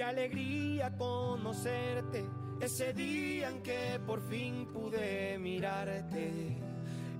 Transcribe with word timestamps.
Qué 0.00 0.04
alegría 0.04 0.96
conocerte 0.96 2.24
ese 2.58 2.94
día 2.94 3.50
en 3.50 3.62
que 3.62 4.00
por 4.06 4.22
fin 4.22 4.66
pude 4.72 5.36
mirarte 5.38 6.56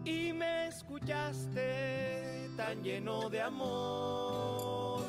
y 0.03 0.33
me 0.33 0.69
escuchaste 0.69 2.49
tan 2.57 2.83
lleno 2.83 3.29
de 3.29 3.43
amor. 3.43 5.03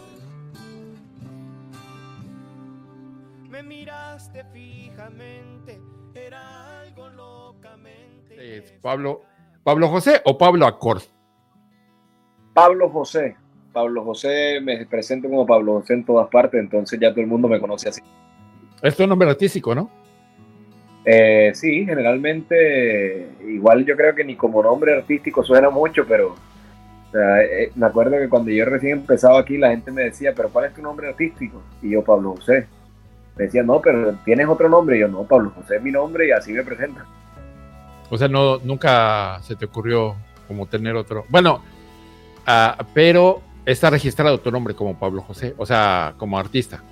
Me 3.50 3.64
miraste 3.64 4.44
fijamente, 4.52 5.82
era 6.14 6.82
algo 6.82 7.08
locamente. 7.08 8.66
Pablo, 8.82 9.22
Pablo 9.64 9.88
José 9.88 10.22
o 10.26 10.38
Pablo 10.38 10.68
Acor. 10.68 11.02
Pablo 12.54 12.90
José. 12.90 13.38
Pablo 13.72 14.04
José, 14.04 14.60
me 14.62 14.86
presento 14.86 15.30
como 15.30 15.46
Pablo 15.46 15.80
José 15.80 15.94
en 15.94 16.06
todas 16.06 16.28
partes, 16.30 16.60
entonces 16.60 17.00
ya 17.00 17.12
todo 17.12 17.22
el 17.22 17.28
mundo 17.28 17.48
me 17.48 17.60
conoce 17.60 17.90
así. 17.90 18.02
Es 18.82 18.96
tu 18.96 19.06
nombre 19.08 19.30
artístico, 19.30 19.74
¿no? 19.74 19.90
Eh, 21.06 21.52
sí, 21.54 21.86
generalmente, 21.86 23.30
igual 23.48 23.86
yo 23.86 23.96
creo 23.96 24.14
que 24.14 24.24
ni 24.24 24.36
como 24.36 24.62
nombre 24.62 24.94
artístico 24.94 25.44
suena 25.44 25.70
mucho, 25.70 26.06
pero 26.08 26.36
eh, 27.14 27.72
me 27.76 27.86
acuerdo 27.86 28.18
que 28.18 28.30
cuando 28.30 28.52
yo 28.52 28.66
recién 28.66 29.00
empezaba 29.00 29.40
aquí, 29.40 29.58
la 29.58 29.72
gente 29.72 29.92
me 29.92 30.04
decía, 30.04 30.34
pero 30.36 30.50
¿cuál 30.50 30.66
es 30.66 30.74
tu 30.74 30.82
nombre 30.82 31.08
artístico? 31.08 31.62
Y 31.82 31.92
yo, 31.92 32.04
Pablo 32.04 32.36
José. 32.36 32.68
Me 33.38 33.46
decía, 33.46 33.64
no, 33.64 33.82
pero 33.82 34.14
¿tienes 34.26 34.48
otro 34.48 34.68
nombre? 34.68 34.98
Y 34.98 35.00
yo, 35.00 35.08
no, 35.08 35.24
Pablo 35.24 35.52
José 35.56 35.78
es 35.78 35.82
mi 35.82 35.92
nombre 35.92 36.28
y 36.28 36.32
así 36.32 36.52
me 36.52 36.64
presenta. 36.64 37.06
O 38.10 38.18
sea, 38.18 38.28
no, 38.28 38.58
nunca 38.60 39.40
se 39.42 39.56
te 39.56 39.66
ocurrió 39.66 40.16
como 40.48 40.68
tener 40.68 40.96
otro. 40.96 41.26
Bueno, 41.30 41.64
ah, 42.46 42.78
pero 42.94 43.42
está 43.66 43.90
registrado 43.90 44.40
tu 44.40 44.52
nombre 44.52 44.74
como 44.76 44.98
Pablo 44.98 45.22
José, 45.22 45.54
o 45.58 45.66
sea, 45.66 46.14
como 46.18 46.38
artista. 46.38 46.84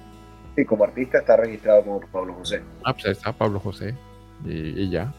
Sí, 0.55 0.65
como 0.65 0.83
artista 0.83 1.19
está 1.19 1.37
registrado 1.37 1.83
como 1.83 2.01
Pablo 2.01 2.33
José. 2.33 2.61
Ah, 2.83 2.93
pues 2.93 3.05
está 3.05 3.31
Pablo 3.31 3.59
José. 3.59 3.95
Y, 4.45 4.89
ya. 4.89 5.13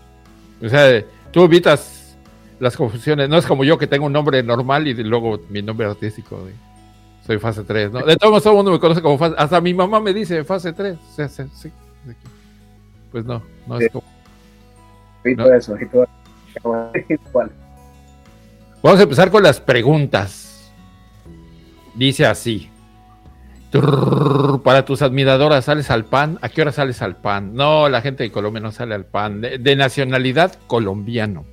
O 0.62 0.68
sea, 0.68 1.04
tú 1.30 1.44
evitas 1.44 2.16
las 2.58 2.76
confusiones. 2.76 3.28
No 3.28 3.38
es 3.38 3.46
como 3.46 3.64
yo 3.64 3.78
que 3.78 3.86
tengo 3.86 4.06
un 4.06 4.12
nombre 4.12 4.42
normal 4.42 4.86
y 4.88 4.94
luego 4.94 5.40
mi 5.48 5.62
nombre 5.62 5.86
artístico. 5.86 6.46
soy 7.26 7.38
fase 7.38 7.64
3, 7.64 7.92
¿no? 7.92 8.00
De 8.04 8.16
todos 8.16 8.30
modos, 8.30 8.42
todo 8.42 8.52
el 8.52 8.56
mundo 8.58 8.72
me 8.72 8.80
conoce 8.80 9.02
como 9.02 9.18
fase. 9.18 9.34
Hasta 9.38 9.60
mi 9.60 9.72
mamá 9.72 10.00
me 10.00 10.12
dice 10.12 10.44
fase 10.44 10.72
3. 10.72 10.98
Sí, 11.16 11.22
sí, 11.28 11.42
sí. 11.54 11.72
Pues 13.10 13.24
no, 13.24 13.42
no 13.66 13.78
es 13.78 13.90
como. 13.90 14.04
Y 15.24 15.36
todo 15.36 15.54
eso, 15.54 15.76
y 15.80 15.86
todo. 15.86 16.06
Vamos 18.82 18.98
a 18.98 19.02
empezar 19.02 19.30
con 19.30 19.42
las 19.42 19.60
preguntas. 19.60 20.49
Dice 22.00 22.24
así. 22.24 22.70
para 24.64 24.86
tus 24.86 25.02
admiradoras, 25.02 25.66
¿sales 25.66 25.90
al 25.90 26.06
pan? 26.06 26.38
¿A 26.40 26.48
qué 26.48 26.62
hora 26.62 26.72
sales 26.72 27.02
al 27.02 27.16
pan? 27.16 27.54
No, 27.54 27.90
la 27.90 28.00
gente 28.00 28.22
de 28.22 28.32
Colombia 28.32 28.62
no 28.62 28.72
sale 28.72 28.94
al 28.94 29.04
pan. 29.04 29.42
De, 29.42 29.76
nacionalidad 29.76 30.54
colombiano. 30.66 31.44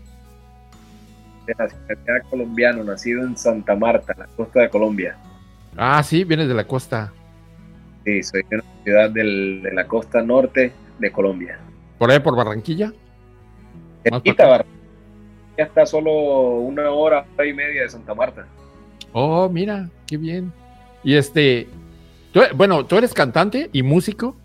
De 1.45 1.53
nacionalidad 1.53 2.29
colombiano, 2.29 2.85
nacido 2.85 3.23
en 3.23 3.35
Santa 3.35 3.75
Marta, 3.75 4.13
la 4.17 4.27
costa 4.37 4.61
de 4.61 4.69
Colombia. 4.69 5.17
Ah, 5.75 6.01
sí, 6.01 6.23
vienes 6.23 6.47
de 6.47 6.53
la 6.53 6.63
costa. 6.63 7.11
Sí, 8.05 8.23
soy 8.23 8.41
de 8.49 8.55
una 8.55 8.83
ciudad 8.85 9.09
de 9.09 9.69
la 9.73 9.85
costa 9.85 10.21
norte 10.21 10.71
de 10.97 11.11
Colombia. 11.11 11.59
¿Por 11.97 12.09
ahí, 12.09 12.21
por 12.21 12.37
Barranquilla? 12.37 12.93
ya 14.05 15.63
está 15.65 15.85
solo 15.85 16.11
una 16.59 16.89
hora, 16.89 17.25
hora 17.35 17.45
y 17.45 17.53
media 17.53 17.81
de 17.81 17.89
Santa 17.89 18.15
Marta. 18.15 18.47
Oh, 19.19 19.49
mira, 19.49 19.89
qué 20.05 20.15
bien. 20.15 20.53
Y 21.03 21.15
este, 21.15 21.67
bueno, 22.53 22.85
¿tú 22.85 22.99
eres 22.99 23.15
cantante 23.15 23.67
y 23.73 23.81
músico? 23.81 24.35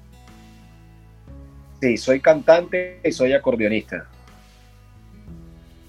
Sí, 1.82 1.98
soy 1.98 2.20
cantante 2.20 2.98
y 3.04 3.12
soy 3.12 3.34
acordeonista. 3.34 4.08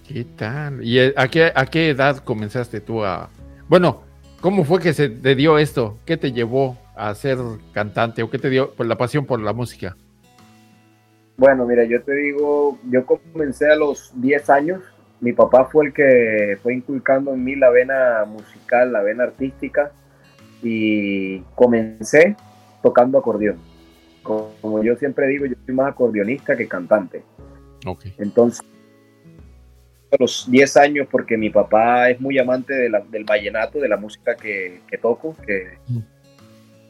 ¿Qué 0.06 0.26
tal? 0.26 0.84
¿Y 0.84 1.00
a 1.00 1.28
qué, 1.30 1.50
a 1.56 1.66
qué 1.66 1.92
edad 1.92 2.18
comenzaste 2.18 2.82
tú 2.82 3.06
a... 3.06 3.30
Bueno, 3.70 4.04
¿cómo 4.42 4.66
fue 4.66 4.82
que 4.82 4.92
se 4.92 5.08
te 5.08 5.34
dio 5.34 5.58
esto? 5.58 5.98
¿Qué 6.04 6.18
te 6.18 6.34
llevó 6.34 6.78
a 6.94 7.16
ser 7.16 7.38
cantante 7.72 8.22
o 8.22 8.30
qué 8.30 8.38
te 8.38 8.50
dio 8.50 8.74
por 8.74 8.86
la 8.86 8.98
pasión 8.98 9.26
por 9.26 9.40
la 9.40 9.54
música? 9.54 9.96
Bueno, 11.38 11.66
mira, 11.66 11.86
yo 11.86 12.04
te 12.04 12.14
digo, 12.16 12.78
yo 12.92 13.06
comencé 13.06 13.72
a 13.72 13.78
los 13.78 14.12
10 14.16 14.50
años. 14.50 14.84
Mi 15.24 15.32
papá 15.32 15.64
fue 15.72 15.86
el 15.86 15.94
que 15.94 16.58
fue 16.62 16.74
inculcando 16.74 17.34
en 17.34 17.42
mí 17.46 17.56
la 17.56 17.70
vena 17.70 18.26
musical, 18.28 18.92
la 18.92 19.02
vena 19.02 19.24
artística. 19.24 19.94
Y 20.62 21.40
comencé 21.56 22.36
tocando 22.82 23.18
acordeón. 23.18 23.58
Como 24.22 24.84
yo 24.84 24.98
siempre 24.98 25.28
digo, 25.28 25.46
yo 25.46 25.56
soy 25.66 25.76
más 25.76 25.94
acordeonista 25.94 26.58
que 26.58 26.68
cantante. 26.68 27.24
Okay. 27.86 28.14
Entonces, 28.18 28.66
a 30.12 30.18
los 30.20 30.46
10 30.52 30.76
años, 30.76 31.08
porque 31.10 31.38
mi 31.38 31.50
papá 31.50 32.10
es 32.10 32.20
muy 32.20 32.38
amante 32.38 32.74
del 32.74 33.24
vallenato, 33.24 33.80
de 33.80 33.88
la 33.88 33.96
música 33.96 34.36
que, 34.36 34.82
toco. 35.02 35.38
Que, 35.48 35.78
mm. 35.88 36.00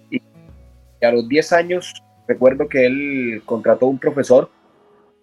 y 0.10 1.06
a 1.06 1.12
los 1.12 1.30
10 1.30 1.54
años 1.54 1.94
recuerdo 2.28 2.68
que 2.68 2.88
él 2.88 3.44
contrató 3.46 3.86
un 3.86 4.00
profesor, 4.00 4.50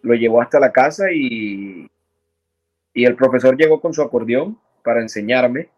lo 0.03 0.15
llevó 0.15 0.41
hasta 0.41 0.61
la 0.61 0.71
casa 0.71 1.11
y, 1.13 1.91
y 3.01 3.07
el 3.07 3.17
profesor 3.17 3.57
llegó 3.57 3.81
con 3.81 3.95
su 3.95 4.03
acordeón 4.03 4.59
para 4.85 5.01
enseñarme 5.01 5.69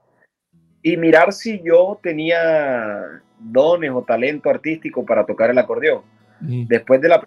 y 0.83 0.97
mirar 0.97 1.33
si 1.33 1.63
yo 1.63 2.01
tenía 2.03 3.01
dones 3.39 3.93
o 3.93 4.03
talento 4.03 4.51
artístico 4.51 5.07
para 5.07 5.25
tocar 5.25 5.51
el 5.51 5.59
acordeón. 5.59 6.03
Mm. 6.41 6.67
Después 6.67 7.01
de 7.01 7.09
la 7.09 7.23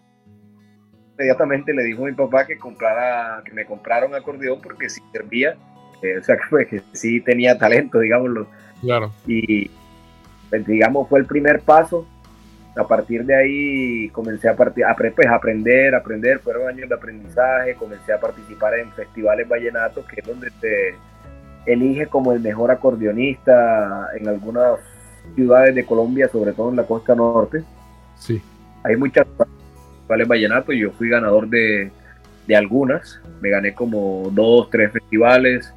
inmediatamente 1.14 1.74
le 1.74 1.86
dijo 1.86 2.04
a 2.04 2.10
mi 2.10 2.12
papá 2.12 2.46
que 2.46 2.58
comprara 2.58 3.42
que 3.46 3.54
me 3.54 3.66
comprara 3.66 4.06
un 4.06 4.16
acordeón 4.16 4.60
porque 4.62 4.90
sí 4.90 5.02
servía, 5.14 5.56
eh, 6.02 6.18
o 6.18 6.24
sea 6.26 6.36
que, 6.50 6.66
que 6.66 6.82
sí 6.92 7.22
tenía 7.22 7.58
talento, 7.58 8.00
digámoslo. 8.00 8.48
Claro. 8.82 9.14
Y 9.26 9.72
pues, 10.50 10.68
digamos 10.68 11.08
fue 11.08 11.20
el 11.20 11.26
primer 11.26 11.62
paso 11.62 12.06
a 12.76 12.86
partir 12.86 13.26
de 13.26 13.36
ahí 13.36 14.10
comencé 14.10 14.50
a, 14.50 14.56
partir, 14.56 14.84
a, 14.84 14.96
pues, 14.96 15.28
aprender, 15.28 15.96
aprender, 15.96 16.40
fueron 16.40 16.68
años 16.68 16.90
de 16.90 16.96
aprendizaje, 16.96 17.76
comencé 17.76 18.12
a 18.12 18.20
participar 18.20 18.78
en 18.78 18.92
festivales 18.92 19.48
vallenatos, 19.48 20.06
que 20.06 20.20
es 20.20 20.28
donde 20.28 20.50
se 20.60 20.96
elige 21.66 22.08
como 22.08 22.34
el 22.34 22.42
mejor 22.42 22.72
acordeonista 22.72 24.10
en 24.16 24.28
algunas 24.28 24.80
ciudades 25.36 25.74
de 25.74 25.86
Colombia, 25.86 26.28
sobre 26.28 26.52
todo 26.52 26.70
en 26.70 26.76
la 26.76 26.84
costa 26.84 27.16
norte. 27.16 27.64
Sí. 28.16 28.42
Hay 28.84 28.98
muchas 28.98 29.26
festivales 29.26 30.28
vallenatos 30.28 30.76
y 30.76 30.80
yo 30.80 30.92
fui 30.92 31.10
ganador 31.10 31.48
de, 31.48 31.92
de 32.46 32.56
algunas, 32.56 33.22
me 33.42 33.50
gané 33.50 33.74
como 33.74 34.30
dos, 34.32 34.70
tres 34.70 34.92
festivales, 34.92 35.74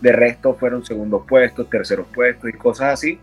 de 0.00 0.10
resto 0.10 0.54
fueron 0.54 0.84
segundos 0.84 1.22
puestos, 1.28 1.70
terceros 1.70 2.06
puestos 2.12 2.50
y 2.50 2.52
cosas 2.54 2.94
así 2.94 3.20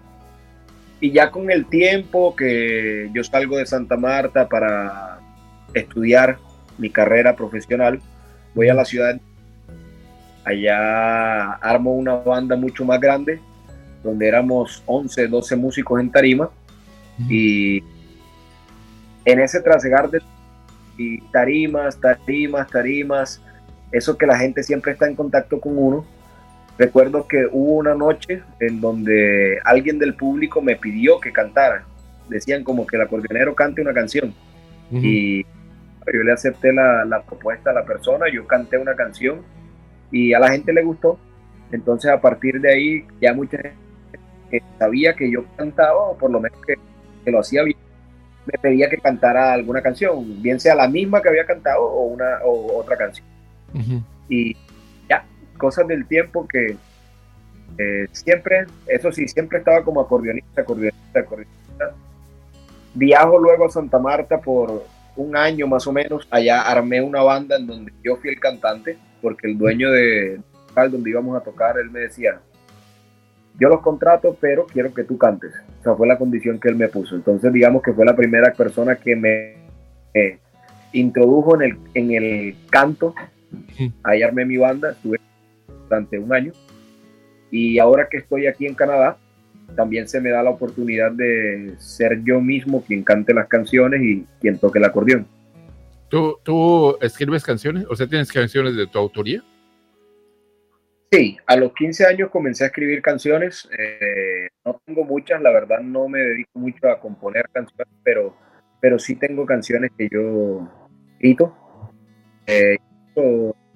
y 1.01 1.11
ya 1.11 1.31
con 1.31 1.49
el 1.49 1.65
tiempo 1.65 2.35
que 2.35 3.09
yo 3.13 3.23
salgo 3.23 3.57
de 3.57 3.65
Santa 3.65 3.95
Marta 3.95 4.47
para 4.47 5.19
estudiar 5.73 6.37
mi 6.77 6.89
carrera 6.89 7.35
profesional, 7.35 8.01
voy 8.53 8.69
a 8.69 8.73
la 8.73 8.85
ciudad, 8.85 9.19
allá 10.43 11.53
armo 11.53 11.95
una 11.95 12.15
banda 12.15 12.55
mucho 12.55 12.83
más 12.83 12.99
grande, 12.99 13.39
donde 14.03 14.27
éramos 14.27 14.83
11, 14.85 15.27
12 15.27 15.55
músicos 15.55 15.99
en 15.99 16.11
tarima, 16.11 16.49
y 17.27 17.83
en 19.25 19.39
ese 19.41 19.61
trasegar 19.61 20.09
de 20.09 20.21
tarimas, 21.31 21.99
tarimas, 21.99 22.67
tarimas, 22.69 23.41
eso 23.91 24.17
que 24.17 24.25
la 24.25 24.37
gente 24.37 24.63
siempre 24.63 24.93
está 24.93 25.07
en 25.07 25.15
contacto 25.15 25.59
con 25.59 25.77
uno, 25.77 26.05
Recuerdo 26.79 27.27
que 27.27 27.45
hubo 27.51 27.73
una 27.73 27.93
noche 27.93 28.41
en 28.61 28.79
donde 28.79 29.59
alguien 29.65 29.99
del 29.99 30.15
público 30.15 30.61
me 30.61 30.77
pidió 30.77 31.19
que 31.19 31.33
cantara. 31.33 31.83
Decían 32.29 32.63
como 32.63 32.87
que 32.87 32.95
el 32.95 33.01
acordeonero 33.01 33.53
cante 33.53 33.81
una 33.81 33.93
canción. 33.93 34.33
Y 34.89 35.43
yo 35.43 36.23
le 36.23 36.31
acepté 36.31 36.71
la, 36.71 37.21
propuesta 37.27 37.71
a 37.71 37.73
la 37.73 37.83
persona, 37.83 38.27
yo 38.33 38.47
canté 38.47 38.77
una 38.77 38.95
canción 38.95 39.41
y 40.09 40.33
a 40.33 40.39
la 40.39 40.51
gente 40.51 40.71
le 40.71 40.81
gustó. 40.81 41.19
Entonces 41.73 42.09
a 42.09 42.21
partir 42.21 42.61
de 42.61 42.71
ahí 42.71 43.05
ya 43.21 43.33
mucha 43.33 43.57
gente 43.57 44.63
sabía 44.79 45.13
que 45.13 45.29
yo 45.29 45.43
cantaba 45.57 45.99
o 45.99 46.17
por 46.17 46.31
lo 46.31 46.39
menos 46.39 46.57
que, 46.65 46.75
lo 47.29 47.41
hacía 47.41 47.61
bien 47.63 47.77
me 48.45 48.57
pedía 48.57 48.89
que 48.89 48.97
cantara 48.97 49.53
alguna 49.53 49.81
canción, 49.81 50.41
bien 50.41 50.59
sea 50.59 50.73
la 50.73 50.87
misma 50.87 51.21
que 51.21 51.29
había 51.29 51.45
cantado 51.45 51.83
o 51.83 52.05
una 52.05 52.39
o 52.43 52.79
otra 52.79 52.97
canción. 52.97 53.27
Y 54.27 54.55
cosas 55.59 55.87
del 55.87 56.07
tiempo 56.07 56.47
que 56.47 56.75
siempre, 58.11 58.65
eso 58.87 59.11
sí, 59.11 59.27
siempre 59.27 59.59
estaba 59.59 59.83
como 59.83 60.01
acordeonista, 60.01 60.61
acordeonista, 60.61 61.19
acordeonista. 61.19 61.95
Viajo 62.93 63.39
luego 63.39 63.65
a 63.65 63.69
Santa 63.69 63.99
Marta 63.99 64.41
por 64.41 64.83
un 65.15 65.37
año 65.37 65.67
más 65.67 65.85
o 65.87 65.93
menos. 65.93 66.27
Allá 66.31 66.61
armé 66.61 67.01
una 67.01 67.21
banda 67.21 67.57
en 67.57 67.67
donde 67.67 67.93
yo 68.03 68.17
fui 68.17 68.31
el 68.31 68.39
cantante, 68.39 68.97
porque 69.21 69.47
el 69.47 69.57
dueño 69.57 69.91
de 69.91 70.41
donde 70.75 71.09
íbamos 71.09 71.35
a 71.35 71.43
tocar, 71.43 71.77
él 71.77 71.91
me 71.91 71.99
decía, 71.99 72.39
yo 73.59 73.67
los 73.67 73.81
contrato, 73.81 74.37
pero 74.39 74.65
quiero 74.65 74.93
que 74.93 75.03
tú 75.03 75.17
cantes. 75.17 75.51
O 75.81 75.83
sea, 75.83 75.95
fue 75.95 76.07
la 76.07 76.17
condición 76.17 76.57
que 76.57 76.69
él 76.69 76.75
me 76.75 76.87
puso. 76.87 77.15
Entonces, 77.15 77.51
digamos 77.51 77.83
que 77.83 77.91
fue 77.91 78.05
la 78.05 78.15
primera 78.15 78.53
persona 78.53 78.95
que 78.95 79.15
me 79.15 79.55
eh, 80.13 80.39
introdujo 80.93 81.55
en 81.55 81.61
el, 81.63 81.77
en 81.93 82.11
el 82.11 82.55
canto. 82.69 83.13
Ahí 84.03 84.23
armé 84.23 84.45
mi 84.45 84.55
banda, 84.55 84.91
estuve 84.91 85.19
durante 85.89 86.19
un 86.19 86.31
año. 86.33 86.53
Y 87.51 87.79
ahora 87.79 88.07
que 88.09 88.17
estoy 88.17 88.47
aquí 88.47 88.67
en 88.67 88.75
Canadá, 88.75 89.17
también 89.75 90.07
se 90.07 90.21
me 90.21 90.29
da 90.29 90.43
la 90.43 90.51
oportunidad 90.51 91.11
de 91.11 91.73
ser 91.77 92.23
yo 92.23 92.39
mismo 92.41 92.83
quien 92.83 93.03
cante 93.03 93.33
las 93.33 93.47
canciones 93.47 94.01
y 94.01 94.25
quien 94.39 94.57
toque 94.57 94.79
el 94.79 94.85
acordeón. 94.85 95.27
¿Tú, 96.09 96.37
tú 96.43 96.97
escribes 97.01 97.43
canciones? 97.43 97.85
O 97.89 97.95
sea, 97.95 98.07
¿tienes 98.07 98.31
canciones 98.31 98.75
de 98.75 98.87
tu 98.87 98.97
autoría? 98.97 99.43
Sí, 101.11 101.37
a 101.47 101.55
los 101.55 101.73
15 101.73 102.05
años 102.05 102.29
comencé 102.29 102.63
a 102.63 102.67
escribir 102.67 103.01
canciones. 103.01 103.67
Eh, 103.77 104.47
no 104.65 104.79
tengo 104.85 105.03
muchas, 105.03 105.41
la 105.41 105.51
verdad 105.51 105.79
no 105.81 106.07
me 106.07 106.19
dedico 106.19 106.59
mucho 106.59 106.87
a 106.87 106.99
componer 106.99 107.47
canciones, 107.51 107.93
pero, 108.03 108.35
pero 108.79 108.99
sí 108.99 109.15
tengo 109.15 109.45
canciones 109.45 109.91
que 109.97 110.07
yo 110.11 110.67
escrito. 111.13 111.55
Eh, 112.45 112.77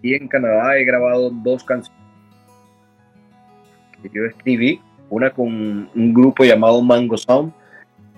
y 0.02 0.14
en 0.14 0.28
Canadá 0.28 0.78
he 0.78 0.86
grabado 0.86 1.30
dos 1.32 1.64
canciones 1.64 2.03
que 4.10 4.20
yo 4.20 4.26
escribí, 4.26 4.80
una 5.10 5.30
con 5.30 5.90
un 5.94 6.14
grupo 6.14 6.44
llamado 6.44 6.82
Mango 6.82 7.18
Sound 7.18 7.54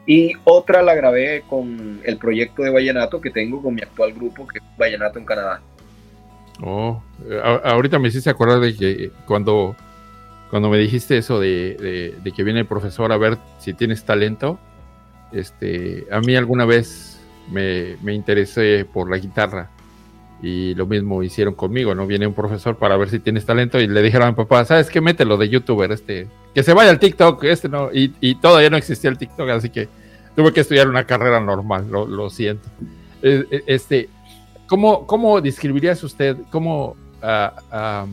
y 0.06 0.34
otra 0.44 0.82
la 0.84 0.94
grabé 0.94 1.44
con 1.50 2.00
el 2.04 2.18
proyecto 2.18 2.62
de 2.64 2.70
Vallenato 2.70 3.20
que 3.20 3.32
tengo 3.32 3.62
con 3.62 3.74
mi 3.74 3.82
actual 3.82 4.14
grupo, 4.14 4.48
que 4.48 4.60
es 4.60 4.64
Vallenato 4.78 5.20
en 5.20 5.26
Canadá. 5.26 5.62
Oh, 6.62 7.02
ahorita 7.64 8.00
me 8.00 8.08
hiciste 8.08 8.30
acordar 8.30 8.60
de 8.60 8.76
que 8.76 9.12
cuando, 9.26 9.76
cuando 10.50 10.70
me 10.70 10.78
dijiste 10.78 11.18
eso 11.18 11.40
de, 11.40 12.16
que 12.36 12.44
viene 12.44 12.62
el 12.62 12.66
profesor 12.66 13.12
a 13.12 13.18
ver 13.18 13.38
si 13.60 13.74
tienes 13.74 14.06
talento, 14.06 14.60
este, 15.34 16.06
a 16.12 16.22
mí 16.22 16.36
alguna 16.36 16.66
vez 16.66 17.20
me, 17.52 17.98
me 18.04 18.14
interesé 18.14 18.86
por 18.86 19.10
la 19.10 19.18
guitarra 19.18 19.70
y 20.46 20.76
lo 20.76 20.86
mismo 20.86 21.24
hicieron 21.24 21.56
conmigo, 21.56 21.96
¿no? 21.96 22.06
Viene 22.06 22.28
un 22.28 22.36
profesor 22.36 22.78
para 22.78 22.96
ver 22.98 23.10
si 23.10 23.18
tienes 23.18 23.48
talento 23.48 23.80
y 23.80 23.88
le 23.88 24.04
dijeron 24.04 24.28
a 24.28 24.32
mi 24.32 24.38
papá, 24.38 24.64
¿sabes 24.64 24.92
qué? 24.92 25.02
Mételo 25.02 25.38
de 25.38 25.50
youtuber, 25.50 25.92
este, 25.92 26.28
que 26.54 26.62
se 26.62 26.72
vaya 26.76 26.92
al 26.92 27.00
TikTok, 27.00 27.44
este 27.46 27.68
no, 27.68 27.90
y, 27.92 28.36
todavía 28.36 28.70
no 28.70 28.78
existía 28.78 29.10
el 29.10 29.18
TikTok, 29.18 29.50
así 29.50 29.72
que 29.72 29.90
tuve 30.36 30.54
que 30.54 30.62
estudiar 30.62 30.88
una 30.88 31.06
carrera 31.06 31.40
normal, 31.40 31.88
lo, 31.90 32.30
siento. 32.30 32.70
Eh, 33.24 33.44
eh, 33.50 33.64
este, 33.66 34.08
¿Cómo, 34.68 35.08
cómo 35.08 35.42
describirías 35.42 36.04
usted 36.04 36.38
cómo 36.52 36.96
uh, 37.24 38.08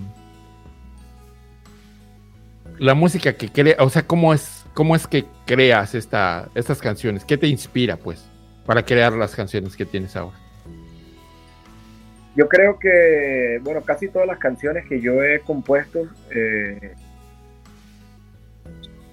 la 2.78 2.94
música 2.94 3.34
que 3.34 3.50
crea, 3.50 3.76
o 3.78 3.90
sea, 3.90 4.06
cómo 4.06 4.32
es, 4.32 4.64
cómo 4.72 4.96
es 4.96 5.06
que 5.06 5.26
creas 5.44 5.94
esta, 5.94 6.48
estas 6.54 6.78
canciones? 6.78 7.26
¿Qué 7.26 7.36
te 7.36 7.46
inspira, 7.46 7.98
pues, 7.98 8.24
para 8.64 8.82
crear 8.86 9.12
las 9.12 9.34
canciones 9.34 9.76
que 9.76 9.84
tienes 9.84 10.16
ahora? 10.16 10.41
Yo 12.34 12.48
creo 12.48 12.78
que, 12.78 13.60
bueno, 13.62 13.82
casi 13.82 14.08
todas 14.08 14.26
las 14.26 14.38
canciones 14.38 14.86
que 14.86 15.00
yo 15.00 15.22
he 15.22 15.40
compuesto 15.40 16.06
eh, 16.30 16.94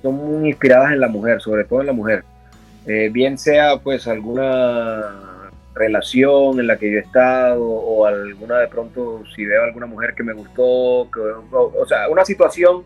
son 0.02 0.16
muy 0.16 0.50
inspiradas 0.50 0.94
en 0.94 1.02
la 1.02 1.10
mujer, 1.10 1.42
sobre 1.42 1.66
todo 1.66 1.82
en 1.82 1.88
la 1.88 1.94
mujer. 1.94 2.24
Eh, 2.86 3.10
bien 3.12 3.38
sea 3.38 3.78
pues 3.78 4.08
alguna 4.08 5.50
relación 5.76 6.60
en 6.60 6.68
la 6.68 6.78
que 6.78 6.92
yo 6.92 6.98
he 6.98 7.02
estado 7.02 7.64
o 7.64 8.06
alguna 8.06 8.58
de 8.60 8.68
pronto 8.68 9.24
si 9.36 9.46
veo 9.46 9.64
alguna 9.64 9.86
mujer 9.86 10.14
que 10.16 10.24
me 10.24 10.34
gustó, 10.34 10.64
o, 10.64 11.86
sea, 11.88 12.10
una 12.10 12.26
situación, 12.26 12.84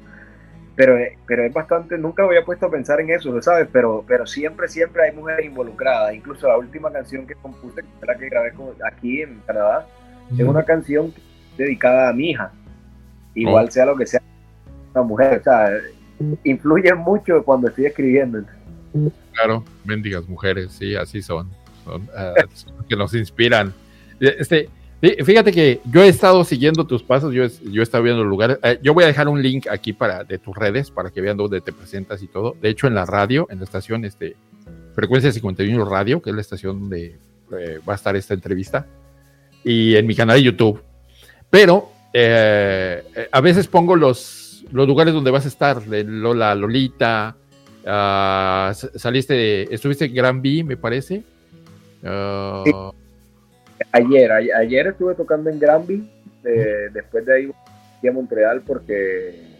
pero, 0.76 0.98
pero 1.28 1.44
es 1.44 1.54
bastante, 1.54 1.98
nunca 1.98 2.24
me 2.24 2.30
había 2.30 2.44
puesto 2.44 2.66
a 2.66 2.72
pensar 2.72 3.00
en 3.02 3.12
eso, 3.12 3.40
¿sabes? 3.42 3.68
Pero, 3.72 4.04
pero 4.08 4.26
siempre, 4.26 4.68
siempre 4.68 5.04
hay 5.04 5.12
mujeres 5.12 5.46
involucradas, 5.46 6.14
incluso 6.14 6.48
la 6.48 6.58
última 6.58 6.92
canción 6.92 7.26
que 7.28 7.36
compuse, 7.36 7.82
que 7.82 8.06
la 8.06 8.16
que 8.16 8.30
grabé 8.30 8.54
aquí 8.84 9.22
en 9.22 9.40
Canadá, 9.46 9.88
es 10.38 10.46
una 10.46 10.64
canción 10.64 11.14
dedicada 11.58 12.10
a 12.10 12.14
mi 12.14 12.32
hija, 12.32 12.52
igual 13.36 13.72
sea 13.72 13.86
lo 13.86 13.96
que 13.96 14.06
sea, 14.06 14.22
una 14.94 15.04
mujer, 15.04 15.40
o 15.40 15.44
sea, 15.44 15.70
influye 16.44 16.94
mucho 16.94 17.44
cuando 17.44 17.68
estoy 17.68 17.86
escribiendo. 17.86 18.44
Claro, 19.34 19.64
bendigas 19.84 20.28
mujeres, 20.28 20.72
sí, 20.72 20.96
así 20.96 21.22
son. 21.22 21.50
Ah, 22.16 22.34
que 22.90 22.96
nos 22.96 23.14
inspiran. 23.14 23.74
Este, 24.20 24.70
fíjate 25.26 25.52
que 25.52 25.82
yo 25.86 26.04
he 26.04 26.08
estado 26.08 26.44
siguiendo 26.44 26.86
tus 26.86 27.04
pasos, 27.04 27.34
yo, 27.34 27.46
yo 27.70 27.82
he 27.82 27.84
estado 27.84 28.04
viendo 28.04 28.24
lugares. 28.24 28.58
Eh, 28.64 28.80
yo 28.82 28.94
voy 28.94 29.04
a 29.04 29.08
dejar 29.08 29.28
un 29.28 29.42
link 29.42 29.68
aquí 29.68 29.94
para 29.94 30.24
de 30.24 30.38
tus 30.38 30.56
redes 30.56 30.92
para 30.92 31.10
que 31.10 31.22
vean 31.22 31.38
dónde 31.38 31.62
te 31.62 31.74
presentas 31.74 32.22
y 32.22 32.28
todo. 32.28 32.56
De 32.62 32.70
hecho, 32.70 32.88
en 32.88 32.96
la 32.96 33.06
radio, 33.06 33.48
en 33.50 33.58
la 33.60 33.66
estación 33.66 34.06
este, 34.06 34.36
Frecuencia 34.94 35.32
51 35.32 35.84
Radio, 35.86 36.22
que 36.22 36.30
es 36.30 36.36
la 36.36 36.42
estación 36.42 36.80
donde 36.80 37.18
eh, 37.58 37.80
va 37.88 37.94
a 37.94 37.96
estar 37.96 38.16
esta 38.16 38.34
entrevista, 38.34 38.86
y 39.64 39.96
en 39.96 40.08
mi 40.08 40.16
canal 40.16 40.38
de 40.38 40.44
YouTube. 40.44 40.82
Pero 41.50 41.90
eh, 42.14 43.04
a 43.32 43.42
veces 43.42 43.68
pongo 43.68 43.96
los, 43.96 44.66
los 44.72 44.88
lugares 44.88 45.14
donde 45.14 45.32
vas 45.32 45.46
a 45.46 45.50
estar, 45.50 45.82
de 45.82 46.04
Lola 46.04 46.56
Lolita. 46.56 47.36
Uh, 47.86 48.74
saliste, 48.98 49.74
estuviste 49.74 50.06
en 50.06 50.14
Gran 50.14 50.42
B, 50.42 50.64
me 50.64 50.78
parece. 50.78 51.24
Ah. 52.04 52.92
Ayer, 53.92 54.32
ayer 54.32 54.88
estuve 54.88 55.16
tocando 55.16 55.50
en 55.50 55.60
Granby, 55.60 56.10
eh, 56.44 56.90
después 56.92 57.26
de 57.26 57.36
ahí 57.36 57.52
fui 58.00 58.10
a 58.10 58.12
Montreal 58.12 58.62
porque 58.66 59.54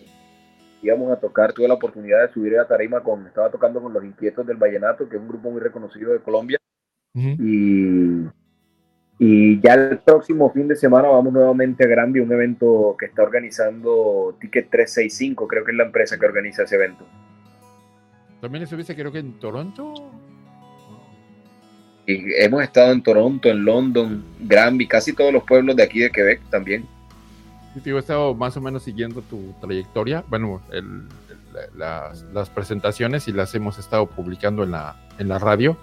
íbamos 0.82 1.12
a 1.12 1.20
tocar, 1.20 1.54
tuve 1.54 1.68
la 1.68 1.76
oportunidad 1.76 2.22
de 2.22 2.34
subir 2.34 2.58
a 2.58 2.68
tarima 2.68 3.02
con, 3.02 3.26
estaba 3.26 3.50
tocando 3.50 3.82
con 3.82 3.94
los 3.94 4.04
Inquietos 4.04 4.46
del 4.46 4.58
Vallenato, 4.58 5.08
que 5.08 5.16
es 5.16 5.22
un 5.22 5.30
grupo 5.30 5.52
muy 5.52 5.62
reconocido 5.62 6.14
de 6.14 6.20
Colombia. 6.20 6.58
y, 7.14 8.26
y 9.20 9.62
ya 9.62 9.74
el 9.76 10.00
próximo 10.00 10.52
fin 10.52 10.68
de 10.68 10.76
semana 10.76 11.08
vamos 11.08 11.32
nuevamente 11.34 11.86
a 11.86 11.88
Granby, 11.88 12.20
un 12.20 12.32
evento 12.32 12.96
que 12.98 13.06
está 13.06 13.24
organizando 13.24 14.36
Ticket 14.42 14.70
365, 14.70 15.48
creo 15.48 15.64
que 15.64 15.72
es 15.72 15.78
la 15.78 15.86
empresa 15.86 16.18
que 16.18 16.26
organiza 16.26 16.64
ese 16.64 16.76
evento. 16.76 17.06
¿También 18.42 18.64
estuviste 18.64 18.96
creo 18.96 19.12
que 19.12 19.20
en 19.20 19.40
Toronto? 19.40 19.94
Y 22.06 22.34
hemos 22.44 22.64
estado 22.64 22.92
en 22.92 23.02
Toronto, 23.02 23.48
en 23.50 23.64
London, 23.64 24.24
Granby, 24.42 24.88
casi 24.88 25.14
todos 25.14 25.32
los 25.32 25.44
pueblos 25.44 25.76
de 25.76 25.84
aquí 25.84 26.00
de 26.00 26.10
Quebec 26.10 26.42
también. 26.50 26.86
Yo 27.86 27.96
he 27.96 28.00
estado 28.00 28.36
más 28.36 28.58
o 28.58 28.62
menos 28.62 28.84
siguiendo 28.84 29.22
tu 29.22 29.54
trayectoria, 29.62 30.24
bueno, 30.28 30.62
las, 31.76 32.50
presentaciones 32.50 33.28
y 33.28 33.32
las 33.32 33.56
hemos 33.56 33.80
estado 33.80 34.08
publicando 34.08 34.64
en 34.64 34.72
la, 34.72 34.96
en 35.18 35.28
la 35.28 35.40
radio. 35.40 35.78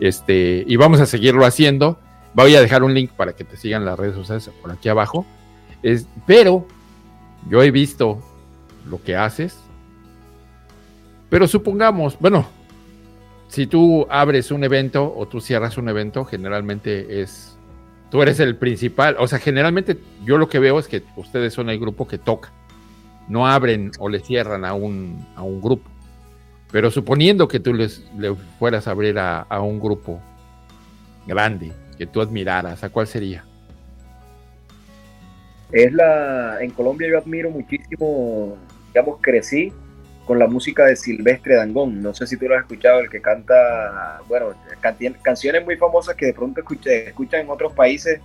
Este, 0.00 0.64
y 0.66 0.76
vamos 0.76 1.00
a 1.00 1.06
seguirlo 1.06 1.44
haciendo. 1.44 1.98
Voy 2.34 2.54
a 2.54 2.60
dejar 2.60 2.82
un 2.82 2.94
link 2.94 3.10
para 3.10 3.34
que 3.34 3.44
te 3.44 3.56
sigan 3.56 3.84
las 3.84 3.98
redes 3.98 4.14
sociales 4.14 4.50
por 4.60 4.70
aquí 4.70 4.88
abajo. 4.88 5.26
Es, 5.82 6.06
pero 6.26 6.66
yo 7.48 7.62
he 7.62 7.70
visto 7.70 8.20
lo 8.88 9.02
que 9.02 9.16
haces. 9.16 9.58
Pero 11.28 11.46
supongamos, 11.46 12.18
bueno, 12.18 12.46
si 13.48 13.66
tú 13.66 14.06
abres 14.08 14.50
un 14.50 14.64
evento 14.64 15.14
o 15.14 15.26
tú 15.26 15.40
cierras 15.40 15.76
un 15.76 15.88
evento, 15.88 16.24
generalmente 16.24 17.20
es, 17.22 17.56
tú 18.10 18.22
eres 18.22 18.40
el 18.40 18.56
principal, 18.56 19.16
o 19.18 19.26
sea, 19.28 19.38
generalmente 19.38 19.98
yo 20.24 20.38
lo 20.38 20.48
que 20.48 20.58
veo 20.58 20.78
es 20.78 20.88
que 20.88 21.02
ustedes 21.16 21.52
son 21.52 21.68
el 21.70 21.78
grupo 21.78 22.06
que 22.06 22.18
toca, 22.18 22.50
no 23.28 23.46
abren 23.46 23.90
o 23.98 24.08
le 24.08 24.20
cierran 24.20 24.64
a 24.64 24.74
un, 24.74 25.26
a 25.36 25.42
un 25.42 25.60
grupo. 25.60 25.90
Pero 26.70 26.90
suponiendo 26.90 27.48
que 27.48 27.60
tú 27.60 27.74
les, 27.74 28.02
le 28.16 28.34
fueras 28.58 28.88
a 28.88 28.92
abrir 28.92 29.18
a, 29.18 29.40
a 29.42 29.60
un 29.60 29.80
grupo 29.80 30.20
grande, 31.26 31.72
que 31.96 32.06
tú 32.06 32.20
admiraras, 32.20 32.82
¿a 32.84 32.90
cuál 32.90 33.06
sería? 33.06 33.44
Es 35.70 35.92
la, 35.92 36.58
en 36.60 36.70
Colombia 36.70 37.08
yo 37.08 37.18
admiro 37.18 37.50
muchísimo, 37.50 38.56
digamos, 38.88 39.18
crecí 39.20 39.72
con 40.26 40.38
la 40.38 40.46
música 40.46 40.84
de 40.84 40.96
Silvestre 40.96 41.56
Dangón. 41.56 42.02
No 42.02 42.14
sé 42.14 42.26
si 42.26 42.36
tú 42.36 42.46
lo 42.46 42.54
has 42.54 42.62
escuchado, 42.62 43.00
el 43.00 43.10
que 43.10 43.20
canta, 43.20 44.20
bueno, 44.28 44.54
canciones 45.22 45.64
muy 45.64 45.76
famosas 45.76 46.14
que 46.14 46.26
de 46.26 46.34
pronto 46.34 46.60
escuché, 46.60 47.08
escuchan 47.08 47.40
en 47.40 47.50
otros 47.50 47.72
países. 47.72 48.20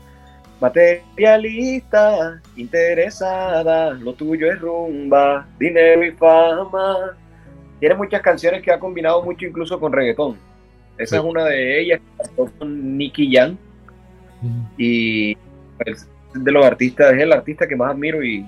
Materialista, 0.59 2.41
interesada, 2.55 3.91
lo 3.91 4.13
tuyo 4.13 4.51
es 4.51 4.59
rumba, 4.59 5.47
dinero 5.59 6.03
y 6.03 6.11
fama. 6.11 7.15
Tiene 7.79 7.95
muchas 7.95 8.21
canciones 8.21 8.63
que 8.63 8.71
ha 8.71 8.79
combinado 8.79 9.23
mucho 9.23 9.45
incluso 9.45 9.79
con 9.79 9.93
reggaetón. 9.93 10.37
Esa 10.97 11.17
es 11.17 11.23
una 11.23 11.45
de 11.45 11.81
ellas, 11.81 12.01
con 12.35 12.97
Nicky 12.97 13.35
Jan. 13.35 13.57
Y 14.77 15.35
pues, 15.83 16.07
de 16.33 16.51
los 16.51 16.65
artistas, 16.65 17.13
es 17.13 17.21
el 17.21 17.31
artista 17.31 17.67
que 17.67 17.75
más 17.75 17.91
admiro 17.91 18.23
y 18.23 18.45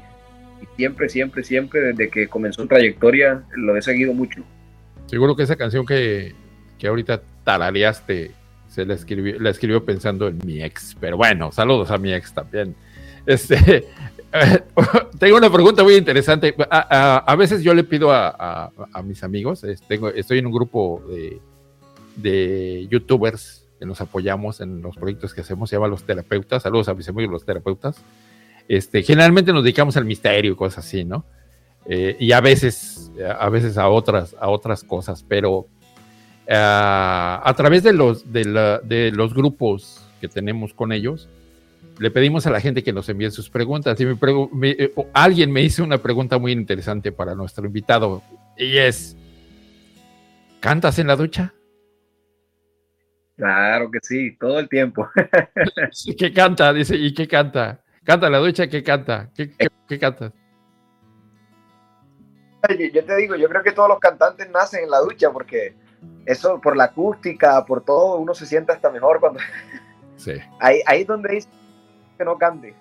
y 0.62 0.68
siempre, 0.76 1.10
siempre, 1.10 1.44
siempre, 1.44 1.82
desde 1.82 2.10
que 2.10 2.28
comenzó 2.28 2.62
su 2.62 2.68
trayectoria, 2.68 3.44
lo 3.56 3.76
he 3.78 3.82
seguido 3.82 4.14
mucho. 4.14 4.42
Seguro 5.08 5.36
que 5.36 5.44
esa 5.44 5.56
canción 5.56 5.86
que, 5.86 6.34
que 6.78 6.88
ahorita 6.88 7.22
tarareaste 7.44 8.32
se 8.68 8.86
la 8.86 8.94
escribió, 8.94 9.40
la 9.40 9.50
escribió 9.50 9.84
pensando 9.84 10.28
en 10.28 10.40
mi 10.46 10.62
ex, 10.62 10.96
pero 11.00 11.18
bueno, 11.18 11.52
saludos 11.52 11.90
a 11.92 11.98
mi 11.98 12.14
ex 12.14 12.34
también. 12.34 12.76
Este, 13.26 13.86
tengo 15.20 15.38
una 15.38 15.52
pregunta 15.52 15.84
muy 15.84 15.96
interesante. 15.96 16.54
A, 16.70 17.36
veces 17.38 17.64
yo 17.64 17.74
le 17.74 17.84
pido 17.84 18.12
a, 18.12 18.72
mis 19.04 19.24
amigos, 19.24 19.66
tengo, 19.88 20.10
estoy 20.10 20.40
en 20.40 20.46
un 20.46 20.54
grupo 20.54 21.02
de, 21.10 21.40
de, 22.22 22.88
youtubers 22.90 23.66
que 23.80 23.86
nos 23.86 24.02
apoyamos 24.02 24.62
en 24.62 24.82
los 24.82 24.96
proyectos 24.98 25.34
que 25.34 25.42
hacemos, 25.42 25.70
se 25.70 25.76
llama 25.76 25.88
Los 25.88 26.04
Terapeutas. 26.04 26.64
Saludos 26.64 26.90
a 26.90 26.94
mis 26.94 27.08
amigos 27.08 27.32
los 27.32 27.46
terapeutas. 27.46 28.04
Este, 28.68 29.04
generalmente 29.04 29.54
nos 29.54 29.64
dedicamos 29.64 29.96
al 29.98 30.06
misterio 30.06 30.52
y 30.52 30.56
cosas 30.56 30.86
así, 30.86 31.06
¿no? 31.06 31.26
Eh, 31.86 32.18
y 32.20 32.34
a 32.34 32.42
veces, 32.42 33.12
a 33.40 33.50
veces 33.50 33.78
a 33.78 33.88
otras, 33.88 34.36
a 34.40 34.50
otras 34.50 34.84
cosas, 34.84 35.26
pero 35.28 35.60
uh, 35.60 35.68
a 36.48 37.54
través 37.56 37.84
de 37.84 37.94
los, 37.94 38.32
de, 38.32 38.46
la, 38.46 38.80
de 38.80 39.12
los 39.12 39.34
grupos 39.34 40.06
que 40.20 40.28
tenemos 40.28 40.74
con 40.74 40.92
ellos, 40.92 41.30
le 42.00 42.12
pedimos 42.12 42.48
a 42.48 42.52
la 42.52 42.62
gente 42.62 42.84
que 42.84 42.94
nos 42.94 43.10
envíe 43.10 43.30
sus 43.30 43.50
preguntas. 43.50 44.00
Y 44.00 44.06
me 44.06 44.70
eh, 44.72 44.94
alguien 45.14 45.52
me 45.52 45.62
hizo 45.62 45.84
una 45.84 45.98
pregunta 46.00 46.38
muy 46.38 46.52
interesante 46.52 47.12
para 47.12 47.36
nuestro 47.36 47.66
invitado 47.66 48.24
y 48.58 48.78
es, 48.78 49.16
¿cantas 50.60 51.00
en 51.00 51.08
la 51.08 51.16
ducha? 51.16 51.54
Claro 53.40 53.90
que 53.90 54.00
sí, 54.02 54.36
todo 54.38 54.60
el 54.60 54.68
tiempo. 54.68 55.08
¿Qué 56.18 56.34
canta? 56.34 56.74
Dice, 56.74 56.98
¿y 56.98 57.14
qué 57.14 57.26
canta? 57.26 57.80
¿Canta 58.04 58.26
en 58.26 58.34
la 58.34 58.40
ducha? 58.40 58.68
¿Qué 58.68 58.84
canta? 58.84 59.30
¿Qué, 59.34 59.50
qué, 59.52 59.70
qué 59.88 59.98
cantas? 59.98 60.34
Yo 62.94 63.06
te 63.06 63.16
digo, 63.16 63.38
yo 63.38 63.48
creo 63.48 63.64
que 63.64 63.72
todos 63.72 63.88
los 63.88 64.00
cantantes 64.00 64.50
nacen 64.50 64.84
en 64.84 64.90
la 64.92 65.00
ducha 65.00 65.32
porque 65.32 65.74
eso, 66.26 66.60
por 66.60 66.76
la 66.76 66.86
acústica, 66.86 67.64
por 67.64 67.86
todo, 67.86 68.18
uno 68.18 68.34
se 68.34 68.46
siente 68.46 68.74
hasta 68.74 68.92
mejor 68.92 69.20
cuando... 69.20 69.40
Sí. 70.18 70.34
Ahí, 70.60 70.82
ahí 70.86 71.02
es 71.04 71.08
donde 71.08 71.32
dice 71.32 71.48
que 72.18 72.26
no 72.26 72.38
cante. 72.38 72.76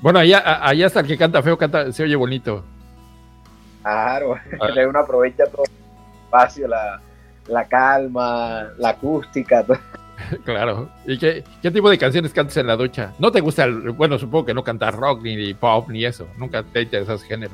Bueno, 0.00 0.20
allá, 0.20 0.66
allá 0.66 0.86
hasta 0.86 1.00
el 1.00 1.06
que 1.06 1.18
canta 1.18 1.42
feo, 1.42 1.58
canta, 1.58 1.92
se 1.92 2.04
oye 2.04 2.16
bonito. 2.16 2.64
Claro, 3.82 4.36
ah. 4.60 4.88
uno 4.88 4.98
aprovecha 4.98 5.44
todo 5.44 5.64
el 5.64 6.24
espacio, 6.24 6.66
la, 6.66 7.02
calma, 7.68 8.68
la 8.78 8.90
acústica. 8.90 9.64
Claro. 10.44 10.88
¿Y 11.04 11.18
qué, 11.18 11.44
qué, 11.60 11.70
tipo 11.72 11.90
de 11.90 11.98
canciones 11.98 12.32
cantas 12.32 12.56
en 12.56 12.68
la 12.68 12.76
ducha? 12.76 13.12
¿No 13.18 13.32
te 13.32 13.40
gusta, 13.40 13.64
el, 13.64 13.90
bueno, 13.90 14.16
supongo 14.16 14.46
que 14.46 14.54
no 14.54 14.62
cantas 14.62 14.94
rock, 14.94 15.22
ni 15.22 15.52
pop, 15.54 15.88
ni 15.90 16.04
eso? 16.04 16.28
Nunca 16.38 16.62
te 16.62 16.82
interesas 16.82 17.22
género. 17.24 17.52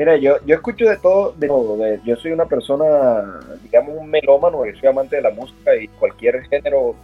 Mira, 0.00 0.16
yo, 0.16 0.36
yo 0.46 0.54
escucho 0.54 0.86
de 0.86 0.96
todo, 0.96 1.34
de 1.36 1.46
todo. 1.46 1.78
yo 2.04 2.16
soy 2.16 2.32
una 2.32 2.46
persona, 2.46 3.38
digamos, 3.62 3.96
un 3.98 4.10
melómano, 4.10 4.64
yo 4.64 4.72
soy 4.80 4.88
amante 4.88 5.16
de 5.16 5.22
la 5.22 5.30
música 5.30 5.76
y 5.76 5.88
cualquier 5.88 6.42
género 6.48 6.96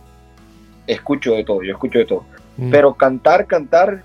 escucho 0.87 1.35
de 1.35 1.45
todo, 1.45 1.62
yo 1.62 1.73
escucho 1.73 1.99
de 1.99 2.07
todo. 2.07 2.25
Mm. 2.57 2.71
Pero 2.71 2.95
cantar, 2.95 3.47
cantar, 3.47 4.02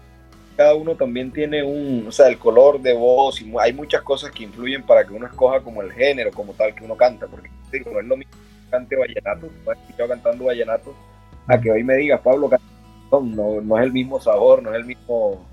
cada 0.55 0.75
uno 0.75 0.96
también 0.96 1.31
tiene 1.31 1.63
un, 1.63 2.05
o 2.08 2.12
sea, 2.12 2.27
el 2.27 2.38
color 2.38 2.81
de 2.81 2.93
voz 2.93 3.41
y 3.41 3.51
hay 3.60 3.74
muchas 3.74 4.01
cosas 4.01 4.31
que 4.31 4.43
influyen 4.43 4.84
para 4.84 5.05
que 5.05 5.13
uno 5.13 5.25
escoja 5.25 5.62
como 5.62 5.81
el 5.81 5.91
género, 5.91 6.31
como 6.31 6.53
tal 6.53 6.75
que 6.75 6.84
uno 6.84 6.96
canta, 6.96 7.27
porque 7.27 7.50
no 7.91 8.00
es 8.00 8.05
lo 8.05 8.17
mismo 8.17 8.34
que 8.34 8.72
cante 8.72 8.96
vallenato, 8.96 9.48
no 9.65 9.72
he 9.72 9.75
escuchado 9.75 10.10
cantando 10.10 10.46
vallenato, 10.46 10.93
a 11.48 11.60
que 11.60 11.72
hoy 11.72 11.84
me 11.84 11.96
digas, 11.96 12.22
Pablo, 12.22 12.50
no, 13.12 13.62
no 13.62 13.77
es 13.77 13.84
el 13.84 13.91
mismo 13.91 14.20
sabor, 14.20 14.62
no 14.62 14.72
es 14.72 14.77
el 14.77 14.86
mismo, 14.86 15.46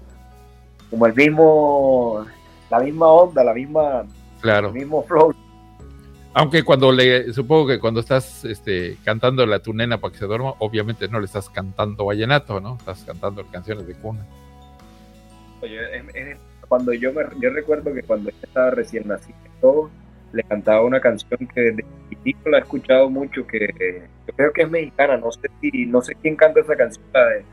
como 0.91 1.07
el 1.07 1.15
mismo, 1.15 2.27
la 2.71 2.81
misma 2.81 3.07
onda, 3.09 3.45
la 3.45 3.55
misma, 3.55 4.05
claro. 4.41 4.69
el 4.69 4.75
mismo 4.75 5.03
flow 5.05 5.35
aunque 6.39 6.63
cuando 6.63 6.93
le, 6.93 7.33
supongo 7.33 7.67
que 7.67 7.81
cuando 7.81 7.99
estás 7.99 8.45
este, 8.45 8.97
cantando 9.05 9.43
a 9.43 9.59
tu 9.59 9.75
nena 9.75 9.99
para 9.99 10.13
que 10.13 10.19
se 10.21 10.27
duerma, 10.27 10.55
obviamente 10.61 11.09
no 11.09 11.19
le 11.19 11.27
estás 11.27 11.51
cantando 11.51 12.05
vallenato, 12.05 12.61
¿no? 12.61 12.77
Estás 12.77 13.03
cantando 13.05 13.45
canciones 13.47 13.89
de 13.89 13.95
cuna. 13.95 14.25
Oye, 15.61 16.37
cuando 16.69 16.93
yo 16.93 17.13
me, 17.13 17.23
yo 17.41 17.51
recuerdo 17.51 17.93
que 17.93 18.03
cuando 18.03 18.31
estaba 18.31 18.71
recién 18.71 19.09
nacido, 19.09 19.91
le 20.33 20.43
cantaba 20.45 20.85
una 20.85 21.01
canción 21.01 21.39
que 21.55 21.61
desde 21.61 21.85
chiquito 22.11 22.51
la 22.51 22.59
he 22.59 22.61
escuchado 22.61 23.09
mucho, 23.09 23.47
que 23.47 23.69
yo 24.27 24.35
creo 24.37 24.53
que 24.53 24.63
es 24.63 24.71
mexicana, 24.71 25.17
no 25.17 25.33
sé 25.33 25.49
si, 25.61 25.87
no 25.87 26.03
sé 26.03 26.15
quién 26.17 26.37
canta 26.37 26.61
esa 26.61 26.77
canción, 26.77 27.05
la 27.13 27.27
de 27.27 27.45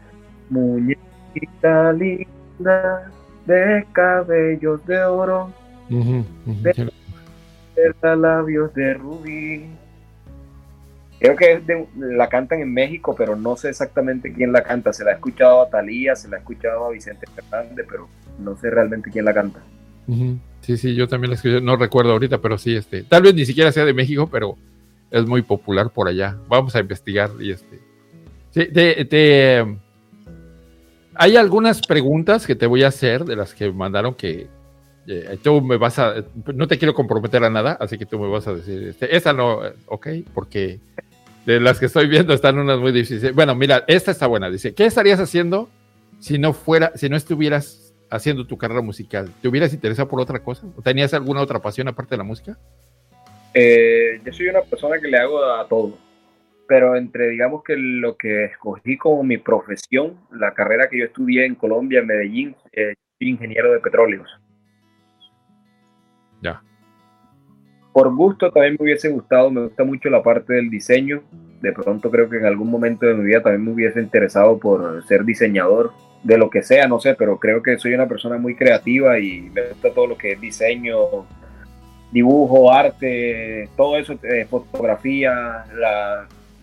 Muñequita 0.50 1.93
linda 1.93 3.12
de 3.45 3.85
cabellos 3.93 4.85
de 4.85 5.03
oro 5.03 5.51
labios 8.17 8.74
de 8.74 8.93
rubí. 8.93 9.65
Creo 11.19 11.36
que 11.36 11.88
la 11.98 12.27
cantan 12.27 12.60
en 12.60 12.74
México, 12.74 13.15
pero 13.17 13.36
no 13.36 13.55
sé 13.55 13.69
exactamente 13.69 14.34
quién 14.34 14.51
la 14.51 14.63
canta. 14.63 14.91
Se 14.91 15.03
la 15.03 15.12
ha 15.12 15.13
escuchado 15.15 15.62
a 15.62 15.69
Talía, 15.69 16.15
se 16.15 16.27
la 16.27 16.38
ha 16.38 16.39
escuchado 16.39 16.86
a 16.86 16.91
Vicente 16.91 17.25
Fernández, 17.34 17.86
pero 17.89 18.10
no 18.39 18.57
sé 18.57 18.69
realmente 18.69 19.10
quién 19.12 19.25
la 19.25 19.34
canta. 19.34 19.62
Sí, 20.62 20.77
sí, 20.77 20.93
yo 20.93 21.07
también 21.07 21.31
la 21.31 21.36
escuché, 21.36 21.62
no 21.62 21.77
recuerdo 21.77 22.12
ahorita, 22.12 22.39
pero 22.39 22.57
sí, 22.57 22.75
este, 22.75 23.03
tal 23.03 23.24
vez 23.24 23.34
ni 23.34 23.45
siquiera 23.45 23.72
sea 23.72 23.86
de 23.86 23.93
México, 23.93 24.27
pero 24.31 24.57
es 25.10 25.25
muy 25.25 25.41
popular 25.41 25.89
por 25.89 26.07
allá. 26.07 26.38
Vamos 26.48 26.75
a 26.75 26.79
investigar 26.79 27.31
y 27.39 27.51
este. 27.51 27.79
Sí, 28.51 28.67
te, 28.67 29.65
hay 31.15 31.38
algunas 31.38 31.81
preguntas 31.81 32.45
que 32.45 32.55
te 32.55 32.67
voy 32.67 32.84
a 32.84 32.89
hacer 32.89 33.25
de 33.25 33.36
las 33.36 33.53
que 33.53 33.72
mandaron 33.72 34.13
que, 34.13 34.48
eh, 35.07 35.38
tú 35.41 35.62
me 35.62 35.77
vas 35.77 36.00
a, 36.00 36.15
no 36.53 36.67
te 36.67 36.77
quiero 36.77 36.93
comprometer 36.93 37.43
a 37.43 37.50
nada, 37.50 37.77
así 37.79 37.97
que 37.97 38.05
tú 38.05 38.19
me 38.19 38.27
vas 38.27 38.47
a 38.47 38.53
decir, 38.53 38.88
este, 38.88 39.15
esa 39.15 39.33
no, 39.33 39.59
ok, 39.88 40.07
porque 40.33 40.79
de 41.45 41.59
las 41.59 41.79
que 41.79 41.85
estoy 41.85 42.07
viendo 42.07 42.33
están 42.33 42.57
unas 42.57 42.79
muy 42.79 42.91
difíciles. 42.91 43.35
Bueno, 43.35 43.55
mira, 43.55 43.83
esta 43.88 44.12
está 44.12 44.27
buena, 44.27 44.50
dice, 44.50 44.74
¿qué 44.74 44.85
estarías 44.85 45.19
haciendo 45.19 45.69
si 46.19 46.39
no 46.39 46.53
fuera, 46.53 46.91
si 46.95 47.07
no 47.09 47.15
estuvieras 47.15 47.93
haciendo 48.09 48.47
tu 48.47 48.57
carrera 48.57 48.81
musical? 48.81 49.29
¿Te 49.41 49.47
hubieras 49.47 49.74
interesado 49.74 50.09
por 50.09 50.19
otra 50.19 50.39
cosa? 50.39 50.67
¿O 50.75 50.81
tenías 50.81 51.13
alguna 51.13 51.41
otra 51.41 51.59
pasión 51.59 51.88
aparte 51.88 52.12
de 52.12 52.17
la 52.17 52.24
música? 52.24 52.57
Eh, 53.53 54.19
yo 54.25 54.33
soy 54.33 54.47
una 54.47 54.62
persona 54.62 55.00
que 55.00 55.07
le 55.07 55.17
hago 55.17 55.43
a 55.45 55.67
todo, 55.67 55.97
pero 56.67 56.95
entre, 56.95 57.29
digamos 57.29 57.63
que 57.63 57.75
lo 57.77 58.17
que 58.17 58.45
escogí 58.45 58.97
como 58.97 59.24
mi 59.24 59.38
profesión, 59.38 60.17
la 60.31 60.53
carrera 60.53 60.89
que 60.89 61.00
yo 61.00 61.05
estudié 61.05 61.45
en 61.45 61.55
Colombia, 61.55 62.00
en 62.00 62.07
Medellín, 62.07 62.55
eh, 62.74 62.95
ingeniero 63.19 63.71
de 63.71 63.79
petróleos. 63.79 64.29
Por 67.96 68.14
gusto 68.14 68.52
también 68.52 68.75
me 68.78 68.84
hubiese 68.84 69.08
gustado, 69.08 69.50
me 69.50 69.62
gusta 69.62 69.86
mucho 69.86 70.10
la 70.10 70.22
parte 70.22 70.56
del 70.56 70.70
diseño. 70.70 71.24
De 71.62 71.72
pronto 71.72 72.12
creo 72.12 72.30
que 72.30 72.36
en 72.36 72.46
algún 72.46 72.70
momento 72.70 73.06
de 73.06 73.14
mi 73.14 73.24
vida 73.24 73.42
también 73.42 73.64
me 73.64 73.72
hubiese 73.72 74.02
interesado 74.02 74.58
por 74.60 75.02
ser 75.08 75.24
diseñador 75.24 75.94
de 76.22 76.38
lo 76.38 76.50
que 76.50 76.62
sea, 76.62 76.90
no 76.90 77.00
sé, 77.00 77.14
pero 77.14 77.40
creo 77.40 77.64
que 77.64 77.80
soy 77.80 77.94
una 77.94 78.06
persona 78.06 78.38
muy 78.38 78.54
creativa 78.54 79.18
y 79.18 79.44
me 79.44 79.70
gusta 79.70 79.92
todo 79.94 80.08
lo 80.08 80.18
que 80.18 80.34
es 80.34 80.42
diseño, 80.42 80.98
dibujo, 82.12 82.70
arte, 82.70 83.70
todo 83.78 83.98
eso, 83.98 84.20
eh, 84.24 84.46
fotografía, 84.50 85.64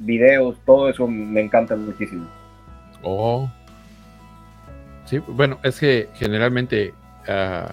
videos, 0.01 0.59
todo 0.67 0.91
eso 0.91 1.09
me 1.09 1.41
encanta 1.41 1.77
muchísimo. 1.77 2.29
Oh. 3.03 3.51
Sí, 5.07 5.19
bueno, 5.29 5.59
es 5.62 5.81
que 5.81 6.11
generalmente 6.12 6.93
uh, 7.27 7.73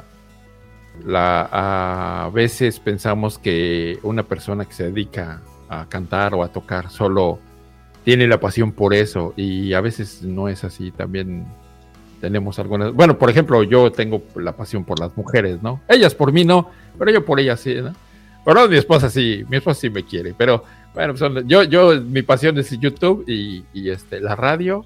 la, 1.06 2.25
a 2.25 2.29
veces 2.29 2.79
pensamos 2.79 3.38
que 3.38 4.00
una 4.03 4.24
persona 4.24 4.65
que 4.65 4.74
se 4.74 4.86
dedica 4.86 5.41
a 5.70 5.88
cantar 5.88 6.34
o 6.34 6.44
a 6.44 6.50
tocar 6.50 6.89
solo 6.89 7.39
tiene 8.03 8.27
la 8.27 8.39
pasión 8.39 8.72
por 8.72 8.94
eso 8.94 9.34
y 9.36 9.74
a 9.74 9.82
veces 9.82 10.24
no 10.24 10.50
es 10.50 10.63
así. 10.63 10.91
También 10.91 11.46
tenemos 12.22 12.60
algunas. 12.60 12.94
Bueno, 12.94 13.18
por 13.18 13.29
ejemplo, 13.29 13.63
yo 13.63 13.91
tengo 13.91 14.24
la 14.36 14.56
pasión 14.56 14.84
por 14.84 15.00
las 15.00 15.15
mujeres, 15.15 15.62
¿no? 15.62 15.82
Ellas 15.88 16.15
por 16.15 16.32
mí 16.32 16.44
no, 16.46 16.70
pero 16.98 17.12
yo 17.12 17.25
por 17.25 17.39
ellas 17.39 17.60
sí, 17.60 17.75
¿no? 17.75 17.94
Pero 18.46 18.68
mi 18.68 18.77
esposa 18.77 19.10
sí, 19.10 19.44
mi 19.50 19.58
esposa 19.58 19.82
sí 19.82 19.89
me 19.89 20.03
quiere, 20.03 20.34
pero 20.38 20.63
bueno, 20.94 21.13
pues, 21.13 21.46
yo, 21.46 21.63
yo, 21.63 22.01
mi 22.01 22.22
pasión 22.22 22.58
es 22.58 22.72
YouTube 22.79 23.24
y, 23.27 23.63
y 23.74 23.89
este, 23.89 24.20
la 24.20 24.36
radio 24.36 24.86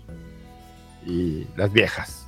y 1.06 1.46
las 1.56 1.72
viejas. 1.72 2.28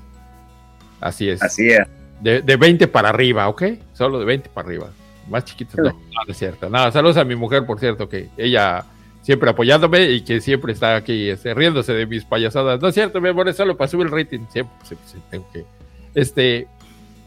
Así 1.02 1.30
es. 1.30 1.42
Así 1.42 1.70
es. 1.70 1.88
De, 2.26 2.42
de 2.42 2.56
20 2.56 2.88
para 2.88 3.10
arriba, 3.10 3.48
¿ok? 3.48 3.64
Solo 3.94 4.18
de 4.18 4.26
20 4.26 4.50
para 4.50 4.68
arriba. 4.68 4.90
Más 5.30 5.46
chiquitos 5.46 5.76
no, 5.78 5.92
no, 5.92 6.00
es 6.28 6.36
cierto. 6.36 6.68
Nada, 6.72 6.92
saludos 6.92 7.18
a 7.18 7.24
mi 7.24 7.36
mujer, 7.36 7.68
por 7.68 7.80
cierto, 7.80 8.10
que 8.10 8.30
ella 8.36 8.84
siempre 9.22 9.52
apoyándome 9.52 10.10
y 10.10 10.22
que 10.22 10.42
siempre 10.42 10.74
está 10.74 10.96
aquí 10.96 11.30
este, 11.30 11.54
riéndose 11.54 11.94
de 11.94 12.08
mis 12.08 12.26
payasadas. 12.26 12.82
No 12.82 12.88
es 12.88 12.96
cierto, 12.96 13.22
me 13.22 13.32
pone 13.32 13.54
solo 13.54 13.78
para 13.78 13.88
subir 13.90 14.08
el 14.08 14.12
rating. 14.12 14.40
Siempre, 14.50 14.76
tengo 15.30 15.48
que. 15.54 15.66
Este. 16.16 16.68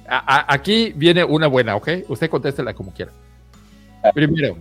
aquí 0.09 0.93
viene 0.97 1.23
una 1.23 1.47
buena, 1.47 1.76
¿ok? 1.76 1.90
Usted 2.09 2.28
contéstela 2.28 2.75
como 2.75 2.93
quiera. 2.93 3.12
Primero, 4.14 4.57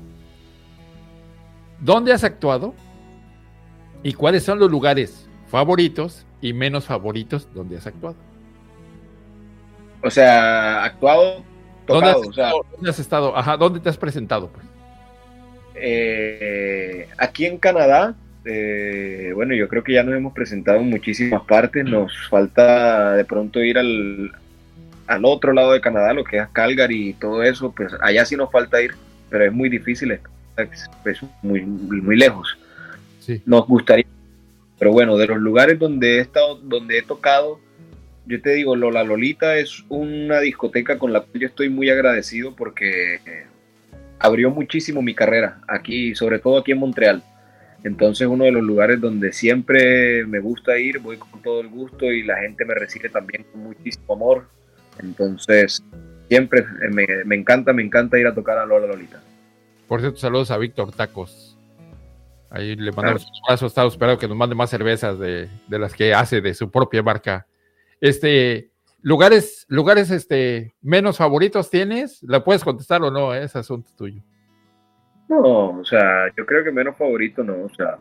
¿dónde 1.79 2.13
has 2.13 2.23
actuado? 2.23 2.75
¿Y 4.03 4.13
cuáles 4.13 4.43
son 4.43 4.59
los 4.59 4.69
lugares 4.69 5.27
favoritos 5.47 6.27
y 6.41 6.53
menos 6.53 6.85
favoritos 6.85 7.47
donde 7.55 7.77
has 7.77 7.87
actuado? 7.87 8.15
O 10.03 10.09
sea, 10.09 10.83
actuado, 10.83 11.43
tocado. 11.85 12.21
¿Dónde 12.23 12.41
has, 12.43 12.53
¿dónde 12.71 12.89
has 12.89 12.99
estado? 12.99 13.37
Ajá, 13.37 13.57
¿dónde 13.57 13.79
te 13.79 13.89
has 13.89 13.97
presentado? 13.97 14.49
Pues? 14.49 14.65
Eh, 15.75 17.07
aquí 17.17 17.45
en 17.45 17.57
Canadá, 17.57 18.15
eh, 18.45 19.31
bueno, 19.35 19.53
yo 19.53 19.67
creo 19.67 19.83
que 19.83 19.93
ya 19.93 20.03
nos 20.03 20.15
hemos 20.15 20.33
presentado 20.33 20.79
en 20.79 20.89
muchísimas 20.89 21.41
partes. 21.43 21.85
Nos 21.85 22.27
falta 22.29 23.13
de 23.13 23.25
pronto 23.25 23.61
ir 23.63 23.77
al, 23.77 24.31
al 25.07 25.25
otro 25.25 25.53
lado 25.53 25.73
de 25.73 25.81
Canadá, 25.81 26.13
lo 26.13 26.23
que 26.23 26.37
es 26.37 26.47
Calgary 26.49 27.09
y 27.09 27.13
todo 27.13 27.43
eso. 27.43 27.71
Pues 27.71 27.93
allá 28.01 28.25
sí 28.25 28.35
nos 28.35 28.51
falta 28.51 28.81
ir, 28.81 28.95
pero 29.29 29.45
es 29.45 29.53
muy 29.53 29.69
difícil, 29.69 30.11
es 30.57 31.21
muy, 31.41 31.61
muy 31.61 32.17
lejos. 32.17 32.57
Sí. 33.19 33.41
Nos 33.45 33.67
gustaría, 33.67 34.05
pero 34.79 34.91
bueno, 34.91 35.17
de 35.17 35.27
los 35.27 35.37
lugares 35.37 35.77
donde 35.77 36.17
he 36.17 36.21
estado, 36.21 36.55
donde 36.55 36.99
he 36.99 37.01
tocado, 37.01 37.59
yo 38.27 38.41
te 38.41 38.51
digo, 38.51 38.75
Lola 38.75 39.03
Lolita 39.03 39.57
es 39.57 39.83
una 39.89 40.39
discoteca 40.41 40.99
con 40.99 41.13
la 41.13 41.21
cual 41.21 41.41
yo 41.41 41.47
estoy 41.47 41.69
muy 41.69 41.89
agradecido 41.89 42.55
porque 42.55 43.19
abrió 44.19 44.49
muchísimo 44.51 45.01
mi 45.01 45.15
carrera 45.15 45.61
aquí, 45.67 46.13
sobre 46.13 46.39
todo 46.39 46.57
aquí 46.57 46.73
en 46.73 46.79
Montreal. 46.79 47.23
Entonces 47.83 48.27
uno 48.27 48.43
de 48.43 48.51
los 48.51 48.63
lugares 48.63 48.99
donde 48.99 49.31
siempre 49.31 50.25
me 50.25 50.39
gusta 50.39 50.77
ir, 50.77 50.99
voy 50.99 51.17
con 51.17 51.41
todo 51.41 51.61
el 51.61 51.69
gusto 51.69 52.05
y 52.05 52.23
la 52.23 52.37
gente 52.39 52.65
me 52.65 52.73
recibe 52.73 53.07
también 53.07 53.45
con 53.51 53.61
muchísimo 53.61 54.13
amor. 54.13 54.49
Entonces 54.99 55.81
siempre 56.27 56.65
me, 56.91 57.35
encanta, 57.35 57.71
me 57.71 57.83
encanta 57.83 58.19
ir 58.19 58.27
a 58.27 58.35
tocar 58.35 58.57
a 58.57 58.65
Lola 58.65 58.87
Lolita. 58.87 59.21
Por 59.87 60.01
cierto, 60.01 60.17
saludos 60.17 60.51
a 60.51 60.57
Víctor 60.57 60.91
Tacos. 60.91 61.57
Ahí 62.49 62.75
le 62.75 62.91
mandamos 62.91 63.23
un 63.23 63.31
abrazo, 63.45 63.67
estamos 63.67 63.93
esperando 63.93 64.19
que 64.19 64.27
nos 64.27 64.35
mande 64.35 64.55
más 64.55 64.69
cervezas 64.69 65.17
de, 65.17 65.49
de, 65.67 65.79
las 65.79 65.93
que 65.93 66.13
hace 66.13 66.41
de 66.41 66.53
su 66.53 66.69
propia 66.69 67.03
marca. 67.03 67.46
Este, 67.99 68.71
lugares, 69.01 69.65
lugares 69.69 70.11
este, 70.11 70.75
menos 70.81 71.17
favoritos 71.17 71.69
tienes, 71.69 72.21
¿la 72.23 72.43
puedes 72.43 72.63
contestar 72.63 73.01
o 73.01 73.11
no? 73.11 73.33
Es 73.33 73.55
asunto 73.55 73.89
tuyo. 73.95 74.21
No, 75.29 75.79
o 75.79 75.85
sea, 75.85 76.27
yo 76.37 76.45
creo 76.45 76.63
que 76.63 76.71
menos 76.71 76.95
favorito 76.95 77.43
no, 77.43 77.65
o 77.65 77.69
sea, 77.69 77.97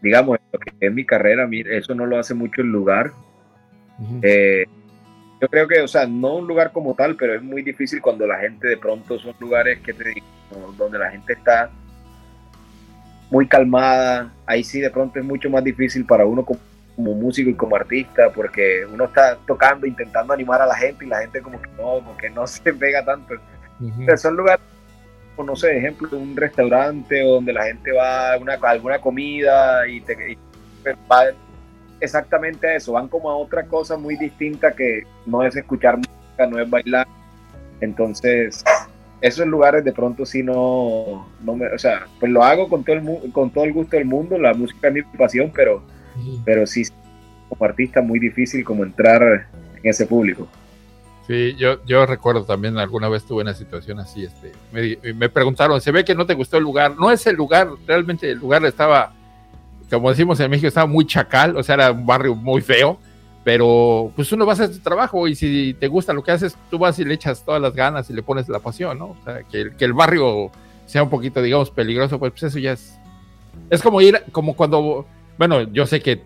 digamos, 0.00 0.38
lo 0.52 0.58
que 0.58 0.72
es 0.80 0.92
mi 0.92 1.04
carrera, 1.04 1.48
eso 1.66 1.94
no 1.94 2.06
lo 2.06 2.18
hace 2.18 2.34
mucho 2.34 2.62
el 2.62 2.68
lugar. 2.68 3.12
Eh, 4.22 4.64
yo 5.40 5.48
creo 5.48 5.68
que, 5.68 5.80
o 5.82 5.88
sea, 5.88 6.06
no 6.06 6.36
un 6.36 6.46
lugar 6.46 6.72
como 6.72 6.94
tal, 6.94 7.16
pero 7.16 7.34
es 7.34 7.42
muy 7.42 7.62
difícil 7.62 8.00
cuando 8.00 8.26
la 8.26 8.38
gente 8.38 8.68
de 8.68 8.76
pronto 8.76 9.18
son 9.18 9.34
lugares 9.40 9.80
que 9.80 9.92
te 9.92 10.10
digo, 10.10 10.26
donde 10.78 10.98
la 10.98 11.10
gente 11.10 11.34
está 11.34 11.70
muy 13.30 13.46
calmada, 13.46 14.32
ahí 14.46 14.62
sí 14.62 14.80
de 14.80 14.90
pronto 14.90 15.18
es 15.18 15.24
mucho 15.24 15.50
más 15.50 15.64
difícil 15.64 16.06
para 16.06 16.24
uno 16.24 16.44
como, 16.96 17.14
músico 17.14 17.50
y 17.50 17.54
como 17.54 17.76
artista, 17.76 18.30
porque 18.30 18.84
uno 18.90 19.04
está 19.04 19.36
tocando, 19.46 19.86
intentando 19.86 20.32
animar 20.32 20.62
a 20.62 20.66
la 20.66 20.76
gente 20.76 21.04
y 21.04 21.08
la 21.08 21.20
gente 21.20 21.40
como 21.40 21.60
que 21.60 21.68
no, 21.70 21.82
como 21.82 22.16
que 22.16 22.30
no 22.30 22.46
se 22.46 22.72
pega 22.72 23.04
tanto. 23.04 23.34
son 24.16 24.36
lugares 24.36 24.64
no 25.42 25.56
sé, 25.56 25.76
ejemplo, 25.78 26.16
un 26.16 26.36
restaurante 26.36 27.20
donde 27.22 27.52
la 27.52 27.64
gente 27.64 27.90
va 27.90 28.34
a, 28.34 28.38
una, 28.38 28.54
alguna 28.54 29.00
comida 29.00 29.86
y, 29.88 30.00
te, 30.00 30.38
pues, 30.82 30.96
va 31.10 31.24
exactamente 31.98 32.68
a 32.68 32.76
eso, 32.76 32.92
van 32.92 33.08
como 33.08 33.30
a 33.30 33.36
otra 33.36 33.64
cosa 33.64 33.96
muy 33.96 34.16
distinta 34.16 34.72
que 34.72 35.02
no 35.26 35.42
es 35.42 35.56
escuchar 35.56 35.96
música, 35.96 36.46
no 36.46 36.60
es 36.60 36.70
bailar. 36.70 37.08
Entonces, 37.80 38.62
esos 39.20 39.46
lugares 39.46 39.84
de 39.84 39.92
pronto 39.92 40.24
sí 40.24 40.42
no, 40.42 41.28
no 41.42 41.56
me, 41.56 41.66
o 41.66 41.78
sea, 41.78 42.06
pues 42.20 42.30
lo 42.30 42.44
hago 42.44 42.68
con 42.68 42.84
todo 42.84 42.96
el, 42.96 43.32
con 43.32 43.50
todo 43.50 43.64
el 43.64 43.72
gusto 43.72 43.96
del 43.96 44.04
mundo, 44.04 44.38
la 44.38 44.54
música 44.54 44.88
es 44.88 44.94
mi 44.94 45.02
pasión, 45.02 45.50
pero, 45.54 45.82
pero 46.44 46.66
sí, 46.66 46.84
como 47.48 47.64
artista 47.64 48.02
muy 48.02 48.18
difícil 48.18 48.64
como 48.64 48.84
entrar 48.84 49.48
en 49.82 49.90
ese 49.90 50.06
público. 50.06 50.48
Sí, 51.26 51.54
yo, 51.56 51.82
yo 51.86 52.04
recuerdo 52.04 52.44
también 52.44 52.76
alguna 52.76 53.08
vez 53.08 53.24
tuve 53.24 53.42
una 53.42 53.54
situación 53.54 53.98
así, 53.98 54.24
este, 54.24 54.52
me, 55.14 55.28
preguntaron, 55.30 55.80
se 55.80 55.90
ve 55.90 56.04
que 56.04 56.14
no 56.14 56.26
te 56.26 56.34
gustó 56.34 56.58
el 56.58 56.64
lugar, 56.64 56.96
no 56.96 57.10
es 57.10 57.26
el 57.26 57.34
lugar, 57.34 57.68
realmente 57.86 58.30
el 58.30 58.38
lugar 58.38 58.64
estaba, 58.66 59.14
como 59.90 60.10
decimos 60.10 60.38
en 60.40 60.50
México, 60.50 60.68
estaba 60.68 60.86
muy 60.86 61.06
chacal, 61.06 61.56
o 61.56 61.62
sea, 61.62 61.76
era 61.76 61.92
un 61.92 62.04
barrio 62.04 62.34
muy 62.34 62.60
feo, 62.60 62.98
pero 63.42 64.12
pues 64.14 64.32
uno 64.32 64.44
va 64.44 64.52
a 64.52 64.54
hacer 64.54 64.70
tu 64.70 64.80
trabajo 64.80 65.26
y 65.26 65.34
si 65.34 65.74
te 65.80 65.88
gusta 65.88 66.12
lo 66.12 66.22
que 66.22 66.32
haces, 66.32 66.58
tú 66.70 66.78
vas 66.78 66.98
y 66.98 67.06
le 67.06 67.14
echas 67.14 67.42
todas 67.42 67.60
las 67.60 67.74
ganas 67.74 68.10
y 68.10 68.12
le 68.12 68.22
pones 68.22 68.46
la 68.50 68.58
pasión, 68.58 68.98
¿no? 68.98 69.06
O 69.06 69.16
sea, 69.24 69.42
que, 69.44 69.74
que 69.78 69.84
el 69.86 69.94
barrio 69.94 70.50
sea 70.84 71.02
un 71.02 71.10
poquito, 71.10 71.40
digamos, 71.40 71.70
peligroso, 71.70 72.18
pues, 72.18 72.32
pues 72.32 72.42
eso 72.42 72.58
ya 72.58 72.72
es, 72.72 72.98
es 73.70 73.80
como 73.80 74.02
ir, 74.02 74.22
como 74.30 74.54
cuando, 74.54 75.06
bueno, 75.38 75.62
yo 75.72 75.86
sé 75.86 76.00
que 76.00 76.20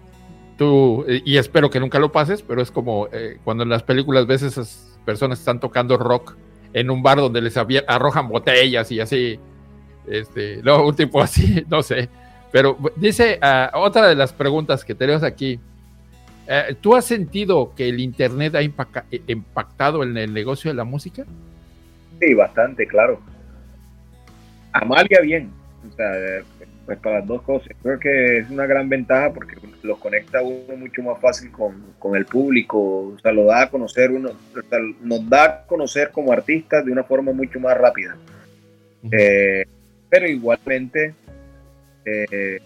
tú, 0.57 1.05
y 1.09 1.37
espero 1.37 1.71
que 1.71 1.81
nunca 1.81 1.99
lo 1.99 2.13
pases, 2.13 2.43
pero 2.43 2.61
es 2.61 2.71
como 2.71 3.09
eh, 3.13 3.39
cuando 3.45 3.63
en 3.63 3.69
las 3.69 3.83
películas 3.83 4.27
ves 4.27 4.43
esas 4.43 4.99
personas 5.05 5.39
están 5.39 5.61
tocando 5.61 5.97
rock 5.97 6.37
en 6.73 6.91
un 6.91 7.03
bar 7.03 7.19
donde 7.19 7.41
les 7.41 7.57
arrojan 7.57 8.29
botellas 8.29 8.91
y 8.93 9.01
así, 9.01 9.39
este, 10.07 10.63
luego 10.63 10.89
un 10.89 10.97
tipo 10.97 11.21
así, 11.23 11.65
no 11.69 11.83
sé. 11.83 12.09
Pero 12.51 12.79
dice, 12.97 13.39
ah, 13.43 13.71
otra 13.75 14.09
de 14.09 14.15
las 14.15 14.33
preguntas 14.33 14.85
que 14.85 14.95
tenemos 14.95 15.23
aquí, 15.23 15.61
eh, 16.47 16.75
¿tú 16.81 16.97
has 16.97 17.05
sentido 17.05 17.73
que 17.77 17.89
el 17.89 18.01
Internet 18.01 18.55
ha 18.55 18.63
impactado 18.63 20.03
en 20.03 20.17
el 20.17 20.33
negocio 20.33 20.71
de 20.71 20.75
la 20.75 20.85
música? 20.85 21.25
Sí, 22.21 22.35
bastante, 22.35 22.87
claro. 22.87 23.21
Amalia 24.73 25.21
bien, 25.21 25.51
o 25.89 25.95
sea, 25.95 26.11
pues 26.89 27.01
para 27.01 27.19
las 27.19 27.29
dos 27.29 27.43
cosas. 27.43 27.69
Creo 27.83 28.01
que 28.01 28.39
es 28.39 28.49
una 28.49 28.65
gran 28.65 28.89
ventaja 28.89 29.31
porque 29.31 29.57
los 29.83 29.99
conecta 29.99 30.41
uno 30.41 30.75
mucho 30.75 31.03
más 31.03 31.21
fácil 31.21 31.51
con, 31.53 32.17
el 32.17 32.25
público, 32.25 32.79
o 33.09 33.19
sea, 33.19 33.31
lo 33.31 33.45
da 33.45 33.65
a 33.65 33.71
conocer 33.71 34.11
uno, 34.11 34.31
nos 35.03 35.29
da 35.29 35.45
a 35.45 35.67
conocer 35.67 36.11
como 36.13 36.33
artistas 36.33 36.87
de 36.87 36.91
una 36.91 37.05
forma 37.05 37.33
mucho 37.33 37.61
más 37.61 37.77
rápida. 37.77 38.17
Eh, 39.13 39.67
pero 40.09 40.29
igualmente 40.29 41.13
eh, 42.07 42.59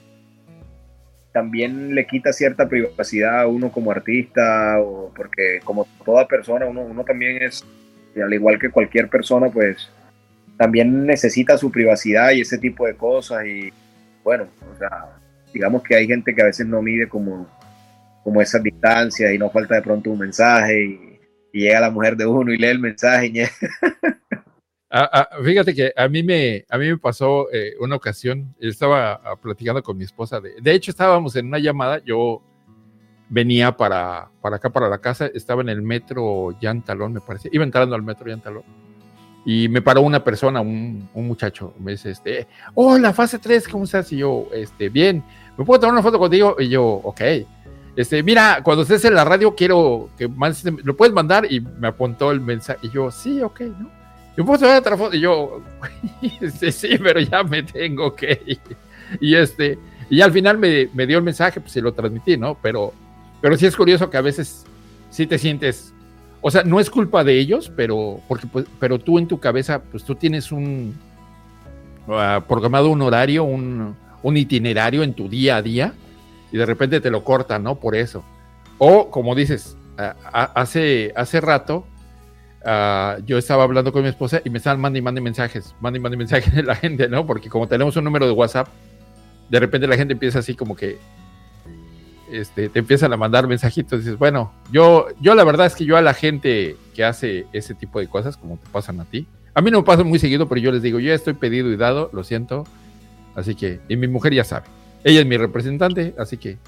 también 1.33 1.93
le 1.93 2.07
quita 2.07 2.33
cierta 2.33 2.69
privacidad 2.69 3.41
a 3.41 3.49
uno 3.49 3.73
como 3.73 3.91
artista, 3.91 4.81
o 4.81 5.13
porque 5.17 5.59
como 5.65 5.85
toda 6.05 6.29
persona, 6.29 6.67
uno, 6.67 6.83
uno 6.83 7.03
también 7.03 7.43
es, 7.43 7.65
al 8.15 8.33
igual 8.33 8.61
que 8.61 8.71
cualquier 8.71 9.09
persona, 9.09 9.51
pues 9.51 9.91
también 10.57 11.07
necesita 11.07 11.59
su 11.59 11.73
privacidad 11.73 12.31
y 12.31 12.43
ese 12.43 12.59
tipo 12.59 12.87
de 12.87 12.95
cosas 12.95 13.45
y 13.47 13.73
bueno, 14.23 14.49
o 14.73 14.79
sea, 14.79 15.19
digamos 15.53 15.83
que 15.83 15.97
hay 15.97 16.07
gente 16.07 16.35
que 16.35 16.43
a 16.43 16.47
veces 16.47 16.67
no 16.67 16.83
mide 16.83 17.09
como, 17.09 17.47
como 18.23 18.41
esas 18.41 18.63
distancias 18.63 19.33
y 19.33 19.39
no 19.39 19.51
falta 19.51 19.77
de 19.77 19.83
pronto 19.83 20.11
un 20.11 20.19
mensaje 20.19 20.85
y, 20.85 21.09
llega 21.55 21.81
la 21.81 21.91
mujer 21.91 22.17
de 22.17 22.25
uno 22.25 22.51
y 22.51 22.57
lee 22.57 22.69
el 22.69 22.79
mensaje. 22.79 23.31
Ah, 24.95 25.09
ah, 25.11 25.29
fíjate 25.43 25.75
que 25.75 25.91
a 25.97 26.07
mí 26.07 26.23
me, 26.23 26.67
a 26.69 26.77
mí 26.77 26.87
me 26.87 26.99
pasó 26.99 27.51
eh, 27.51 27.73
una 27.81 27.97
ocasión, 27.97 28.55
estaba 28.61 29.15
ah, 29.25 29.37
platicando 29.41 29.83
con 29.83 29.97
mi 29.97 30.05
esposa, 30.05 30.39
de, 30.39 30.61
de 30.61 30.73
hecho 30.75 30.91
estábamos 30.91 31.35
en 31.35 31.47
una 31.47 31.59
llamada, 31.59 32.03
yo 32.05 32.43
venía 33.31 33.75
para, 33.75 34.29
para 34.43 34.57
acá, 34.57 34.69
para 34.69 34.91
la 34.91 34.99
casa, 34.99 35.31
estaba 35.33 35.63
en 35.63 35.71
el 35.71 35.81
metro 35.81 36.51
Yantalón, 36.61 37.15
me 37.15 37.23
parece, 37.23 37.49
iba 37.53 37.65
entrando 37.65 37.95
al 37.95 38.03
metro 38.03 38.29
Yantalón 38.29 38.82
y 39.45 39.69
me 39.69 39.83
paró 39.83 40.03
una 40.03 40.23
persona, 40.23 40.61
un, 40.61 41.09
muchacho, 41.15 41.75
me 41.81 41.93
dice, 41.93 42.11
este, 42.11 42.47
hola, 42.75 43.13
fase 43.13 43.39
3, 43.39 43.67
¿cómo 43.69 43.85
estás? 43.85 44.13
Y 44.13 44.19
yo, 44.19 44.49
este, 44.53 44.89
bien, 44.89 45.25
¿me 45.57 45.65
puedo 45.65 45.81
tomar 45.81 45.95
una 45.95 46.03
foto 46.03 46.19
contigo? 46.19 46.57
Y 46.59 46.69
yo, 46.69 46.85
ok. 46.85 47.21
Este, 47.97 48.23
mira, 48.23 48.61
cuando 48.63 48.83
estés 48.83 49.05
en 49.05 49.15
la 49.15 49.25
radio, 49.25 49.55
quiero 49.55 50.11
que 50.17 50.29
más, 50.29 50.65
lo 50.65 50.97
puedes 50.97 51.13
mandar 51.13 51.51
y 51.51 51.61
me 51.61 51.89
apuntó 51.89 52.31
el 52.31 52.41
mensaje. 52.41 52.79
Y 52.83 52.91
yo, 52.91 53.11
sí, 53.11 53.43
ok, 53.43 53.61
¿no? 53.61 53.91
Yo 54.37 54.47
puedo 54.47 54.61
tomar 54.61 54.79
otra 54.79 54.97
foto. 54.97 55.15
Y 55.15 55.21
yo, 55.21 55.61
sí, 56.71 56.99
pero 57.03 57.21
ya 57.21 57.43
me 57.43 57.63
tengo 57.63 58.15
que. 58.15 58.59
Y 59.21 59.35
este, 59.35 59.79
y 60.09 60.21
al 60.21 60.33
final 60.33 60.57
me, 60.57 60.89
me 60.95 61.07
dio 61.07 61.19
el 61.19 61.25
mensaje, 61.25 61.61
pues 61.61 61.73
se 61.73 61.83
lo 61.83 61.93
transmití, 61.93 62.37
¿no? 62.37 62.57
Pero, 62.63 62.93
pero 63.43 63.57
sí 63.57 63.67
es 63.67 63.77
curioso 63.77 64.09
que 64.09 64.17
a 64.17 64.23
veces 64.23 64.65
sí 65.11 65.27
te 65.27 65.39
sientes 65.39 65.93
o 66.45 66.51
sea, 66.51 66.65
no 66.65 66.81
es 66.81 66.91
culpa 66.91 67.23
de 67.23 67.39
ellos, 67.39 67.73
pero, 67.75 68.21
porque, 68.27 68.49
pues, 68.49 68.67
pero 68.81 68.99
tú 68.99 69.19
en 69.19 69.29
tu 69.29 69.39
cabeza, 69.39 69.81
pues 69.81 70.05
tú 70.05 70.17
tienes 70.17 70.51
un 70.51 70.99
ah, 72.09 72.45
programado 72.47 72.91
un 72.91 73.01
horario, 73.01 73.45
un, 73.45 73.97
itinerario 74.25 75.05
en 75.05 75.15
tu 75.15 75.29
día 75.29 75.57
a 75.57 75.63
día, 75.63 75.95
y 76.51 76.57
de 76.57 76.67
repente 76.67 77.01
te 77.01 77.11
lo 77.11 77.23
cortan, 77.23 77.63
¿no? 77.63 77.77
Por 77.77 77.95
eso. 77.95 78.25
O, 78.79 79.09
como 79.09 79.37
dices, 79.37 79.77
hace, 80.33 81.13
hace 81.15 81.41
rato, 81.41 81.87
ah, 82.67 83.19
yo 83.25 83.39
estaba 83.39 83.63
hablando 83.63 83.93
con 83.93 84.03
mi 84.03 84.09
esposa 84.09 84.43
y 84.45 84.51
me 84.51 84.59
estaban 84.59 84.81
mandando 84.81 84.99
y 84.99 85.03
mandando 85.03 85.25
mensajes, 85.25 85.77
mandando 85.81 85.99
y 85.99 86.01
mandando 86.01 86.19
mensajes 86.19 86.53
de 86.53 86.65
la 86.65 86.75
gente, 86.75 87.09
¿no? 87.09 87.25
Porque 87.25 87.49
como 87.49 87.69
tenemos 87.69 87.97
un 87.97 88.03
número 88.03 88.27
de 88.27 88.33
WhatsApp, 88.33 88.67
de 89.49 89.61
repente 89.61 89.87
la 89.87 89.97
gente 89.97 90.15
empieza 90.15 90.41
así 90.41 90.57
como 90.57 90.75
que 90.75 90.99
este, 92.33 92.69
te 92.69 92.79
empiezan 92.79 93.13
a 93.13 93.17
mandar 93.17 93.47
mensajitos. 93.47 94.01
Dices, 94.01 94.19
bueno, 94.19 94.53
yo, 94.73 95.07
yo 95.21 95.35
la 95.35 95.45
verdad 95.45 95.67
es 95.67 95.75
que 95.75 95.85
yo 95.85 95.97
a 95.97 96.03
la 96.03 96.15
gente 96.15 96.77
que 96.95 97.05
hace 97.05 97.47
ese 97.53 97.75
tipo 97.75 98.01
de 98.01 98.09
cosas, 98.09 98.37
como 98.37 98.57
te 98.57 98.69
pasan 98.71 99.01
a 99.01 99.05
ti, 99.05 99.27
a 99.55 99.61
mí 99.61 99.71
no 99.71 99.79
me 99.79 99.85
pasa 99.85 100.03
muy 100.03 100.19
seguido, 100.19 100.49
pero 100.49 100.61
yo 100.61 100.73
les 100.73 100.83
digo, 100.83 100.99
yo 100.99 101.09
ya 101.09 101.15
estoy 101.15 101.35
pedido 101.35 101.71
y 101.71 101.77
dado, 101.77 102.11
lo 102.13 102.25
siento. 102.25 102.65
Así 103.35 103.55
que, 103.55 103.81
y 103.89 103.97
mi 103.97 104.09
mujer 104.09 104.35
ya 104.35 104.45
sabe. 104.45 104.67
Ella 105.05 105.21
es 105.21 105.27
mi 105.27 105.37
representante, 105.37 106.15
así 106.19 106.37
que. 106.37 106.59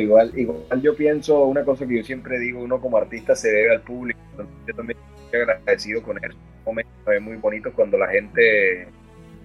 igual, 0.00 0.32
igual 0.36 0.82
yo 0.82 0.94
pienso 0.96 1.44
una 1.44 1.64
cosa 1.64 1.86
que 1.86 1.98
yo 1.98 2.04
siempre 2.04 2.38
digo, 2.38 2.60
uno 2.60 2.80
como 2.80 2.96
artista 2.96 3.36
se 3.36 3.48
debe 3.48 3.72
al 3.72 3.82
público. 3.82 4.18
Yo 4.66 4.74
también 4.74 4.98
estoy 5.24 5.40
agradecido 5.40 6.02
con 6.02 6.22
él. 6.24 6.34
Momento 6.64 6.90
muy 7.22 7.36
bonito 7.36 7.72
cuando 7.72 7.96
la 7.96 8.08
gente 8.08 8.88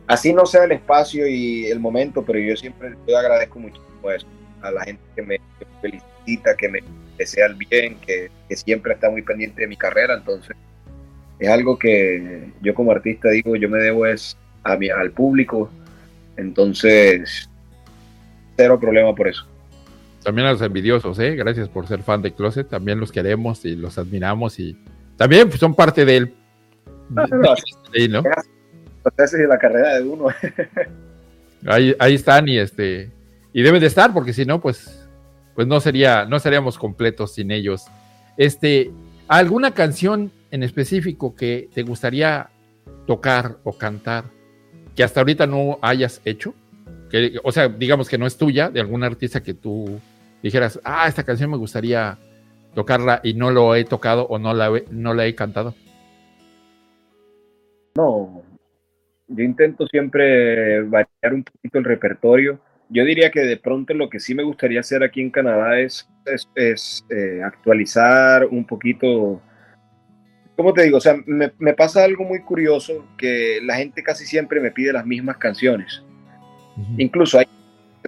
así 0.07 0.33
no 0.33 0.45
sea 0.45 0.65
el 0.65 0.71
espacio 0.73 1.27
y 1.27 1.65
el 1.67 1.79
momento, 1.79 2.23
pero 2.23 2.39
yo 2.39 2.55
siempre 2.55 2.93
yo 3.07 3.17
agradezco 3.17 3.59
muchísimo 3.59 4.11
eso, 4.11 4.27
a 4.63 4.71
la 4.71 4.83
gente 4.83 5.03
que 5.15 5.21
me, 5.21 5.39
felicita, 5.81 6.55
que 6.55 6.69
me 6.69 6.79
desea 7.17 7.47
el 7.47 7.55
bien, 7.55 7.97
que, 7.99 8.31
siempre 8.55 8.93
está 8.93 9.09
muy 9.09 9.23
pendiente 9.23 9.61
de 9.61 9.67
mi 9.67 9.75
carrera, 9.75 10.13
entonces 10.13 10.55
es 11.39 11.49
algo 11.49 11.77
que 11.79 12.51
yo 12.61 12.75
como 12.75 12.91
artista 12.91 13.29
digo, 13.29 13.55
yo 13.55 13.67
me 13.67 13.79
debo 13.79 14.05
es 14.05 14.37
a 14.63 14.77
mi, 14.77 14.89
al 14.89 15.11
público, 15.11 15.71
entonces 16.37 17.49
cero 18.55 18.79
problema 18.79 19.13
por 19.15 19.27
eso. 19.27 19.47
También 20.23 20.47
a 20.47 20.51
los 20.51 20.61
envidiosos, 20.61 21.17
¿eh? 21.17 21.35
gracias 21.35 21.67
por 21.67 21.87
ser 21.87 22.03
fan 22.03 22.21
de 22.21 22.31
Closet, 22.33 22.69
también 22.69 22.99
los 22.99 23.11
queremos 23.11 23.65
y 23.65 23.75
los 23.75 23.97
admiramos 23.97 24.59
y 24.59 24.77
también 25.17 25.51
son 25.51 25.75
parte 25.75 26.05
del... 26.05 26.33
No, 27.09 27.25
no, 27.27 27.53
de 29.15 29.47
la 29.47 29.57
carrera 29.57 29.95
de 29.95 30.03
uno. 30.03 30.27
ahí, 31.67 31.93
ahí 31.99 32.15
están 32.15 32.47
y 32.47 32.57
este 32.57 33.11
y 33.53 33.61
deben 33.61 33.79
de 33.79 33.87
estar 33.87 34.13
porque 34.13 34.33
si 34.33 34.45
no 34.45 34.59
pues 34.59 35.07
pues 35.55 35.67
no 35.67 35.79
sería 35.79 36.25
no 36.25 36.39
seríamos 36.39 36.77
completos 36.77 37.35
sin 37.35 37.51
ellos. 37.51 37.85
Este, 38.37 38.91
¿alguna 39.27 39.71
canción 39.71 40.31
en 40.51 40.63
específico 40.63 41.35
que 41.35 41.69
te 41.73 41.83
gustaría 41.83 42.49
tocar 43.05 43.57
o 43.63 43.77
cantar 43.77 44.25
que 44.95 45.03
hasta 45.03 45.19
ahorita 45.19 45.47
no 45.47 45.77
hayas 45.81 46.21
hecho? 46.25 46.53
Que, 47.09 47.39
o 47.43 47.51
sea, 47.51 47.67
digamos 47.67 48.09
que 48.09 48.17
no 48.17 48.25
es 48.25 48.37
tuya, 48.37 48.69
de 48.69 48.79
algún 48.79 49.03
artista 49.03 49.43
que 49.43 49.53
tú 49.53 49.99
dijeras, 50.41 50.79
ah, 50.83 51.07
esta 51.07 51.23
canción 51.23 51.51
me 51.51 51.57
gustaría 51.57 52.17
tocarla 52.73 53.21
y 53.23 53.35
no 53.35 53.51
lo 53.51 53.75
he 53.75 53.85
tocado 53.85 54.25
o 54.25 54.39
no 54.39 54.53
la, 54.53 54.71
no 54.89 55.13
la 55.13 55.27
he 55.27 55.35
cantado. 55.35 55.75
No, 57.95 58.41
yo 59.27 59.43
intento 59.43 59.85
siempre 59.87 60.81
variar 60.81 61.33
un 61.33 61.43
poquito 61.43 61.77
el 61.77 61.85
repertorio. 61.85 62.59
Yo 62.93 63.03
diría 63.03 63.31
que 63.31 63.39
de 63.39 63.57
pronto 63.57 63.95
lo 63.95 64.07
que 64.07 64.19
sí 64.19 64.35
me 64.35 64.43
gustaría 64.43 64.79
hacer 64.79 65.03
aquí 65.03 65.19
en 65.19 65.31
Canadá 65.31 65.79
es, 65.79 66.07
es, 66.53 67.03
eh, 67.09 67.41
actualizar 67.43 68.45
un 68.45 68.65
poquito. 68.65 69.41
¿Cómo 70.55 70.73
te 70.73 70.83
digo? 70.83 70.97
O 70.97 71.01
sea, 71.01 71.15
me, 71.25 71.51
me, 71.57 71.73
pasa 71.73 72.03
algo 72.03 72.23
muy 72.23 72.41
curioso 72.41 73.07
que 73.17 73.59
la 73.63 73.77
gente 73.77 74.03
casi 74.03 74.27
siempre 74.27 74.61
me 74.61 74.69
pide 74.69 74.93
las 74.93 75.07
mismas 75.07 75.37
canciones. 75.37 76.03
Incluso 76.99 77.39
hay, 77.39 77.47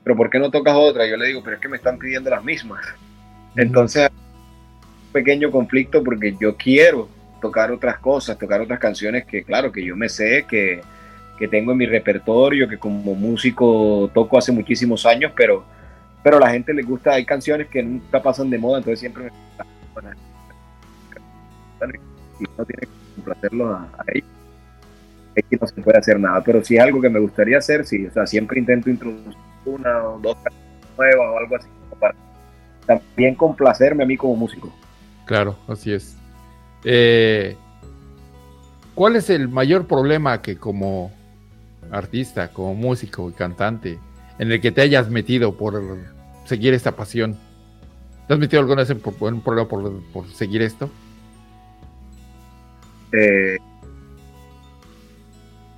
pero 0.04 0.16
¿por 0.16 0.30
qué 0.30 0.38
no 0.38 0.52
tocas 0.52 0.76
otra? 0.76 1.08
Yo 1.08 1.18
le 1.18 1.28
digo, 1.28 1.42
pero 1.44 1.56
es 1.56 1.62
que 1.64 1.68
me 1.68 1.78
están 1.78 1.98
pidiendo 1.98 2.30
las 2.30 2.44
mismas. 2.44 2.86
Entonces, 3.56 4.08
un 4.12 5.12
pequeño 5.12 5.50
conflicto 5.50 6.04
porque 6.04 6.36
yo 6.40 6.56
quiero 6.58 7.10
tocar 7.42 7.72
otras 7.72 7.98
cosas, 7.98 8.38
tocar 8.38 8.62
otras 8.62 8.78
canciones 8.78 9.26
que, 9.26 9.44
claro, 9.44 9.72
que 9.72 9.84
yo 9.84 9.96
me 9.96 10.10
sé, 10.10 10.46
que, 10.48 10.82
que 11.38 11.48
tengo 11.48 11.72
en 11.72 11.78
mi 11.78 11.86
repertorio, 11.86 12.68
que 12.68 12.78
como 12.78 13.16
músico 13.16 14.10
toco 14.14 14.38
hace 14.38 14.52
muchísimos 14.52 15.06
años, 15.06 15.32
pero, 15.36 15.66
pero 16.24 16.38
a 16.38 16.40
la 16.40 16.52
gente 16.52 16.74
le 16.74 16.84
gusta, 16.84 17.14
hay 17.14 17.26
canciones 17.26 17.68
que 17.68 17.84
nunca 17.84 18.22
pasan 18.22 18.50
de 18.50 18.58
moda, 18.58 18.78
entonces 18.78 19.00
siempre 19.00 19.24
me 19.24 19.32
y 22.40 22.44
no 22.58 22.66
tiene 22.66 22.82
que 22.82 23.16
complacerlo 23.16 23.74
a, 23.74 23.90
ellos. 24.14 24.28
Aquí 25.38 25.58
no 25.60 25.68
se 25.68 25.82
puede 25.82 25.98
hacer 25.98 26.20
nada, 26.20 26.42
pero 26.42 26.64
si 26.64 26.78
es 26.78 26.82
algo 26.82 27.02
que 27.02 27.10
me 27.10 27.20
gustaría 27.20 27.58
hacer, 27.58 27.86
sí, 27.86 28.06
o 28.06 28.12
sea, 28.12 28.26
siempre 28.26 28.60
intento 28.60 28.90
introducir 28.90 29.36
una 29.66 30.04
o 30.04 30.20
dos 30.20 30.36
canciones 30.36 30.98
nuevas 30.98 31.28
o 31.34 31.38
algo 31.38 31.56
así, 31.58 31.68
para 32.00 32.16
también 32.86 33.36
complacerme 33.36 34.04
a 34.04 34.06
mí 34.06 34.16
como 34.16 34.36
músico. 34.36 34.74
Claro, 35.26 35.58
así 35.68 35.92
es. 35.92 36.18
Eh, 36.84 37.58
¿Cuál 38.94 39.18
es 39.18 39.30
el 39.30 39.50
mayor 39.50 39.88
problema 39.88 40.42
que 40.42 40.58
como 40.58 41.12
artista, 41.92 42.50
como 42.50 42.74
músico 42.74 43.30
y 43.30 43.34
cantante, 43.34 44.00
en 44.40 44.52
el 44.52 44.62
que 44.62 44.72
te 44.72 44.82
hayas 44.82 45.10
metido 45.10 45.56
por 45.56 45.82
seguir 46.46 46.74
esta 46.74 46.96
pasión? 46.96 47.38
¿Te 48.28 48.34
has 48.34 48.40
metido 48.40 48.62
alguna 48.62 48.82
vez 48.82 48.90
en, 48.90 49.02
un 49.04 49.42
problema 49.42 49.68
por, 49.68 50.28
seguir 50.30 50.62
esto? 50.62 50.90
Eh, 53.12 53.58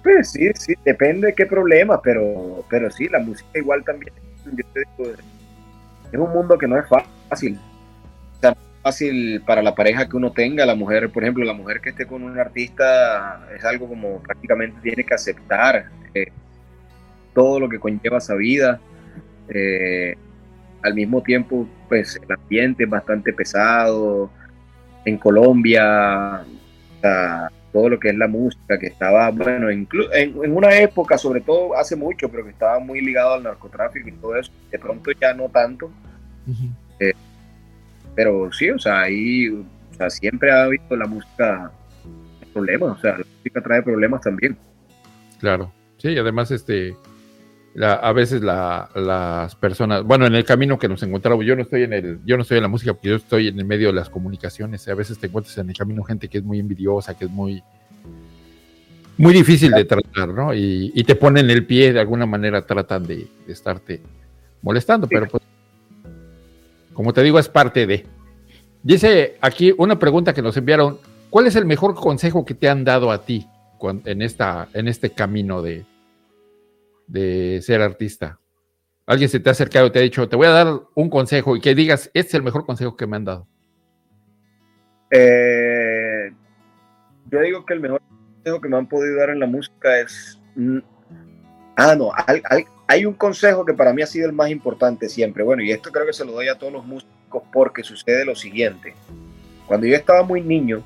pues 0.03 0.31
sí, 0.31 0.49
sí, 0.55 0.73
depende 0.85 1.27
de 1.27 1.35
qué 1.35 1.45
problema, 1.45 2.01
pero, 2.01 2.63
pero 2.69 2.89
sí, 2.89 3.09
la 3.09 3.19
música 3.19 3.49
igual 3.55 3.83
también. 3.83 4.13
es 4.55 6.19
un 6.19 6.31
mundo 6.31 6.57
que 6.57 6.67
no 6.67 6.79
es 6.79 6.85
fácil. 7.29 7.59
Fácil 8.87 9.41
para 9.45 9.61
la 9.61 9.75
pareja 9.75 10.07
que 10.07 10.15
uno 10.15 10.31
tenga, 10.31 10.65
la 10.65 10.73
mujer, 10.73 11.09
por 11.09 11.21
ejemplo, 11.21 11.43
la 11.43 11.51
mujer 11.51 11.81
que 11.81 11.89
esté 11.89 12.07
con 12.07 12.23
un 12.23 12.39
artista 12.39 13.45
es 13.53 13.65
algo 13.65 13.85
como 13.85 14.23
prácticamente 14.23 14.79
tiene 14.81 15.03
que 15.03 15.13
aceptar 15.13 15.89
eh, 16.13 16.31
todo 17.33 17.59
lo 17.59 17.67
que 17.67 17.79
conlleva 17.79 18.19
esa 18.19 18.35
vida. 18.35 18.79
Eh, 19.49 20.15
al 20.83 20.93
mismo 20.93 21.21
tiempo, 21.21 21.67
pues 21.89 22.15
el 22.15 22.31
ambiente 22.31 22.85
es 22.85 22.89
bastante 22.89 23.33
pesado. 23.33 24.31
En 25.03 25.17
Colombia, 25.17 26.45
todo 27.73 27.89
lo 27.89 27.99
que 27.99 28.07
es 28.07 28.15
la 28.15 28.29
música, 28.29 28.79
que 28.79 28.87
estaba, 28.87 29.31
bueno, 29.31 29.69
en, 29.69 29.85
en, 30.13 30.55
una 30.55 30.73
época, 30.77 31.17
sobre 31.17 31.41
todo 31.41 31.75
hace 31.75 31.97
mucho, 31.97 32.29
pero 32.29 32.45
que 32.45 32.51
estaba 32.51 32.79
muy 32.79 33.01
ligado 33.01 33.33
al 33.33 33.43
narcotráfico 33.43 34.07
y 34.07 34.13
todo 34.13 34.37
eso, 34.37 34.49
de 34.71 34.79
pronto 34.79 35.11
ya 35.11 35.33
no 35.33 35.49
tanto. 35.49 35.91
Pero 38.17 38.51
sí, 38.51 38.71
o 38.71 38.79
sea, 38.79 39.01
ahí 39.01 39.47
o 39.47 39.63
sea, 39.95 40.09
siempre 40.09 40.51
ha 40.51 40.63
habido 40.63 40.95
la 40.97 41.05
música 41.05 41.71
problemas, 42.51 42.97
o 42.97 42.99
sea, 42.99 43.11
la 43.11 43.25
música 43.37 43.61
trae 43.61 43.83
problemas 43.83 44.21
también. 44.21 44.57
Claro, 45.39 45.71
sí, 45.97 46.17
además 46.17 46.49
este, 46.49 46.95
a 47.79 48.11
veces 48.13 48.41
las 48.41 49.55
personas, 49.57 50.03
bueno, 50.03 50.25
en 50.25 50.33
el 50.33 50.43
camino 50.45 50.79
que 50.79 50.89
nos 50.89 51.03
encontramos, 51.03 51.45
yo 51.45 51.55
no 51.55 51.61
estoy 51.61 51.83
en 51.83 51.93
el, 51.93 52.19
yo 52.25 52.37
no 52.37 52.41
estoy 52.41 52.57
en 52.57 52.63
la 52.63 52.69
música 52.69 52.93
porque 52.95 53.09
yo 53.09 53.15
estoy 53.17 53.49
en 53.49 53.59
el 53.59 53.65
medio 53.65 53.89
de 53.89 53.93
las 53.93 54.09
comunicaciones, 54.09 54.87
a 54.87 54.95
veces 54.95 55.19
te 55.19 55.27
encuentras 55.27 55.55
en 55.59 55.69
el 55.69 55.77
camino 55.77 56.01
gente 56.03 56.27
que 56.27 56.39
es 56.39 56.43
muy 56.43 56.59
envidiosa, 56.59 57.15
que 57.15 57.25
es 57.25 57.31
muy, 57.31 57.61
muy 59.17 59.31
difícil 59.31 59.69
de 59.73 59.85
tratar, 59.85 60.29
¿no? 60.29 60.55
Y, 60.55 61.03
te 61.03 61.13
ponen 61.13 61.51
el 61.51 61.67
pie, 61.67 61.93
de 61.93 61.99
alguna 61.99 62.25
manera 62.25 62.65
tratan 62.65 63.03
de, 63.03 63.27
estarte 63.47 64.01
molestando, 64.63 65.07
pero 65.07 65.27
pues 65.27 65.43
como 66.97 67.13
te 67.13 67.21
digo, 67.21 67.37
es 67.37 67.47
parte 67.47 67.85
de. 67.85 68.07
Dice 68.81 69.37
aquí 69.39 69.71
una 69.77 69.99
pregunta 69.99 70.33
que 70.33 70.41
nos 70.41 70.57
enviaron. 70.57 70.97
¿Cuál 71.29 71.45
es 71.45 71.55
el 71.55 71.67
mejor 71.67 71.93
consejo 71.93 72.43
que 72.43 72.55
te 72.55 72.69
han 72.69 72.83
dado 72.83 73.11
a 73.11 73.23
ti 73.23 73.47
en, 74.05 74.23
esta, 74.23 74.67
en 74.73 74.87
este 74.87 75.11
camino 75.11 75.61
de, 75.61 75.85
de 77.05 77.59
ser 77.61 77.81
artista? 77.81 78.39
Alguien 79.05 79.29
se 79.29 79.39
te 79.39 79.47
ha 79.47 79.51
acercado 79.51 79.85
y 79.85 79.91
te 79.91 79.99
ha 79.99 80.01
dicho, 80.01 80.27
te 80.27 80.35
voy 80.35 80.47
a 80.47 80.51
dar 80.51 80.81
un 80.95 81.11
consejo 81.11 81.55
y 81.55 81.61
que 81.61 81.75
digas, 81.75 82.09
este 82.15 82.29
es 82.29 82.33
el 82.33 82.41
mejor 82.41 82.65
consejo 82.65 82.95
que 82.95 83.05
me 83.05 83.17
han 83.17 83.25
dado. 83.25 83.47
Eh, 85.11 86.31
yo 87.29 87.39
digo 87.41 87.63
que 87.63 87.75
el 87.75 87.79
mejor 87.79 88.01
consejo 88.37 88.59
que 88.59 88.69
me 88.69 88.77
han 88.77 88.89
podido 88.89 89.17
dar 89.17 89.29
en 89.29 89.39
la 89.39 89.45
música 89.45 89.99
es... 89.99 90.41
Ah, 91.79 91.95
no, 91.95 92.11
hay 92.87 93.05
un 93.05 93.13
consejo 93.13 93.63
que 93.63 93.75
para 93.75 93.93
mí 93.93 94.01
ha 94.01 94.07
sido 94.07 94.25
el 94.25 94.33
más 94.33 94.49
importante 94.49 95.07
siempre. 95.07 95.43
Bueno, 95.43 95.61
y 95.61 95.71
esto 95.71 95.91
creo 95.91 96.07
que 96.07 96.13
se 96.13 96.25
lo 96.25 96.31
doy 96.31 96.47
a 96.47 96.57
todos 96.57 96.73
los 96.73 96.83
músicos 96.83 97.43
porque 97.53 97.83
sucede 97.83 98.25
lo 98.25 98.35
siguiente. 98.35 98.95
Cuando 99.67 99.85
yo 99.85 99.95
estaba 99.95 100.23
muy 100.23 100.41
niño, 100.41 100.81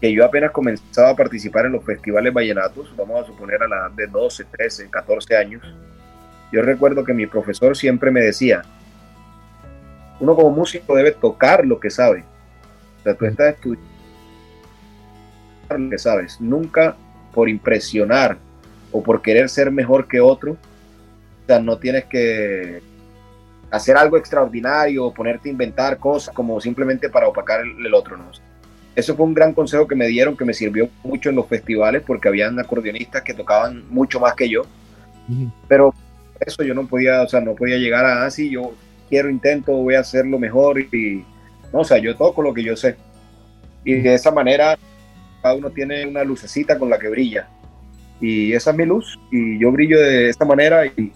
que 0.00 0.10
yo 0.10 0.24
apenas 0.24 0.50
comenzaba 0.50 1.10
a 1.10 1.16
participar 1.16 1.66
en 1.66 1.72
los 1.72 1.84
festivales 1.84 2.32
vallenatos, 2.32 2.96
vamos 2.96 3.22
a 3.22 3.26
suponer 3.26 3.62
a 3.62 3.68
la 3.68 3.76
edad 3.76 3.90
de 3.90 4.06
12, 4.06 4.46
13, 4.46 4.88
14 4.88 5.36
años, 5.36 5.62
yo 6.50 6.62
recuerdo 6.62 7.04
que 7.04 7.12
mi 7.12 7.26
profesor 7.26 7.76
siempre 7.76 8.10
me 8.10 8.22
decía, 8.22 8.62
uno 10.18 10.34
como 10.34 10.48
músico 10.48 10.96
debe 10.96 11.12
tocar 11.12 11.66
lo 11.66 11.78
que 11.78 11.90
sabe. 11.90 12.24
O 13.00 13.02
sea, 13.02 13.14
tú 13.14 13.26
estás 13.26 13.54
estudiando 13.54 13.86
lo 15.76 15.90
que 15.90 15.98
sabes, 15.98 16.40
nunca 16.40 16.96
por 17.34 17.50
impresionar 17.50 18.38
o 18.92 19.02
por 19.02 19.22
querer 19.22 19.48
ser 19.48 19.70
mejor 19.70 20.06
que 20.06 20.20
otro, 20.20 20.52
o 20.52 21.46
sea, 21.46 21.58
no 21.58 21.78
tienes 21.78 22.04
que 22.04 22.80
hacer 23.70 23.96
algo 23.96 24.18
extraordinario 24.18 25.06
o 25.06 25.14
ponerte 25.14 25.48
a 25.48 25.52
inventar 25.52 25.98
cosas 25.98 26.34
como 26.34 26.60
simplemente 26.60 27.08
para 27.08 27.26
opacar 27.26 27.60
el, 27.60 27.94
otro, 27.94 28.16
¿no? 28.16 28.30
Eso 28.94 29.16
fue 29.16 29.24
un 29.24 29.32
gran 29.32 29.54
consejo 29.54 29.88
que 29.88 29.94
me 29.94 30.06
dieron, 30.06 30.36
que 30.36 30.44
me 30.44 30.52
sirvió 30.52 30.90
mucho 31.02 31.30
en 31.30 31.36
los 31.36 31.46
festivales 31.46 32.02
porque 32.06 32.28
habían 32.28 32.58
acordeonistas 32.60 33.22
que 33.22 33.32
tocaban 33.32 33.88
mucho 33.88 34.20
más 34.20 34.34
que 34.34 34.50
yo. 34.50 34.64
Pero 35.66 35.94
eso 36.38 36.62
yo 36.62 36.74
no 36.74 36.86
podía, 36.86 37.22
o 37.22 37.28
sea, 37.28 37.40
no 37.40 37.54
podía 37.54 37.78
llegar 37.78 38.04
a 38.04 38.26
así, 38.26 38.48
ah, 38.48 38.52
yo 38.52 38.74
quiero, 39.08 39.30
intento, 39.30 39.72
voy 39.72 39.94
a 39.94 40.00
hacerlo 40.00 40.38
mejor 40.38 40.78
y, 40.78 41.24
no, 41.72 41.80
o 41.80 41.84
sea, 41.84 41.96
yo 41.96 42.14
toco 42.14 42.42
lo 42.42 42.52
que 42.52 42.62
yo 42.62 42.76
sé. 42.76 42.96
Y 43.82 43.94
de 43.94 44.12
esa 44.12 44.30
manera 44.30 44.76
cada 45.42 45.54
uno 45.54 45.70
tiene 45.70 46.06
una 46.06 46.22
lucecita 46.22 46.78
con 46.78 46.90
la 46.90 46.98
que 46.98 47.08
brilla. 47.08 47.48
Y 48.22 48.54
esa 48.54 48.70
es 48.70 48.76
mi 48.76 48.86
luz 48.86 49.20
y 49.30 49.58
yo 49.58 49.70
brillo 49.70 49.98
de 49.98 50.30
esta 50.30 50.46
manera 50.46 50.86
y, 50.86 51.12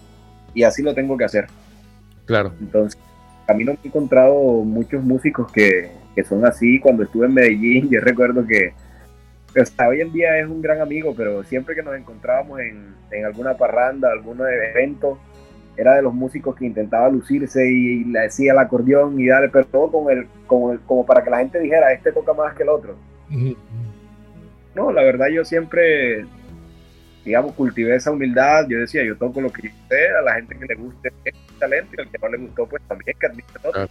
y 0.53 0.63
así 0.63 0.83
lo 0.83 0.93
tengo 0.93 1.17
que 1.17 1.23
hacer. 1.23 1.47
Claro. 2.25 2.53
Entonces, 2.59 2.99
a 3.47 3.53
mí 3.53 3.63
no 3.63 3.71
me 3.71 3.79
he 3.83 3.87
encontrado 3.87 4.35
muchos 4.63 5.03
músicos 5.03 5.51
que, 5.51 5.89
que 6.15 6.23
son 6.23 6.45
así. 6.45 6.79
Cuando 6.79 7.03
estuve 7.03 7.25
en 7.25 7.33
Medellín, 7.33 7.89
yo 7.89 7.99
recuerdo 8.01 8.45
que 8.45 8.73
hasta 9.59 9.87
hoy 9.87 10.01
en 10.01 10.11
día 10.11 10.37
es 10.37 10.47
un 10.47 10.61
gran 10.61 10.81
amigo, 10.81 11.15
pero 11.15 11.43
siempre 11.43 11.73
que 11.73 11.81
nos 11.81 11.95
encontrábamos 11.95 12.59
en, 12.59 12.93
en 13.11 13.25
alguna 13.25 13.55
parranda, 13.55 14.11
algún 14.11 14.39
evento, 14.41 15.17
era 15.77 15.95
de 15.95 16.01
los 16.01 16.13
músicos 16.13 16.55
que 16.55 16.65
intentaba 16.65 17.09
lucirse 17.09 17.69
y, 17.69 18.03
le 18.05 18.21
decía 18.21 18.51
el 18.51 18.59
acordeón 18.59 19.19
y 19.19 19.27
darle, 19.27 19.49
pero 19.49 19.65
todo 19.65 19.91
con 19.91 20.11
el, 20.11 20.27
como, 20.47 20.77
como 20.85 21.05
para 21.05 21.23
que 21.23 21.29
la 21.29 21.37
gente 21.37 21.59
dijera, 21.59 21.93
este 21.93 22.11
toca 22.11 22.33
más 22.33 22.55
que 22.55 22.63
el 22.63 22.69
otro. 22.69 22.95
No, 24.75 24.91
la 24.91 25.03
verdad 25.03 25.27
yo 25.27 25.45
siempre, 25.45 26.25
digamos, 27.27 27.53
cultivé 27.55 27.95
esa 27.95 28.11
humildad. 28.11 28.65
Yo 28.69 28.79
decía, 28.79 29.03
yo 29.03 29.17
toco 29.17 29.41
lo 29.41 29.51
que 29.51 29.63
yo 29.63 29.69
sé, 29.89 30.07
a 30.17 30.21
la 30.21 30.35
gente 30.35 30.57
que 30.57 30.65
le 30.65 30.75
guste 30.75 31.11
el 31.25 31.33
talento 31.59 31.95
y 31.97 32.01
al 32.01 32.09
que 32.09 32.17
no 32.17 32.29
le 32.29 32.37
gustó, 32.37 32.65
pues 32.67 32.81
también 32.87 33.17
que 33.19 33.27
admite 33.27 33.53
todo. 33.61 33.89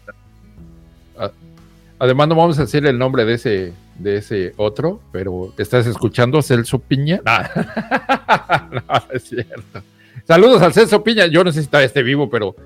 Además, 1.99 2.29
no 2.29 2.35
vamos 2.35 2.59
a 2.59 2.62
decir 2.62 2.85
el 2.87 2.99
nombre 2.99 3.27
de 3.27 3.35
ese, 3.35 3.72
de 3.99 4.16
ese 4.16 4.55
otro, 4.57 5.01
pero 5.12 5.53
¿estás 5.59 5.87
escuchando 5.87 6.40
Celso 6.40 6.79
Piña? 6.79 7.20
no 8.70 9.03
es 9.12 9.22
cierto. 9.22 9.83
Saludos 10.25 10.62
al 10.62 10.72
Celso 10.72 11.05
Piña. 11.05 11.27
Yo 11.27 11.44
no 11.44 11.53
sé 11.53 11.61
si 11.61 11.64
está 11.64 11.83
este 11.83 12.03
vivo, 12.03 12.31
pero 12.31 12.57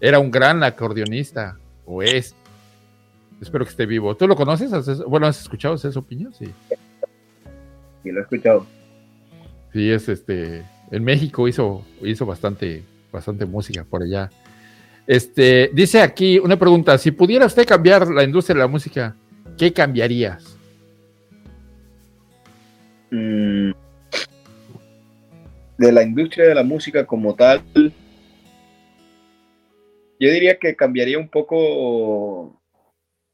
era 0.00 0.18
un 0.18 0.30
gran 0.30 0.62
acordeonista, 0.62 1.58
o 1.84 2.02
es. 2.02 2.34
Espero 3.42 3.64
que 3.64 3.70
esté 3.70 3.84
vivo. 3.84 4.14
¿Tú 4.16 4.26
lo 4.26 4.36
conoces? 4.36 4.70
Bueno, 5.04 5.26
¿has 5.26 5.42
escuchado 5.42 5.74
a 5.74 5.78
Celso 5.78 6.02
Piña? 6.02 6.30
Sí. 6.32 6.46
Sí, 8.02 8.10
lo 8.10 8.20
he 8.20 8.22
escuchado. 8.22 8.66
Sí, 9.74 9.90
es 9.90 10.08
este. 10.08 10.62
En 10.92 11.02
México 11.02 11.48
hizo, 11.48 11.84
hizo 12.00 12.24
bastante, 12.24 12.84
bastante 13.10 13.44
música 13.44 13.82
por 13.82 14.04
allá. 14.04 14.30
Este, 15.04 15.68
dice 15.74 16.00
aquí 16.00 16.38
una 16.38 16.56
pregunta: 16.56 16.96
si 16.96 17.10
pudiera 17.10 17.46
usted 17.46 17.66
cambiar 17.66 18.06
la 18.06 18.22
industria 18.22 18.54
de 18.54 18.60
la 18.60 18.68
música, 18.68 19.16
¿qué 19.58 19.72
cambiarías? 19.72 20.56
Mm, 23.10 23.72
de 25.78 25.92
la 25.92 26.04
industria 26.04 26.48
de 26.48 26.54
la 26.54 26.62
música 26.62 27.04
como 27.04 27.34
tal, 27.34 27.60
yo 27.74 27.90
diría 30.30 30.56
que 30.60 30.76
cambiaría 30.76 31.18
un 31.18 31.28
poco, 31.28 32.60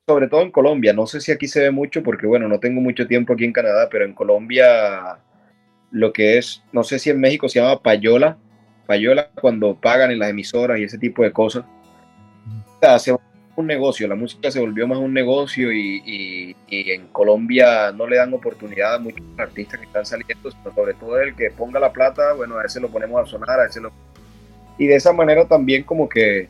sobre 0.09 0.29
todo 0.29 0.40
en 0.40 0.50
Colombia. 0.50 0.94
No 0.94 1.07
sé 1.07 1.20
si 1.20 1.33
aquí 1.33 1.48
se 1.48 1.61
ve 1.61 1.70
mucho 1.70 2.03
porque, 2.03 2.26
bueno, 2.26 2.48
no 2.48 2.59
tengo 2.59 2.81
mucho 2.81 3.07
tiempo 3.07 3.35
aquí 3.35 3.44
en 3.44 3.53
Canadá, 3.53 3.90
pero 3.90 4.07
en 4.07 4.14
Colombia 4.14 5.18
lo 5.90 6.12
que 6.12 6.38
es, 6.38 6.62
no 6.72 6.83
sé 6.85 6.98
si 6.98 7.11
en 7.11 7.20
México 7.20 7.48
se 7.48 7.61
llama 7.61 7.83
payola, 7.83 8.37
payola 8.87 9.31
cuando 9.40 9.74
pagan 9.74 10.11
en 10.11 10.18
las 10.18 10.31
emisoras 10.31 10.79
y 10.79 10.85
ese 10.85 10.98
tipo 10.98 11.22
de 11.22 11.33
cosas. 11.33 11.64
O 12.83 13.20
un 13.57 13.66
negocio, 13.66 14.09
la 14.09 14.14
música 14.14 14.50
se 14.50 14.61
volvió 14.61 14.87
más 14.87 14.98
un 14.98 15.12
negocio 15.12 15.70
y, 15.72 16.57
en 16.68 17.09
Colombia 17.09 17.92
no 17.92 18.07
le 18.07 18.16
dan 18.16 18.33
oportunidad 18.33 18.94
a 18.94 18.98
muchos 18.98 19.22
artistas 19.37 19.79
que 19.79 19.87
están 19.87 20.07
saliendo, 20.07 20.50
sobre 20.74 20.94
todo 20.94 21.20
el 21.20 21.35
que 21.35 21.50
ponga 21.50 21.79
la 21.79 21.92
plata, 21.92 22.33
bueno, 22.33 22.59
a 22.59 22.64
ese 22.64 22.81
lo 22.81 22.88
ponemos 22.88 23.20
a 23.20 23.26
sonar, 23.26 23.61
a 23.61 23.66
ese 23.66 23.81
lo... 23.81 23.92
Y 24.79 24.87
de 24.87 24.96
esa 24.96 25.12
manera 25.12 25.46
también 25.46 25.83
como 25.83 26.09
que 26.09 26.48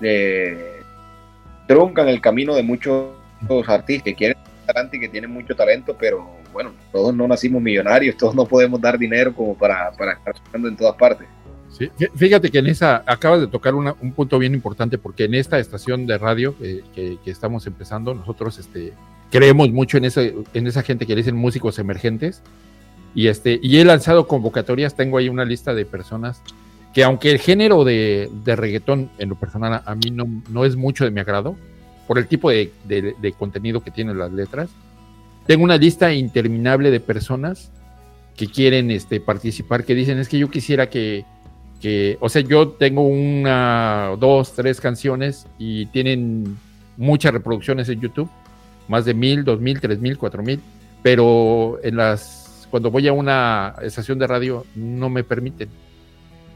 eh, 0.00 0.80
truncan 1.66 2.08
el 2.08 2.20
camino 2.20 2.54
de 2.54 2.62
muchos 2.62 3.08
artistas 3.66 4.04
que 4.04 4.14
quieren 4.14 4.36
talento 4.66 4.96
y 4.96 5.00
que 5.00 5.08
tienen 5.08 5.30
mucho 5.30 5.56
talento, 5.56 5.96
pero 5.98 6.39
bueno, 6.52 6.72
todos 6.92 7.14
no 7.14 7.26
nacimos 7.28 7.62
millonarios, 7.62 8.16
todos 8.16 8.34
no 8.34 8.44
podemos 8.44 8.80
dar 8.80 8.98
dinero 8.98 9.34
como 9.34 9.56
para, 9.56 9.92
para 9.92 10.12
estar 10.12 10.36
sonando 10.36 10.68
en 10.68 10.76
todas 10.76 10.96
partes. 10.96 11.26
Fíjate 12.14 12.50
que 12.50 12.58
en 12.58 12.66
esa, 12.66 13.02
acabas 13.06 13.40
de 13.40 13.46
tocar 13.46 13.74
un 13.74 14.12
punto 14.12 14.38
bien 14.38 14.52
importante, 14.54 14.98
porque 14.98 15.24
en 15.24 15.34
esta 15.34 15.58
estación 15.58 16.06
de 16.06 16.18
radio 16.18 16.54
eh, 16.60 16.82
que, 16.94 17.18
estamos 17.30 17.66
empezando, 17.66 18.12
nosotros 18.12 18.58
este, 18.58 18.92
creemos 19.30 19.70
mucho 19.70 19.96
en, 19.96 20.04
ese, 20.04 20.34
en 20.52 20.66
esa 20.66 20.82
gente 20.82 21.06
que 21.06 21.14
le 21.14 21.22
dicen 21.22 21.36
músicos 21.36 21.78
emergentes, 21.78 22.42
y, 23.14 23.28
este, 23.28 23.58
y 23.62 23.78
he 23.78 23.84
lanzado 23.84 24.26
convocatorias, 24.26 24.94
tengo 24.94 25.16
ahí 25.18 25.28
una 25.28 25.44
lista 25.44 25.74
de 25.74 25.84
personas 25.84 26.42
que 26.92 27.02
aunque 27.02 27.30
el 27.30 27.38
género 27.38 27.84
de, 27.84 28.28
de 28.44 28.56
reggaetón 28.56 29.10
en 29.18 29.28
lo 29.28 29.36
personal 29.36 29.82
a 29.84 29.94
mí 29.94 30.10
no, 30.10 30.26
no 30.50 30.64
es 30.64 30.76
mucho 30.76 31.04
de 31.04 31.10
mi 31.10 31.20
agrado, 31.20 31.56
por 32.06 32.18
el 32.18 32.26
tipo 32.26 32.50
de, 32.50 32.72
de 32.84 33.32
contenido 33.38 33.80
que 33.80 33.92
tienen 33.92 34.18
las 34.18 34.32
letras, 34.32 34.68
tengo 35.50 35.64
una 35.64 35.78
lista 35.78 36.12
interminable 36.12 36.92
de 36.92 37.00
personas 37.00 37.72
que 38.36 38.46
quieren 38.46 38.92
este, 38.92 39.18
participar, 39.18 39.84
que 39.84 39.96
dicen, 39.96 40.20
es 40.20 40.28
que 40.28 40.38
yo 40.38 40.48
quisiera 40.48 40.88
que 40.88 41.24
que, 41.80 42.18
o 42.20 42.28
sea, 42.28 42.42
yo 42.42 42.68
tengo 42.68 43.02
una, 43.02 44.14
dos, 44.16 44.52
tres 44.52 44.80
canciones 44.80 45.48
y 45.58 45.86
tienen 45.86 46.56
muchas 46.96 47.32
reproducciones 47.32 47.88
en 47.88 48.00
YouTube, 48.00 48.30
más 48.86 49.04
de 49.04 49.12
mil, 49.12 49.42
dos 49.42 49.60
mil, 49.60 49.80
tres 49.80 49.98
mil, 49.98 50.16
cuatro 50.18 50.40
mil, 50.44 50.60
pero 51.02 51.80
en 51.82 51.96
las, 51.96 52.68
cuando 52.70 52.92
voy 52.92 53.08
a 53.08 53.12
una 53.12 53.74
estación 53.82 54.20
de 54.20 54.28
radio 54.28 54.64
no 54.76 55.10
me 55.10 55.24
permiten. 55.24 55.68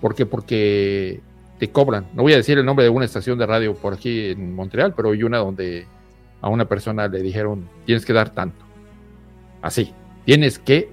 ¿Por 0.01 0.15
qué? 0.15 0.25
Porque 0.25 1.19
te 1.59 1.69
cobran. 1.69 2.07
No 2.15 2.23
voy 2.23 2.35
a 2.35 2.37
decir 2.37 2.59
el 2.59 2.65
nombre 2.65 2.85
de 2.85 2.91
una 2.91 3.07
estación 3.07 3.41
de 3.41 3.47
radio 3.47 3.75
por 3.75 3.95
aquí 3.95 4.27
en 4.27 4.55
Montreal, 4.55 4.95
pero 4.95 5.11
hay 5.11 5.25
una 5.25 5.39
donde 5.39 5.85
a 6.41 6.49
una 6.49 6.67
persona 6.67 7.09
le 7.09 7.23
dijeron, 7.23 7.69
tienes 7.87 8.07
que 8.07 8.13
dar 8.13 8.31
tanto. 8.31 8.64
Así, 9.65 9.95
tienes 10.27 10.59
que, 10.59 10.91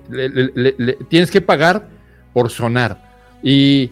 tienes 1.09 1.29
que 1.29 1.41
pagar 1.41 1.89
por 2.31 2.49
sonar. 2.49 3.03
Y 3.43 3.91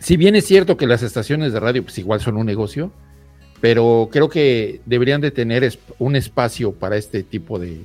si 0.00 0.16
bien 0.16 0.34
es 0.34 0.46
cierto 0.46 0.76
que 0.76 0.88
las 0.88 1.04
estaciones 1.04 1.52
de 1.52 1.60
radio 1.60 1.84
pues 1.84 1.96
igual 1.98 2.18
son 2.18 2.36
un 2.36 2.46
negocio, 2.46 2.90
pero 3.60 4.08
creo 4.10 4.28
que 4.28 4.80
deberían 4.84 5.20
de 5.20 5.30
tener 5.30 5.78
un 6.00 6.16
espacio 6.16 6.72
para 6.72 6.96
este 6.96 7.22
tipo 7.22 7.60
de, 7.60 7.84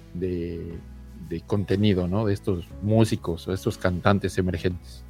contenido, 1.45 2.07
¿no? 2.07 2.25
De 2.25 2.33
estos 2.33 2.67
músicos 2.81 3.47
o 3.47 3.53
estos 3.53 3.77
cantantes 3.77 4.39
emergentes. 4.39 5.03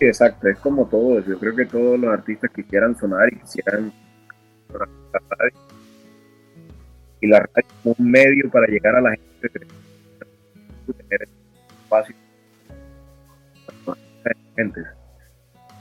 exacto, 0.00 0.48
es 0.48 0.58
como 0.60 0.86
todo, 0.86 1.22
yo 1.22 1.38
creo 1.38 1.54
que 1.54 1.66
todos 1.66 2.00
los 2.00 2.10
artistas 2.10 2.50
que 2.50 2.64
quieran 2.64 2.96
sonar 2.96 3.28
y 3.30 3.36
quisieran 3.40 3.92
sonar 4.72 4.88
la 5.12 5.36
radio, 5.36 5.58
y 7.20 7.26
la 7.26 7.40
radio 7.40 7.68
como 7.82 7.96
un 7.98 8.10
medio 8.10 8.50
para 8.50 8.66
llegar 8.68 8.96
a 8.96 9.02
la 9.02 9.10
gente, 9.10 9.33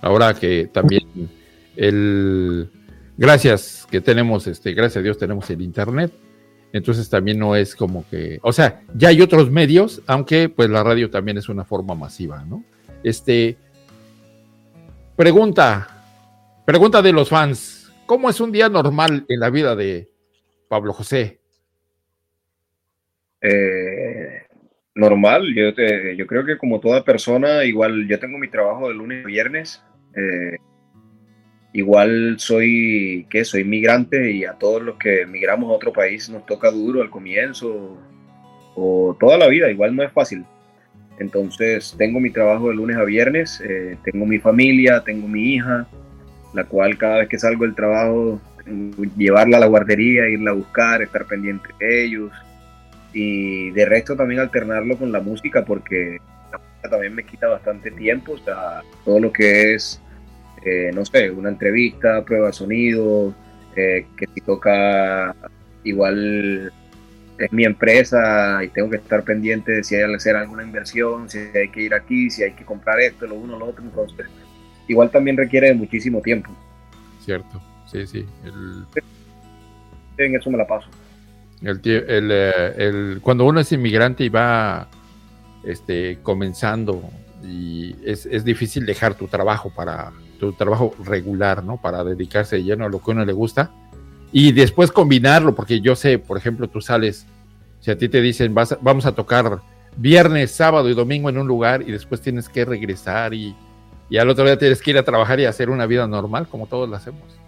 Ahora 0.02 0.34
que 0.34 0.68
también 0.68 1.30
el 1.76 2.70
gracias 3.18 3.88
que 3.90 4.02
tenemos, 4.02 4.48
este, 4.48 4.74
gracias 4.74 4.98
a 4.98 5.04
Dios 5.04 5.18
tenemos 5.18 5.50
el 5.50 5.62
internet. 5.62 6.12
Entonces 6.74 7.08
también 7.08 7.38
no 7.38 7.56
es 7.56 7.76
como 7.76 8.04
que, 8.10 8.40
o 8.42 8.52
sea, 8.52 8.82
ya 8.96 9.10
hay 9.10 9.22
otros 9.22 9.52
medios, 9.52 10.02
aunque 10.08 10.50
pues 10.50 10.70
la 10.70 10.84
radio 10.84 11.10
también 11.10 11.38
es 11.38 11.48
una 11.48 11.64
forma 11.64 11.94
masiva, 11.94 12.44
¿no? 12.46 12.64
Este, 13.04 13.58
pregunta, 15.16 16.04
pregunta 16.66 17.04
de 17.04 17.14
los 17.14 17.30
fans, 17.30 17.92
¿cómo 18.08 18.28
es 18.28 18.42
un 18.42 18.52
día 18.52 18.70
normal 18.70 19.24
en 19.28 19.40
la 19.40 19.52
vida 19.52 19.76
de 19.76 20.10
Pablo 20.68 20.94
José? 20.94 21.43
Eh, 23.44 24.42
normal, 24.96 25.54
yo, 25.54 25.72
yo 26.16 26.28
creo 26.28 26.46
que 26.46 26.58
como 26.58 26.80
toda 26.80 27.04
persona, 27.04 27.66
igual 27.66 28.08
yo 28.08 28.18
tengo 28.18 28.38
mi 28.38 28.48
trabajo 28.48 28.88
de 28.88 28.96
lunes 28.96 29.26
a 29.26 29.28
viernes, 29.28 29.84
eh, 30.16 30.58
igual 31.74 32.36
soy, 32.38 33.28
¿qué? 33.30 33.44
Soy 33.44 33.66
migrante 33.66 34.32
y 34.32 34.46
a 34.46 34.54
todos 34.54 34.82
los 34.82 34.98
que 34.98 35.26
migramos 35.26 35.70
a 35.70 35.76
otro 35.76 35.92
país 35.92 36.30
nos 36.30 36.46
toca 36.46 36.72
duro 36.72 37.02
al 37.02 37.10
comienzo 37.10 37.98
o 38.76 39.18
toda 39.20 39.38
la 39.38 39.48
vida, 39.48 39.70
igual 39.70 39.96
no 39.96 40.04
es 40.04 40.12
fácil. 40.12 40.46
Entonces 41.20 41.94
tengo 41.98 42.20
mi 42.20 42.32
trabajo 42.32 42.70
de 42.70 42.76
lunes 42.76 42.96
a 42.98 43.04
viernes, 43.04 43.62
eh, 43.68 43.98
tengo 44.04 44.26
mi 44.26 44.40
familia, 44.40 45.04
tengo 45.04 45.28
mi 45.28 45.56
hija, 45.56 45.86
la 46.54 46.64
cual 46.64 46.98
cada 46.98 47.20
vez 47.20 47.30
que 47.30 47.40
salgo 47.40 47.66
del 47.66 47.76
trabajo, 47.76 48.40
llevarla 49.18 49.58
a 49.58 49.60
la 49.60 49.66
guardería, 49.66 50.30
irla 50.30 50.52
a 50.52 50.56
buscar, 50.56 51.02
estar 51.02 51.26
pendiente 51.26 51.68
de 51.80 52.06
ellos. 52.06 52.32
Y 53.14 53.70
de 53.72 53.86
resto 53.86 54.16
también 54.16 54.40
alternarlo 54.40 54.98
con 54.98 55.12
la 55.12 55.20
música 55.20 55.64
porque 55.64 56.20
la 56.52 56.58
música 56.58 56.90
también 56.90 57.16
me 57.16 57.24
quita 57.24 57.48
bastante 57.48 57.92
tiempo, 57.92 58.34
o 58.34 58.38
sea, 58.40 58.82
todo 59.06 59.20
lo 59.20 59.32
que 59.32 59.76
es 59.76 60.02
eh, 60.66 60.92
no 60.94 61.04
sé, 61.04 61.30
una 61.30 61.50
entrevista, 61.50 62.24
prueba 62.24 62.48
de 62.48 62.54
sonido, 62.54 63.34
eh, 63.76 64.06
que 64.16 64.28
si 64.34 64.42
toca 64.42 65.36
igual 65.84 66.72
es 67.38 67.52
mi 67.52 67.66
empresa 67.66 68.64
y 68.64 68.70
tengo 68.70 68.90
que 68.90 68.98
estar 68.98 69.24
pendiente 69.24 69.74
de 69.74 69.84
si 69.84 69.96
hay 69.96 70.08
que 70.08 70.16
hacer 70.16 70.38
alguna 70.38 70.64
inversión, 70.64 71.30
si 71.30 71.40
hay 71.40 71.70
que 71.70 71.82
ir 71.82 71.94
aquí, 71.94 72.30
si 72.30 72.44
hay 72.44 72.54
que 72.54 72.64
comprar 72.64 73.02
esto, 73.02 73.28
lo 73.28 73.36
uno, 73.36 73.60
lo 73.60 73.68
otro, 73.68 73.84
entonces 73.84 74.28
igual 74.88 75.10
también 75.10 75.36
requiere 75.36 75.68
de 75.68 75.74
muchísimo 75.74 76.22
tiempo. 76.22 76.50
Cierto, 77.20 77.62
sí, 77.92 78.08
sí. 78.08 78.26
En 80.18 80.36
eso 80.36 80.50
me 80.50 80.58
la 80.58 80.68
paso. 80.68 80.88
El, 81.64 81.82
el, 81.86 82.30
eh, 82.32 82.74
el, 82.78 83.20
cuando 83.22 83.46
uno 83.46 83.60
es 83.60 83.72
inmigrante 83.72 84.26
y 84.26 84.30
va 84.30 84.90
este, 85.64 86.20
comenzando 86.22 87.02
y 87.44 87.96
es, 88.06 88.26
es 88.26 88.44
difícil 88.44 88.86
dejar 88.86 89.16
tu 89.16 89.28
trabajo 89.28 89.70
para 89.70 90.12
trabajo 90.52 90.94
regular, 91.04 91.64
¿no? 91.64 91.78
Para 91.78 92.04
dedicarse 92.04 92.62
lleno 92.62 92.86
a 92.86 92.90
lo 92.90 93.02
que 93.02 93.12
uno 93.12 93.24
le 93.24 93.32
gusta 93.32 93.72
y 94.32 94.52
después 94.52 94.92
combinarlo, 94.92 95.56
porque 95.56 95.80
yo 95.80 95.96
sé, 95.96 96.20
por 96.20 96.38
ejemplo, 96.38 96.68
tú 96.68 96.82
sales 96.82 97.26
Si 97.80 97.92
a 97.92 97.98
ti 97.98 98.10
te 98.10 98.22
dicen, 98.22 98.54
vas 98.54 98.78
vamos 98.82 99.06
a 99.06 99.14
tocar 99.14 99.62
viernes, 99.96 100.52
sábado 100.52 100.90
y 100.90 100.94
domingo 100.94 101.30
en 101.30 101.38
un 101.38 101.48
lugar 101.48 101.84
y 101.84 101.92
después 101.92 102.20
tienes 102.20 102.50
que 102.50 102.66
regresar 102.66 103.34
y, 103.34 103.56
y 104.10 104.18
al 104.18 104.30
otro 104.30 104.44
día 104.46 104.58
tienes 104.58 104.82
que 104.82 104.92
ir 104.92 104.98
a 104.98 105.04
trabajar 105.04 105.40
y 105.40 105.46
hacer 105.46 105.70
una 105.70 105.86
vida 105.86 106.08
normal 106.08 106.48
como 106.48 106.66
todos 106.66 106.90
lo 106.90 106.96
hacemos. 106.96 107.43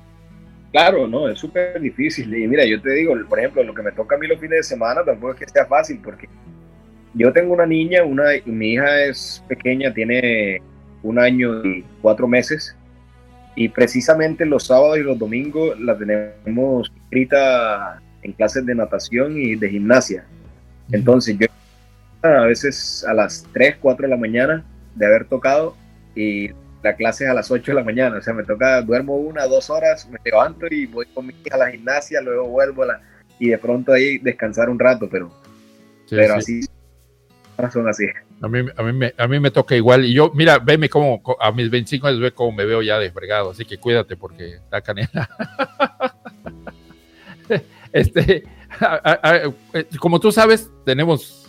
Claro, 0.72 1.08
no, 1.08 1.30
es 1.30 1.40
súper 1.40 1.80
difícil. 1.80 2.36
Y 2.36 2.48
mira, 2.48 2.66
yo 2.66 2.82
te 2.82 2.92
digo, 2.92 3.14
por 3.30 3.40
ejemplo, 3.40 3.64
lo 3.64 3.74
que 3.74 3.82
me 3.82 3.92
toca 3.92 4.16
a 4.16 4.20
mí 4.20 4.28
los 4.28 4.40
fines 4.40 4.58
de 4.58 4.64
semana 4.64 5.04
tampoco 5.04 5.34
es 5.34 5.40
que 5.40 5.48
sea 5.48 5.66
fácil, 5.66 6.00
porque 6.04 6.28
yo 7.14 7.32
tengo 7.32 7.54
una 7.54 7.66
niña, 7.66 8.04
una, 8.04 8.26
mi 8.46 8.74
hija 8.74 9.06
es 9.06 9.44
pequeña, 9.48 9.94
tiene 9.94 10.62
un 11.02 11.18
año 11.18 11.64
y 11.64 11.86
cuatro 12.02 12.28
meses, 12.28 12.76
y 13.56 13.70
precisamente 13.70 14.46
los 14.46 14.66
sábados 14.68 14.98
y 14.98 15.02
los 15.04 15.18
domingos 15.18 15.80
la 15.80 15.98
tenemos 15.98 16.92
escrita 17.04 18.02
en 18.22 18.34
clases 18.34 18.66
de 18.66 18.76
natación 18.76 19.38
y 19.38 19.56
de 19.56 19.70
gimnasia. 19.70 20.26
Entonces 20.92 21.38
yo 21.38 21.48
a 22.22 22.46
veces 22.46 23.06
a 23.08 23.14
las 23.14 23.48
3, 23.54 23.78
4 23.80 24.08
de 24.08 24.10
la 24.10 24.18
mañana 24.18 24.66
de 24.96 25.06
haber 25.06 25.26
tocado 25.26 25.76
y 26.16 26.50
la 26.86 26.96
clase 26.96 27.24
es 27.24 27.32
a 27.32 27.34
las 27.34 27.50
8 27.50 27.72
de 27.72 27.76
la 27.76 27.84
mañana, 27.84 28.18
o 28.18 28.22
sea, 28.22 28.34
me 28.34 28.44
toca, 28.44 28.80
duermo 28.84 29.16
una, 29.16 29.48
dos 29.48 29.72
horas, 29.72 30.08
me 30.08 30.20
levanto 30.24 30.68
y 30.70 30.86
voy 30.86 31.08
con 31.08 31.34
a 31.52 31.58
la 31.58 31.72
gimnasia, 31.72 32.22
luego 32.22 32.48
vuelvo 32.48 32.84
a 32.84 32.86
la, 32.86 33.02
y 33.40 33.50
de 33.50 33.58
pronto 33.58 33.92
ahí 33.92 34.20
descansar 34.20 34.70
un 34.70 34.78
rato, 34.78 35.10
pero, 35.10 35.32
pero 36.08 36.36
así 36.36 36.62
son 37.72 37.90
así. 37.90 38.06
A 38.42 38.48
mí, 38.48 38.60
a, 38.76 38.84
mí 38.84 38.94
me, 38.94 39.14
a 39.18 39.28
mí 39.28 39.40
me 39.40 39.50
toca 39.50 39.76
igual. 39.76 40.06
Y 40.06 40.14
yo, 40.14 40.32
mira, 40.36 40.60
veme 40.60 40.90
como 40.90 41.24
a 41.40 41.52
mis 41.52 41.72
25 41.72 42.06
años, 42.06 42.20
ve 42.20 42.32
cómo 42.32 42.52
me 42.52 42.66
veo 42.66 42.84
ya 42.84 43.00
desbregado. 43.00 43.50
Así 43.50 43.66
que 43.66 43.78
cuídate 43.78 44.16
porque 44.16 44.56
está 44.56 44.82
canela. 44.82 45.30
este, 47.94 48.44
como 50.00 50.20
tú 50.20 50.32
sabes, 50.32 50.70
tenemos 50.86 51.45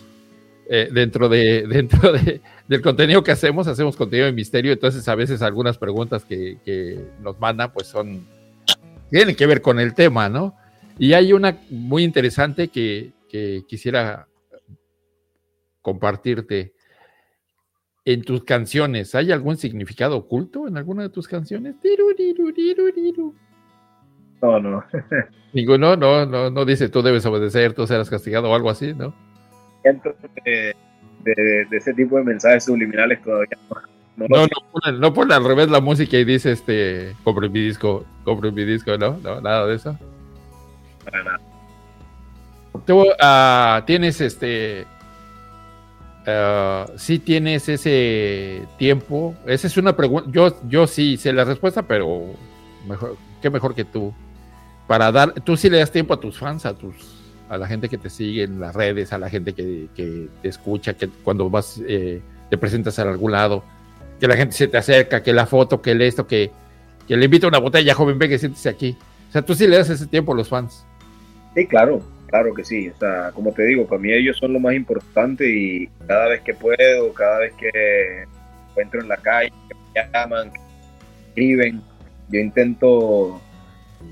eh, 0.69 0.89
dentro, 0.91 1.29
de, 1.29 1.65
dentro 1.69 2.11
de, 2.11 2.41
del 2.67 2.81
contenido 2.81 3.23
que 3.23 3.31
hacemos, 3.31 3.67
hacemos 3.67 3.95
contenido 3.95 4.25
de 4.25 4.33
misterio. 4.33 4.73
Entonces, 4.73 5.07
a 5.07 5.15
veces 5.15 5.41
algunas 5.41 5.77
preguntas 5.77 6.25
que, 6.25 6.57
que 6.65 6.99
nos 7.21 7.39
mandan, 7.39 7.71
pues 7.71 7.87
son, 7.87 8.25
tienen 9.09 9.35
que 9.35 9.45
ver 9.45 9.61
con 9.61 9.79
el 9.79 9.93
tema, 9.93 10.29
¿no? 10.29 10.55
Y 10.99 11.13
hay 11.13 11.31
una 11.31 11.57
muy 11.69 12.03
interesante 12.03 12.69
que, 12.69 13.11
que 13.29 13.63
quisiera 13.67 14.27
compartirte 15.81 16.73
en 18.03 18.23
tus 18.23 18.43
canciones. 18.43 19.15
¿Hay 19.15 19.31
algún 19.31 19.57
significado 19.57 20.17
oculto 20.17 20.67
en 20.67 20.77
alguna 20.77 21.03
de 21.03 21.09
tus 21.09 21.27
canciones? 21.27 21.75
No, 24.41 24.59
no. 24.59 24.83
Ninguno, 25.53 25.95
no, 25.95 26.25
no, 26.25 26.49
no 26.49 26.65
dice 26.65 26.89
tú 26.89 27.01
debes 27.01 27.25
obedecer, 27.25 27.73
tú 27.73 27.87
serás 27.87 28.09
castigado 28.09 28.49
o 28.49 28.55
algo 28.55 28.69
así, 28.69 28.93
¿no? 28.93 29.13
De, 30.43 30.75
de, 31.23 31.77
ese 31.77 31.93
tipo 31.93 32.17
de 32.17 32.23
mensajes 32.23 32.65
subliminales 32.65 33.21
todavía 33.21 33.57
no. 33.67 34.27
No, 34.27 34.47
no, 34.99 35.13
pone, 35.13 35.35
al 35.35 35.45
revés 35.45 35.69
la 35.69 35.79
música 35.79 36.17
y 36.17 36.25
dice, 36.25 36.51
este, 36.51 37.15
compre 37.23 37.49
mi 37.49 37.59
disco, 37.59 38.03
compre 38.23 38.51
mi 38.51 38.65
disco, 38.65 38.97
¿no? 38.97 39.19
No, 39.23 39.39
nada 39.41 39.67
de 39.67 39.75
eso. 39.75 39.97
Para 41.05 41.23
nada. 41.23 41.39
Tú 42.85 43.01
uh, 43.01 43.85
tienes, 43.85 44.19
este, 44.19 44.87
uh, 46.25 46.97
si 46.97 47.19
tienes 47.19 47.69
ese 47.69 48.67
tiempo? 48.79 49.35
Esa 49.45 49.67
es 49.67 49.77
una 49.77 49.95
pregunta. 49.95 50.29
Yo, 50.31 50.57
yo 50.67 50.87
sí 50.87 51.17
sé 51.17 51.31
la 51.31 51.43
respuesta, 51.43 51.83
pero 51.83 52.33
mejor, 52.87 53.17
qué 53.39 53.51
mejor 53.51 53.75
que 53.75 53.85
tú. 53.85 54.13
Para 54.87 55.11
dar, 55.11 55.33
tú 55.41 55.57
sí 55.57 55.69
le 55.69 55.77
das 55.77 55.91
tiempo 55.91 56.15
a 56.15 56.19
tus 56.19 56.39
fans, 56.39 56.65
a 56.65 56.73
tus, 56.73 56.95
a 57.49 57.57
la 57.57 57.67
gente 57.67 57.89
que 57.89 57.97
te 57.97 58.09
sigue 58.09 58.43
en 58.43 58.59
las 58.59 58.75
redes, 58.75 59.13
a 59.13 59.17
la 59.17 59.29
gente 59.29 59.53
que, 59.53 59.87
te 59.95 60.47
escucha, 60.47 60.93
que 60.93 61.07
cuando 61.23 61.49
vas, 61.49 61.81
eh, 61.87 62.21
te 62.49 62.57
presentas 62.57 62.99
a 62.99 63.03
algún 63.03 63.31
lado, 63.31 63.63
que 64.19 64.27
la 64.27 64.35
gente 64.35 64.55
se 64.55 64.67
te 64.67 64.77
acerca, 64.77 65.23
que 65.23 65.33
la 65.33 65.45
foto, 65.45 65.81
que 65.81 65.91
el 65.91 66.01
esto, 66.01 66.27
que, 66.27 66.51
que 67.07 67.15
le 67.15 67.25
invita 67.25 67.47
una 67.47 67.59
botella, 67.59 67.93
joven, 67.93 68.17
ve 68.17 68.29
que 68.29 68.37
siéntese 68.37 68.69
aquí. 68.69 68.97
O 69.29 69.31
sea, 69.31 69.41
tú 69.41 69.53
sí 69.55 69.67
le 69.67 69.77
das 69.77 69.89
ese 69.89 70.07
tiempo 70.07 70.33
a 70.33 70.35
los 70.35 70.49
fans. 70.49 70.85
Sí, 71.55 71.65
claro, 71.67 72.01
Claro 72.27 72.53
que 72.53 72.65
sí, 72.65 72.89
o 72.89 72.95
sea, 72.97 73.31
como 73.33 73.53
te 73.53 73.63
digo, 73.63 73.87
para 73.87 74.01
mí 74.01 74.11
ellos 74.11 74.37
son 74.37 74.51
lo 74.51 74.59
más 74.59 74.73
importante 74.73 75.49
y 75.49 75.87
cada 76.05 76.27
vez 76.27 76.41
que 76.41 76.53
puedo, 76.53 77.13
cada 77.13 77.39
vez 77.39 77.53
que 77.53 78.25
encuentro 78.69 79.01
en 79.01 79.07
la 79.07 79.17
calle, 79.17 79.53
que 79.69 79.75
me 80.01 80.11
llaman, 80.11 80.51
que 80.51 80.59
me 80.59 81.27
escriben, 81.29 81.81
yo 82.29 82.39
intento 82.41 83.41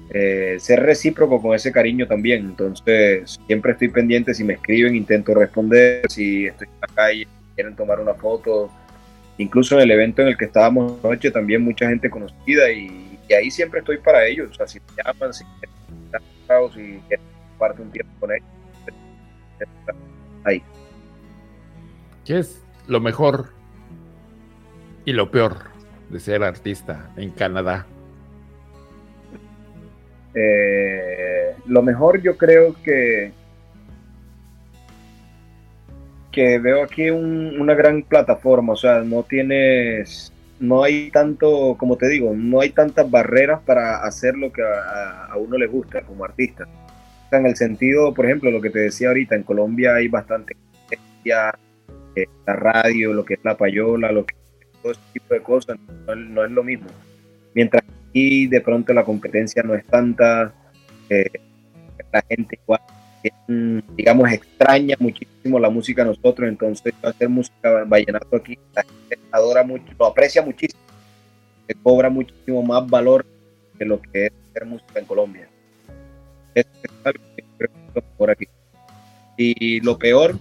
eh, 0.10 0.58
ser 0.60 0.82
recíproco 0.82 1.42
con 1.42 1.56
ese 1.56 1.72
cariño 1.72 2.08
también. 2.08 2.46
Entonces, 2.46 3.40
siempre 3.48 3.74
estoy 3.74 3.90
pendiente 3.90 4.34
si 4.34 4.44
me 4.44 4.54
escriben, 4.54 4.96
intento 4.96 5.34
responder, 5.34 6.04
si 6.10 6.46
estoy 6.46 6.68
en 6.68 6.80
la 6.82 6.88
calle, 6.94 7.28
quieren 7.56 7.76
tomar 7.76 8.00
una 8.00 8.14
foto. 8.14 8.72
Incluso 9.38 9.76
en 9.76 9.82
el 9.82 9.92
evento 9.92 10.22
en 10.22 10.30
el 10.30 10.38
que 10.38 10.46
estábamos 10.46 11.04
anoche, 11.04 11.32
también 11.32 11.62
mucha 11.62 11.90
gente 11.90 12.10
conocida 12.10 12.72
y, 12.72 13.20
ahí 13.36 13.50
siempre 13.52 13.80
estoy 13.80 13.98
para 13.98 14.26
ellos. 14.26 14.52
O 14.52 14.54
sea, 14.54 14.68
si 14.68 14.80
me 14.80 15.04
llaman, 15.04 15.34
si 15.34 15.44
quieren, 15.44 16.72
si 16.74 17.00
quieren 17.08 17.26
parte 17.58 17.82
un 17.82 17.92
tiempo 17.92 18.14
con 18.20 18.32
él. 18.32 18.44
Ahí. 20.44 20.62
¿Qué 22.24 22.40
es 22.40 22.64
lo 22.88 23.00
mejor 23.00 23.50
y 25.06 25.14
lo 25.14 25.32
peor 25.32 25.72
de 26.10 26.20
ser 26.20 26.44
artista 26.44 27.12
en 27.18 27.32
Canadá? 27.32 27.86
Eh, 30.36 31.56
lo 31.66 31.82
mejor 31.82 32.22
yo 32.22 32.38
creo 32.38 32.76
que 32.84 33.32
que 36.32 36.60
veo 36.60 36.84
aquí 36.84 37.10
una 37.10 37.74
gran 37.76 38.04
plataforma, 38.04 38.74
o 38.74 38.76
sea, 38.76 39.00
no 39.00 39.24
tienes, 39.24 40.34
no 40.60 40.84
hay 40.84 41.10
tanto, 41.10 41.78
como 41.80 41.96
te 41.96 42.10
digo, 42.10 42.34
no 42.36 42.60
hay 42.60 42.72
tantas 42.72 43.10
barreras 43.10 43.62
para 43.62 44.04
hacer 44.04 44.36
lo 44.36 44.52
que 44.52 44.62
a 44.62 45.34
uno 45.38 45.58
le 45.58 45.68
gusta 45.68 46.02
como 46.02 46.26
artista 46.26 46.68
en 47.38 47.46
el 47.46 47.56
sentido, 47.56 48.14
por 48.14 48.26
ejemplo, 48.26 48.52
lo 48.52 48.62
que 48.62 48.70
te 48.70 48.80
decía 48.80 49.10
ahorita, 49.10 49.36
en 49.36 49.44
Colombia 49.44 49.96
hay 49.96 50.08
bastante 50.08 50.56
eh, 51.26 52.26
la 52.46 52.54
radio, 52.54 53.14
lo 53.14 53.26
que 53.26 53.36
es 53.36 53.40
la 53.44 53.58
payola, 53.58 54.12
lo 54.12 54.26
que 54.26 54.36
todo 54.82 54.92
ese 54.92 55.02
tipo 55.14 55.34
de 55.34 55.42
cosas, 55.42 55.78
no, 56.08 56.46
es 56.46 56.52
lo 56.52 56.64
mismo. 56.64 56.88
Mientras 57.54 57.84
aquí 58.16 58.48
de 58.48 58.62
pronto 58.62 58.94
la 58.94 59.04
competencia 59.04 59.62
no 59.62 59.76
es 59.76 59.86
tanta, 59.86 60.54
eh, 61.10 61.30
la 62.14 62.24
gente 62.30 62.58
igual, 62.64 62.80
digamos, 63.98 64.32
extraña 64.32 64.96
muchísimo 65.00 65.60
la 65.60 65.70
música 65.70 66.04
a 66.04 66.06
nosotros, 66.06 66.48
entonces 66.48 66.94
hacer 67.04 67.28
música 67.28 67.84
vallenato 67.86 68.38
aquí, 68.38 68.58
la 68.74 68.84
gente 68.84 69.20
adora 69.32 69.64
mucho, 69.64 69.86
lo 70.00 70.06
aprecia 70.06 70.42
muchísimo, 70.42 70.82
se 71.68 71.76
cobra 71.76 72.10
muchísimo 72.10 72.64
más 72.64 72.88
valor 72.88 73.26
que 73.78 73.84
lo 73.84 74.02
que 74.02 74.28
es 74.28 74.32
hacer 74.50 74.66
música 74.66 75.00
en 75.00 75.06
Colombia 75.06 75.50
es 76.54 76.66
algo 77.04 77.22
que 77.36 77.70
por 78.18 78.30
aquí. 78.30 78.48
Y 79.36 79.82
lo 79.82 79.98
peor, 79.98 80.40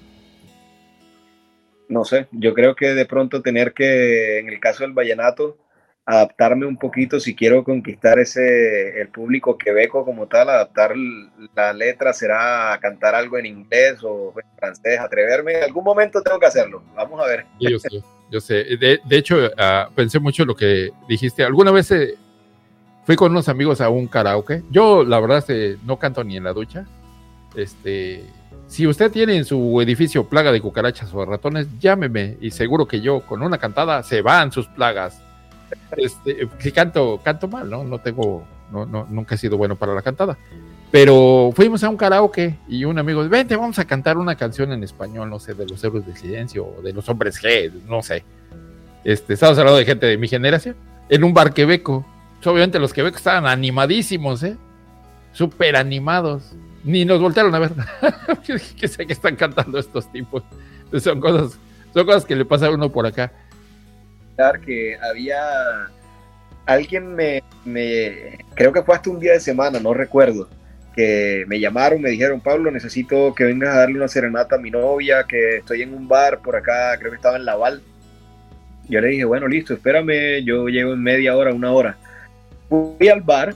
no 1.88 2.04
sé, 2.04 2.28
yo 2.30 2.54
creo 2.54 2.76
que 2.76 2.94
de 2.94 3.06
pronto 3.06 3.42
tener 3.42 3.72
que, 3.72 4.38
en 4.38 4.48
el 4.48 4.60
caso 4.60 4.84
del 4.84 4.92
vallenato, 4.92 5.58
adaptarme 6.06 6.66
un 6.66 6.76
poquito 6.76 7.18
si 7.18 7.34
quiero 7.34 7.64
conquistar 7.64 8.18
ese 8.18 9.00
el 9.00 9.08
público 9.08 9.56
quebeco 9.56 10.04
como 10.04 10.26
tal, 10.26 10.50
adaptar 10.50 10.94
la 11.54 11.72
letra 11.72 12.12
será 12.12 12.78
cantar 12.80 13.14
algo 13.14 13.38
en 13.38 13.46
inglés 13.46 13.98
o 14.02 14.34
francés, 14.58 15.00
atreverme, 15.00 15.58
en 15.58 15.64
algún 15.64 15.84
momento 15.84 16.22
tengo 16.22 16.38
que 16.38 16.46
hacerlo, 16.46 16.82
vamos 16.94 17.20
a 17.22 17.26
ver. 17.26 17.46
Yo 17.58 17.78
sé, 17.78 18.02
yo 18.30 18.40
sé. 18.40 18.64
De, 18.76 19.00
hecho, 19.10 19.50
ah, 19.56 19.88
pensé 19.94 20.18
mucho 20.18 20.44
lo 20.44 20.54
que 20.54 20.90
dijiste. 21.08 21.42
¿Alguna 21.42 21.70
vez 21.70 21.90
eh, 21.90 22.16
fui 23.04 23.16
con 23.16 23.32
unos 23.32 23.48
amigos 23.48 23.80
a 23.80 23.88
un 23.88 24.06
karaoke. 24.06 24.62
Yo, 24.70 25.04
la 25.04 25.20
verdad, 25.20 25.38
este, 25.38 25.78
no 25.84 25.98
canto 25.98 26.24
ni 26.24 26.36
en 26.36 26.44
la 26.44 26.52
ducha. 26.52 26.86
Este, 27.54 28.24
si 28.66 28.86
usted 28.86 29.10
tiene 29.10 29.36
en 29.36 29.44
su 29.44 29.80
edificio 29.80 30.28
plaga 30.28 30.52
de 30.52 30.60
cucarachas 30.60 31.12
o 31.14 31.24
ratones, 31.24 31.68
llámeme 31.78 32.36
y 32.40 32.50
seguro 32.50 32.88
que 32.88 33.00
yo 33.00 33.20
con 33.20 33.42
una 33.42 33.58
cantada 33.58 34.02
se 34.02 34.22
van 34.22 34.52
sus 34.52 34.66
plagas. 34.68 35.22
Este, 35.96 36.48
si 36.58 36.72
canto, 36.72 37.20
canto 37.22 37.48
mal, 37.48 37.68
¿no? 37.68 37.84
No 37.84 37.98
tengo, 38.00 38.44
no, 38.70 38.86
no, 38.86 39.06
nunca 39.10 39.34
he 39.34 39.38
sido 39.38 39.56
bueno 39.56 39.76
para 39.76 39.94
la 39.94 40.02
cantada. 40.02 40.36
Pero 40.90 41.50
fuimos 41.54 41.82
a 41.82 41.88
un 41.88 41.96
karaoke 41.96 42.58
y 42.68 42.84
un 42.84 42.98
amigo, 42.98 43.28
vente, 43.28 43.56
vamos 43.56 43.78
a 43.78 43.84
cantar 43.84 44.16
una 44.16 44.36
canción 44.36 44.72
en 44.72 44.84
español, 44.84 45.28
no 45.28 45.40
sé, 45.40 45.54
de 45.54 45.66
los 45.66 45.82
héroes 45.82 46.06
del 46.06 46.16
silencio 46.16 46.66
o 46.66 46.82
de 46.82 46.92
los 46.92 47.08
hombres 47.08 47.42
G, 47.42 47.72
no 47.88 48.02
sé. 48.02 48.24
Este, 49.02 49.34
estamos 49.34 49.58
hablando 49.58 49.78
de 49.78 49.84
gente 49.84 50.06
de 50.06 50.16
mi 50.16 50.28
generación, 50.28 50.76
en 51.08 51.24
un 51.24 51.34
bar 51.34 51.52
quebeco 51.52 52.06
obviamente 52.50 52.78
los 52.78 52.92
que 52.92 53.02
que 53.02 53.08
estaban 53.08 53.46
animadísimos, 53.46 54.42
¿eh? 54.42 54.56
Súper 55.32 55.76
animados. 55.76 56.52
Ni 56.84 57.04
nos 57.04 57.20
voltearon 57.20 57.54
a 57.54 57.58
ver. 57.58 57.72
que 58.76 58.88
sé 58.88 59.06
que 59.06 59.12
están 59.12 59.36
cantando 59.36 59.78
estos 59.78 60.10
tipos. 60.12 60.42
Son 61.00 61.20
cosas, 61.20 61.58
son 61.92 62.06
cosas 62.06 62.24
que 62.24 62.36
le 62.36 62.44
pasa 62.44 62.66
a 62.66 62.70
uno 62.70 62.90
por 62.90 63.06
acá. 63.06 63.32
Que 64.64 64.96
había 65.00 65.90
alguien 66.66 67.14
me, 67.14 67.42
me, 67.64 68.38
creo 68.54 68.72
que 68.72 68.82
fue 68.82 68.94
hasta 68.94 69.10
un 69.10 69.20
día 69.20 69.32
de 69.32 69.40
semana, 69.40 69.80
no 69.80 69.94
recuerdo. 69.94 70.48
que 70.94 71.44
me 71.48 71.58
llamaron, 71.58 72.00
me 72.00 72.10
dijeron, 72.10 72.40
Pablo, 72.40 72.70
necesito 72.70 73.34
que 73.34 73.44
vengas 73.44 73.74
a 73.74 73.80
darle 73.80 73.96
una 73.96 74.08
serenata 74.08 74.56
a 74.56 74.58
mi 74.58 74.70
novia, 74.70 75.24
que 75.24 75.56
estoy 75.58 75.82
en 75.82 75.92
un 75.92 76.06
bar 76.06 76.40
por 76.40 76.54
acá, 76.56 76.96
creo 76.98 77.10
que 77.10 77.16
estaba 77.16 77.36
en 77.36 77.44
Laval. 77.44 77.82
Yo 78.88 79.00
le 79.00 79.08
dije, 79.08 79.24
bueno, 79.24 79.48
listo, 79.48 79.74
espérame, 79.74 80.44
yo 80.44 80.68
llego 80.68 80.92
en 80.92 81.02
media 81.02 81.36
hora, 81.36 81.52
una 81.52 81.72
hora. 81.72 81.96
Fui 82.68 83.08
al 83.08 83.22
bar 83.22 83.54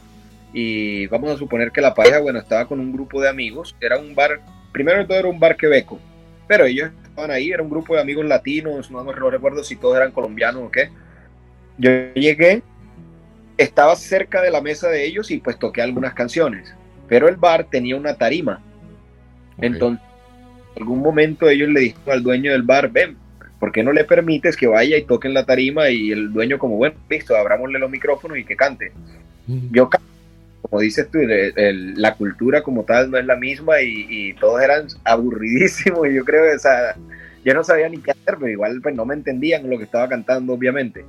y 0.52 1.06
vamos 1.06 1.30
a 1.30 1.36
suponer 1.36 1.70
que 1.70 1.80
la 1.80 1.94
pareja, 1.94 2.18
bueno, 2.18 2.38
estaba 2.38 2.66
con 2.66 2.80
un 2.80 2.92
grupo 2.92 3.20
de 3.20 3.28
amigos. 3.28 3.76
Era 3.80 3.98
un 3.98 4.14
bar, 4.14 4.40
primero 4.72 4.98
de 4.98 5.04
todo 5.04 5.18
era 5.18 5.28
un 5.28 5.38
bar 5.38 5.56
quebeco, 5.56 6.00
pero 6.48 6.64
ellos 6.64 6.90
estaban 7.18 7.30
ahí, 7.30 7.50
era 7.50 7.62
un 7.62 7.70
grupo 7.70 7.94
de 7.94 8.00
amigos 8.00 8.24
latinos, 8.24 8.90
no, 8.90 9.02
no 9.02 9.30
recuerdo 9.30 9.64
si 9.64 9.74
todos 9.74 9.96
eran 9.96 10.12
colombianos 10.12 10.62
o 10.62 10.70
qué. 10.70 10.90
Yo 11.76 11.90
llegué, 12.14 12.62
estaba 13.56 13.96
cerca 13.96 14.40
de 14.40 14.50
la 14.50 14.60
mesa 14.60 14.88
de 14.88 15.04
ellos 15.04 15.30
y 15.30 15.38
pues 15.38 15.58
toqué 15.58 15.82
algunas 15.82 16.14
canciones, 16.14 16.72
pero 17.08 17.28
el 17.28 17.36
bar 17.36 17.64
tenía 17.64 17.96
una 17.96 18.14
tarima. 18.14 18.62
Entonces, 19.60 20.04
en 20.76 20.82
algún 20.82 21.00
momento 21.00 21.48
ellos 21.48 21.68
le 21.68 21.80
dijeron 21.80 22.12
al 22.12 22.22
dueño 22.22 22.52
del 22.52 22.62
bar, 22.62 22.88
ven, 22.88 23.16
¿por 23.58 23.72
qué 23.72 23.82
no 23.82 23.92
le 23.92 24.04
permites 24.04 24.56
que 24.56 24.68
vaya 24.68 24.96
y 24.96 25.02
toque 25.02 25.26
en 25.26 25.34
la 25.34 25.44
tarima? 25.44 25.90
Y 25.90 26.12
el 26.12 26.32
dueño 26.32 26.58
como, 26.58 26.76
bueno, 26.76 26.94
listo, 27.10 27.36
abrámosle 27.36 27.80
los 27.80 27.90
micrófonos 27.90 28.38
y 28.38 28.44
que 28.44 28.54
cante. 28.54 28.92
Yo 29.72 29.88
como 30.70 30.82
dices 30.82 31.08
tú, 31.10 31.18
la 31.22 32.14
cultura 32.14 32.62
como 32.62 32.84
tal 32.84 33.10
no 33.10 33.18
es 33.18 33.24
la 33.24 33.36
misma 33.36 33.80
y, 33.80 34.34
todos 34.34 34.60
eran 34.60 34.86
aburridísimos 35.04 36.06
y 36.06 36.14
yo 36.14 36.24
creo 36.24 36.44
que, 36.44 36.56
o 36.56 36.58
sea, 36.58 36.96
yo 37.44 37.54
no 37.54 37.64
sabía 37.64 37.88
ni 37.88 37.98
qué 37.98 38.10
hacer, 38.10 38.36
pero 38.38 38.48
igual 38.48 38.80
pues 38.82 38.94
no 38.94 39.06
me 39.06 39.14
entendían 39.14 39.68
lo 39.68 39.78
que 39.78 39.84
estaba 39.84 40.08
cantando, 40.08 40.52
obviamente. 40.52 41.04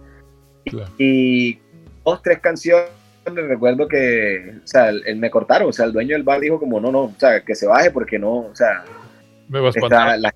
Y 0.98 1.60
dos, 2.06 2.22
tres 2.22 2.40
canciones, 2.40 2.90
recuerdo 3.26 3.88
que, 3.88 4.56
o 4.64 4.68
sea, 4.68 4.90
él, 4.90 5.18
me 5.18 5.30
cortaron, 5.30 5.70
o 5.70 5.74
sea, 5.74 5.86
el 5.86 5.94
dueño 5.94 6.16
del 6.16 6.24
bar 6.24 6.40
dijo 6.40 6.60
como, 6.60 6.80
no, 6.80 6.92
no, 6.92 7.02
o 7.02 7.16
sea, 7.18 7.42
que 7.42 7.56
se 7.56 7.68
baje 7.68 7.92
porque 7.92 8.18
no, 8.18 8.38
o 8.38 8.56
sea, 8.56 8.86
me 9.50 9.60
vas 9.60 9.76
está, 9.76 10.16
la, 10.16 10.34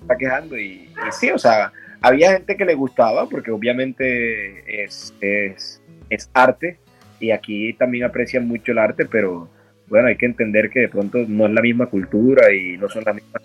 está 0.00 0.16
quejando 0.16 0.56
y, 0.56 0.88
sí, 1.10 1.30
o 1.30 1.38
sea, 1.38 1.72
había 2.00 2.32
gente 2.32 2.56
que 2.56 2.64
le 2.64 2.74
gustaba 2.74 3.28
porque 3.28 3.50
obviamente 3.50 4.84
es, 4.84 5.12
es, 5.20 5.82
es 6.10 6.30
arte 6.34 6.78
y 7.24 7.30
aquí 7.30 7.72
también 7.74 8.04
aprecian 8.04 8.46
mucho 8.46 8.72
el 8.72 8.78
arte, 8.78 9.06
pero 9.06 9.48
bueno, 9.88 10.08
hay 10.08 10.16
que 10.16 10.26
entender 10.26 10.70
que 10.70 10.80
de 10.80 10.88
pronto 10.88 11.18
no 11.26 11.46
es 11.46 11.52
la 11.52 11.62
misma 11.62 11.86
cultura 11.86 12.52
y 12.52 12.76
no 12.76 12.88
son 12.88 13.04
las 13.04 13.14
mismas. 13.14 13.42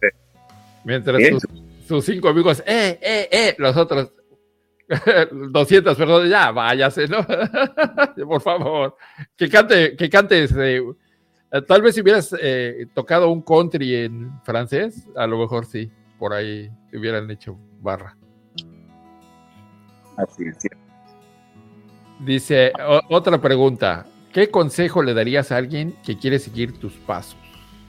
Mientras 0.84 1.20
sus, 1.86 2.04
cinco 2.04 2.28
amigos, 2.28 2.62
eh, 2.66 2.98
eh, 3.00 3.28
eh, 3.30 3.54
los 3.58 3.76
otros 3.76 4.12
200 5.32 5.96
personas, 5.96 6.28
ya 6.28 6.50
váyase, 6.50 7.06
¿no? 7.08 7.24
Por 8.28 8.40
favor, 8.40 8.96
que 9.36 9.48
cante, 9.48 9.96
que 9.96 10.10
cante 10.10 10.44
eh, 10.44 11.62
tal 11.66 11.82
vez 11.82 11.94
si 11.94 12.00
hubieras 12.00 12.34
eh, 12.40 12.86
tocado 12.94 13.30
un 13.30 13.42
country 13.42 13.94
en 13.94 14.40
francés, 14.42 15.08
a 15.16 15.26
lo 15.26 15.38
mejor 15.38 15.66
sí, 15.66 15.90
por 16.18 16.32
ahí 16.32 16.70
hubieran 16.92 17.30
hecho 17.30 17.58
barra. 17.80 18.16
Así 20.16 20.44
es, 20.44 20.56
cierto. 20.58 20.81
Dice, 22.24 22.72
otra 23.08 23.38
pregunta. 23.38 24.06
¿Qué 24.32 24.48
consejo 24.48 25.02
le 25.02 25.12
darías 25.12 25.50
a 25.50 25.56
alguien 25.56 25.94
que 26.04 26.16
quiere 26.16 26.38
seguir 26.38 26.78
tus 26.78 26.92
pasos? 26.94 27.36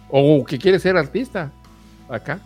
O 0.09 0.43
que 0.43 0.57
quiere 0.57 0.79
ser 0.79 0.97
artista 0.97 1.51
acá. 2.09 2.39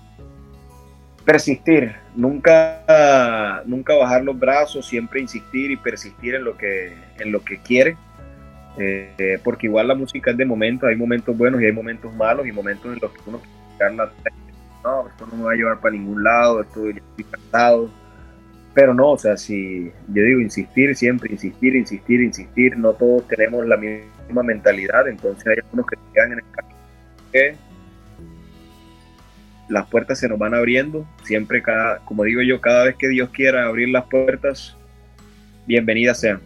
Persistir, 1.26 1.96
nunca, 2.16 3.64
nunca 3.66 3.96
bajar 3.96 4.24
los 4.24 4.38
brazos, 4.38 4.86
siempre 4.86 5.22
insistir 5.22 5.72
y 5.72 5.78
persistir 5.78 6.36
en 6.36 6.44
lo 6.44 6.58
que, 6.58 6.94
en 7.20 7.32
lo 7.32 7.44
que 7.44 7.60
quiere. 7.62 7.98
Eh, 8.78 9.40
porque 9.44 9.68
igual 9.68 9.88
la 9.88 9.96
música 9.96 10.32
es 10.32 10.38
de 10.38 10.46
momentos, 10.46 10.88
hay 10.88 10.96
momentos 10.96 11.36
buenos 11.36 11.62
y 11.62 11.66
hay 11.66 11.72
momentos 11.72 12.14
malos 12.14 12.46
y 12.46 12.52
momentos 12.52 12.94
en 12.94 13.00
los 13.02 13.12
que 13.12 13.22
uno 13.26 13.42
no, 14.84 15.08
esto 15.08 15.28
no 15.28 15.38
me 15.38 15.44
va 15.44 15.52
a 15.52 15.56
llevar 15.56 15.80
para 15.80 15.94
ningún 15.94 16.24
lado, 16.24 16.62
estoy 16.62 17.02
cansado 17.30 17.90
pero 18.78 18.94
no, 18.94 19.14
o 19.14 19.18
sea, 19.18 19.38
si 19.38 19.92
yo 20.10 20.22
digo 20.22 20.40
insistir, 20.40 20.96
siempre 20.96 21.32
insistir, 21.32 21.76
insistir, 21.76 22.22
insistir, 22.22 22.78
no 22.78 22.94
todos 22.94 23.28
tenemos 23.28 23.66
la 23.66 23.76
misma 23.76 24.44
mentalidad, 24.44 25.08
entonces 25.08 25.48
hay 25.48 25.56
algunos 25.64 25.88
que 25.88 25.98
quedan 26.14 26.34
en 26.34 26.38
el 26.38 26.46
camino 26.52 26.80
que 27.32 27.56
las 29.68 29.88
puertas 29.88 30.20
se 30.20 30.30
nos 30.30 30.38
van 30.38 30.54
abriendo, 30.54 31.08
siempre 31.24 31.64
cada, 31.64 32.06
como 32.06 32.24
digo 32.24 32.44
yo, 32.44 32.62
cada 32.62 32.84
vez 32.84 32.96
que 32.98 33.08
Dios 33.08 33.32
quiera 33.32 33.66
abrir 33.66 33.90
las 33.90 34.06
puertas, 34.06 34.78
bienvenidas 35.66 36.20
sean. 36.20 36.40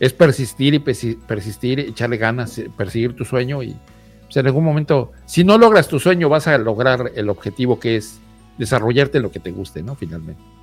Es 0.00 0.12
persistir 0.12 0.74
y 0.74 0.80
persistir, 0.80 1.78
echarle 1.78 2.16
ganas, 2.16 2.58
eh, 2.58 2.68
perseguir 2.76 3.14
tu 3.14 3.24
sueño 3.24 3.62
y 3.62 3.76
pues, 4.24 4.36
en 4.36 4.46
algún 4.46 4.64
momento, 4.64 5.12
si 5.26 5.44
no 5.44 5.58
logras 5.58 5.86
tu 5.86 6.00
sueño, 6.00 6.28
vas 6.28 6.48
a 6.48 6.58
lograr 6.58 7.12
el 7.14 7.28
objetivo 7.28 7.78
que 7.78 7.94
es 7.94 8.18
desarrollarte 8.58 9.20
lo 9.20 9.30
que 9.30 9.38
te 9.38 9.52
guste, 9.52 9.84
¿no? 9.84 9.94
Finalmente. 9.94 10.55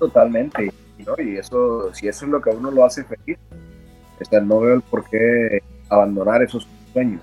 Totalmente. 0.00 0.72
Y 1.18 1.36
eso, 1.36 1.94
si 1.94 2.08
eso 2.08 2.24
es 2.24 2.30
lo 2.30 2.40
que 2.40 2.50
a 2.50 2.54
uno 2.54 2.70
lo 2.70 2.84
hace 2.84 3.04
feliz, 3.04 3.38
no 4.42 4.60
veo 4.60 4.74
el 4.74 4.82
por 4.82 5.08
qué 5.08 5.62
abandonar 5.88 6.42
esos 6.42 6.66
sueños. 6.92 7.22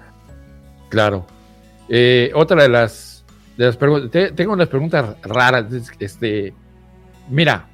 Claro. 0.90 1.26
Eh, 1.90 2.32
otra 2.34 2.64
de 2.64 2.70
las, 2.70 3.26
de 3.58 3.66
las 3.66 3.78
preguntas, 3.78 4.32
tengo 4.36 4.54
unas 4.54 4.68
preguntas 4.68 5.16
raras. 5.24 5.66
Este, 6.00 6.54
mira, 7.30 7.68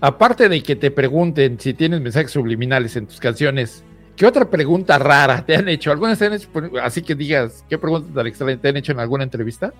aparte 0.00 0.48
de 0.48 0.62
que 0.62 0.76
te 0.76 0.90
pregunten 0.90 1.58
si 1.60 1.74
tienes 1.74 2.00
mensajes 2.00 2.32
subliminales 2.32 2.96
en 2.96 3.06
tus 3.06 3.20
canciones, 3.20 3.84
¿qué 4.16 4.26
otra 4.26 4.50
pregunta 4.50 4.98
rara 4.98 5.44
te 5.44 5.56
han 5.56 5.68
hecho? 5.68 5.92
¿Algunas 5.92 6.18
te 6.18 6.26
han 6.26 6.34
hecho? 6.34 6.48
Así 6.82 7.02
que 7.02 7.14
digas, 7.14 7.64
¿qué 7.68 7.78
preguntas 7.78 8.12
tan 8.14 8.26
extrañas 8.26 8.60
te 8.60 8.68
han 8.68 8.76
hecho 8.76 8.92
en 8.92 9.00
alguna 9.00 9.24
entrevista? 9.24 9.72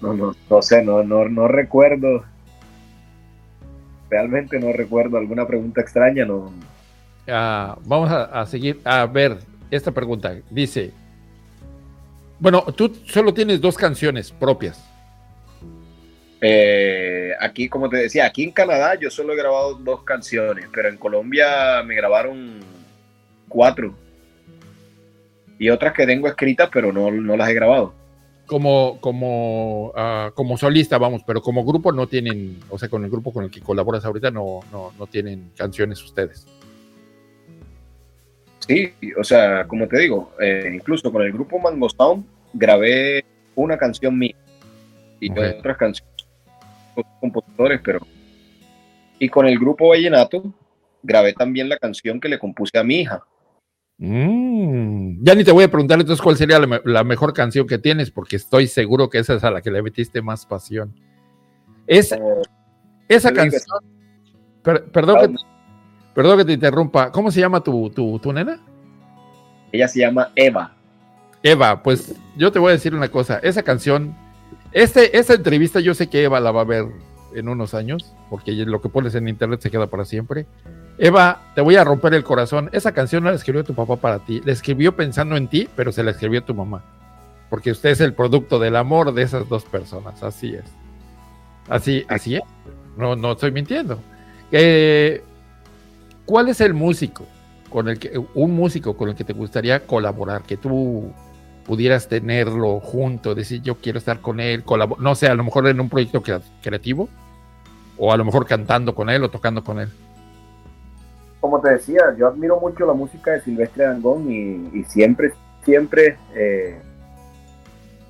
No, 0.00 0.14
no, 0.14 0.34
no 0.48 0.62
sé, 0.62 0.82
no, 0.82 1.02
no, 1.02 1.28
no 1.28 1.48
recuerdo. 1.48 2.24
Realmente 4.08 4.58
no 4.58 4.72
recuerdo 4.72 5.18
alguna 5.18 5.46
pregunta 5.46 5.80
extraña, 5.80 6.24
no. 6.24 6.52
Ah, 7.28 7.78
vamos 7.84 8.10
a, 8.10 8.44
seguir 8.46 8.80
a 8.84 9.06
ver 9.06 9.38
esta 9.70 9.92
pregunta. 9.92 10.36
Dice, 10.50 10.92
bueno, 12.38 12.62
tú 12.74 12.92
solo 13.06 13.32
tienes 13.32 13.60
dos 13.60 13.76
canciones 13.76 14.32
propias. 14.32 14.84
Eh, 16.40 17.34
aquí, 17.38 17.68
como 17.68 17.90
te 17.90 17.98
decía, 17.98 18.24
aquí 18.24 18.42
en 18.42 18.52
Canadá 18.52 18.94
yo 18.94 19.10
solo 19.10 19.34
he 19.34 19.36
grabado 19.36 19.74
dos 19.74 20.02
canciones, 20.04 20.66
pero 20.72 20.88
en 20.88 20.96
Colombia 20.96 21.82
me 21.84 21.94
grabaron 21.94 22.60
cuatro. 23.48 23.94
Y 25.58 25.68
otras 25.68 25.92
que 25.92 26.06
tengo 26.06 26.26
escritas, 26.26 26.70
pero 26.72 26.90
no, 26.90 27.10
no 27.10 27.36
las 27.36 27.50
he 27.50 27.54
grabado 27.54 27.99
como, 28.50 29.00
como, 29.00 29.92
ah, 29.94 30.32
como 30.34 30.58
solista, 30.58 30.98
vamos, 30.98 31.22
pero 31.24 31.40
como 31.40 31.64
grupo 31.64 31.92
no 31.92 32.08
tienen, 32.08 32.58
o 32.68 32.80
sea, 32.80 32.88
con 32.88 33.04
el 33.04 33.10
grupo 33.10 33.32
con 33.32 33.44
el 33.44 33.50
que 33.50 33.60
colaboras 33.60 34.04
ahorita 34.04 34.32
no, 34.32 34.58
no, 34.72 34.92
no 34.98 35.06
tienen 35.06 35.52
canciones 35.56 36.02
ustedes. 36.02 36.48
Sí, 38.58 38.92
o 39.16 39.22
sea, 39.22 39.68
como 39.68 39.86
te 39.86 40.00
digo, 40.00 40.32
eh, 40.40 40.68
incluso 40.74 41.12
con 41.12 41.22
el 41.22 41.32
grupo 41.32 41.60
Mango 41.60 41.88
Sound 41.88 42.26
grabé 42.52 43.24
una 43.54 43.78
canción 43.78 44.18
mía 44.18 44.34
y 45.20 45.30
otras 45.30 45.76
canciones 45.76 46.26
compositores, 47.20 47.80
pero 47.84 48.00
y 49.20 49.28
con 49.28 49.46
el 49.46 49.60
grupo 49.60 49.90
Vallenato 49.90 50.52
grabé 51.04 51.34
también 51.34 51.68
la 51.68 51.76
canción 51.76 52.18
que 52.18 52.28
le 52.28 52.40
compuse 52.40 52.76
a 52.78 52.82
mi 52.82 53.02
hija. 53.02 53.22
Mm, 54.02 55.22
ya 55.22 55.34
ni 55.34 55.44
te 55.44 55.52
voy 55.52 55.64
a 55.64 55.70
preguntar 55.70 56.00
entonces 56.00 56.22
cuál 56.22 56.34
sería 56.34 56.58
la, 56.58 57.04
mejor 57.04 57.34
canción 57.34 57.66
que 57.66 57.76
tienes, 57.76 58.10
porque 58.10 58.36
estoy 58.36 58.66
seguro 58.66 59.10
que 59.10 59.18
esa 59.18 59.34
es 59.34 59.44
a 59.44 59.50
la 59.50 59.60
que 59.60 59.70
le 59.70 59.82
metiste 59.82 60.22
más 60.22 60.46
pasión. 60.46 60.94
Esa, 61.86 62.18
esa 63.08 63.30
canción. 63.30 63.62
perdón, 64.62 65.36
que, 65.36 65.42
perdón 66.14 66.38
que 66.38 66.44
te 66.46 66.52
interrumpa. 66.54 67.12
¿Cómo 67.12 67.30
se 67.30 67.40
llama 67.40 67.62
tu, 67.62 67.90
tu, 67.90 68.32
nena? 68.32 68.58
Ella 69.70 69.86
se 69.86 70.00
llama 70.00 70.32
Eva. 70.34 70.74
Eva, 71.42 71.82
pues 71.82 72.14
yo 72.36 72.50
te 72.50 72.58
voy 72.58 72.70
a 72.70 72.72
decir 72.72 72.94
una 72.94 73.08
cosa. 73.08 73.38
Esa 73.42 73.62
canción, 73.62 74.16
este, 74.72 75.18
esta 75.18 75.34
entrevista 75.34 75.78
yo 75.78 75.92
sé 75.92 76.08
que 76.08 76.24
Eva 76.24 76.40
la 76.40 76.52
va 76.52 76.62
a 76.62 76.64
ver 76.64 76.86
en 77.34 77.48
unos 77.50 77.74
años, 77.74 78.14
porque 78.30 78.52
lo 78.52 78.80
que 78.80 78.88
pones 78.88 79.14
en 79.14 79.28
internet 79.28 79.60
se 79.60 79.70
queda 79.70 79.88
para 79.88 80.06
siempre. 80.06 80.46
Eva, 81.02 81.40
te 81.54 81.62
voy 81.62 81.76
a 81.76 81.84
romper 81.84 82.12
el 82.12 82.22
corazón. 82.22 82.68
Esa 82.72 82.92
canción 82.92 83.24
no 83.24 83.30
la 83.30 83.36
escribió 83.36 83.64
tu 83.64 83.74
papá 83.74 83.96
para 83.96 84.18
ti. 84.18 84.42
La 84.44 84.52
escribió 84.52 84.94
pensando 84.94 85.34
en 85.34 85.48
ti, 85.48 85.66
pero 85.74 85.92
se 85.92 86.02
la 86.02 86.10
escribió 86.10 86.44
tu 86.44 86.54
mamá. 86.54 86.84
Porque 87.48 87.70
usted 87.70 87.88
es 87.88 88.02
el 88.02 88.12
producto 88.12 88.58
del 88.58 88.76
amor 88.76 89.14
de 89.14 89.22
esas 89.22 89.48
dos 89.48 89.64
personas. 89.64 90.22
Así 90.22 90.54
es. 90.54 90.64
Así, 91.70 92.04
así 92.06 92.36
es. 92.36 92.42
No, 92.98 93.16
no 93.16 93.32
estoy 93.32 93.50
mintiendo. 93.50 93.98
Eh, 94.52 95.24
¿Cuál 96.26 96.48
es 96.48 96.60
el 96.60 96.74
músico 96.74 97.24
con 97.70 97.88
el 97.88 97.98
que, 97.98 98.22
un 98.34 98.54
músico 98.54 98.94
con 98.94 99.08
el 99.08 99.14
que 99.14 99.24
te 99.24 99.32
gustaría 99.32 99.86
colaborar? 99.86 100.42
Que 100.42 100.58
tú 100.58 101.14
pudieras 101.64 102.08
tenerlo 102.08 102.78
junto, 102.78 103.34
decir 103.34 103.62
yo 103.62 103.76
quiero 103.76 103.98
estar 103.98 104.20
con 104.20 104.38
él, 104.38 104.64
no 104.98 105.14
sé, 105.14 105.28
a 105.28 105.34
lo 105.34 105.44
mejor 105.44 105.66
en 105.66 105.80
un 105.80 105.88
proyecto 105.88 106.22
creativo, 106.60 107.08
o 107.96 108.12
a 108.12 108.18
lo 108.18 108.24
mejor 108.26 108.44
cantando 108.46 108.94
con 108.94 109.08
él 109.08 109.24
o 109.24 109.30
tocando 109.30 109.64
con 109.64 109.80
él. 109.80 109.88
Como 111.40 111.60
te 111.60 111.70
decía, 111.70 112.14
yo 112.18 112.28
admiro 112.28 112.60
mucho 112.60 112.86
la 112.86 112.92
música 112.92 113.32
de 113.32 113.40
Silvestre 113.40 113.84
Dangón 113.84 114.30
y, 114.30 114.84
siempre, 114.84 115.32
siempre, 115.64 116.18
eh, 116.34 116.78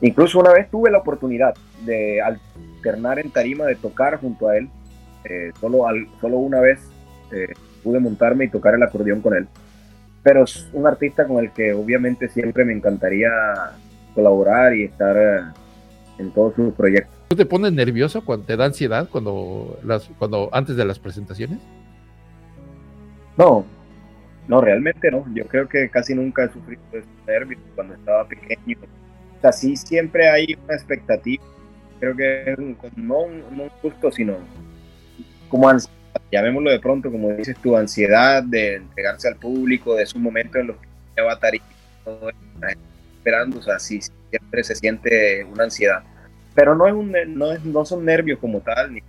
incluso 0.01 0.41
una 0.41 0.53
vez 0.53 0.69
tuve 0.69 0.91
la 0.91 0.99
oportunidad 0.99 1.55
de 1.85 2.21
alternar 2.21 3.21
en 3.21 3.31
tarima, 3.31 3.67
de 3.67 3.77
tocar 3.77 4.21
junto 4.21 4.49
a 4.49 4.57
él, 4.57 4.69
eh, 5.25 5.53
solo, 5.61 5.85
solo 6.21 6.39
una 6.39 6.61
vez 6.61 6.81
eh, 7.31 7.53
pude 7.85 8.01
montarme 8.01 8.47
y 8.47 8.49
tocar 8.49 8.75
el 8.75 8.83
acordeón 8.83 9.21
con 9.21 9.35
él, 9.35 9.47
pero 10.25 10.43
es 10.45 10.69
un 10.73 10.87
artista 10.87 11.27
con 11.27 11.39
el 11.39 11.53
que 11.53 11.73
obviamente 11.73 12.29
siempre 12.29 12.65
me 12.65 12.73
encantaría 12.73 13.31
colaborar 14.13 14.75
y 14.75 14.85
estar 14.85 15.53
en 16.19 16.33
todos 16.33 16.55
sus 16.57 16.75
proyectos. 16.75 17.15
¿Tú 17.29 17.37
te 17.37 17.47
pones 17.47 17.73
nervioso 17.73 18.25
cuando 18.25 18.45
te 18.45 18.57
da 18.57 18.65
ansiedad 18.65 19.09
cuando 19.09 19.79
antes 20.51 20.75
de 20.75 20.85
las 20.85 20.99
presentaciones? 20.99 21.61
No, 23.41 23.65
no, 24.49 24.61
realmente 24.61 25.11
no. 25.11 25.25
Yo 25.35 25.47
creo 25.47 25.67
que 25.67 25.89
casi 25.89 26.15
nunca 26.15 26.45
he 26.45 26.53
sufrido 26.53 26.83
esos 26.93 27.09
nervios 27.27 27.59
cuando 27.75 27.95
estaba 27.95 28.29
pequeño. 28.29 28.77
O 29.39 29.41
sea, 29.41 29.51
sí 29.51 29.77
siempre 29.77 30.29
hay 30.29 30.59
una 30.63 30.75
expectativa. 30.75 31.43
Creo 32.01 32.15
que 32.15 32.43
es 32.53 32.59
un, 32.59 32.77
no, 32.97 33.21
un, 33.21 33.71
gusto, 33.83 34.13
sino 34.13 34.37
como 35.49 35.71
ansiedad. 35.71 35.97
Llamémoslo 36.31 36.71
de 36.71 36.81
pronto, 36.81 37.11
como 37.11 37.31
dices 37.31 37.57
tu 37.63 37.75
ansiedad 37.77 38.43
de 38.43 38.75
entregarse 38.75 39.29
al 39.29 39.37
público, 39.37 39.95
de 39.95 40.03
esos 40.03 40.21
momentos 40.21 40.61
en 40.61 40.67
los 40.67 40.77
que 41.17 41.23
va 41.23 41.31
a 41.31 41.35
estar 41.35 41.53
todo 42.05 42.31
esperando. 43.17 43.59
O 43.59 43.63
sea, 43.63 43.79
sí, 43.79 44.01
siempre 44.29 44.65
se 44.65 44.75
siente 44.75 45.45
una 45.45 45.65
ansiedad. 45.65 46.03
Pero 46.55 46.75
no, 46.75 46.87
es 46.87 46.93
un, 46.93 47.15
no, 47.39 47.53
es, 47.53 47.65
no 47.65 47.87
son 47.87 48.05
nervios 48.05 48.39
como 48.39 48.61
tal. 48.61 48.93
Ni... 48.93 49.03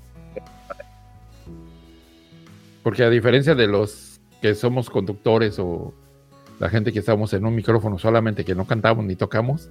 Porque 2.81 3.03
a 3.03 3.09
diferencia 3.09 3.55
de 3.55 3.67
los 3.67 4.10
que 4.41 4.55
somos 4.55 4.89
conductores 4.89 5.59
o 5.59 5.93
la 6.59 6.69
gente 6.69 6.91
que 6.91 6.99
estamos 6.99 7.33
en 7.33 7.45
un 7.45 7.55
micrófono 7.55 7.97
solamente 7.97 8.43
que 8.43 8.55
no 8.55 8.65
cantamos 8.65 9.05
ni 9.05 9.15
tocamos, 9.15 9.69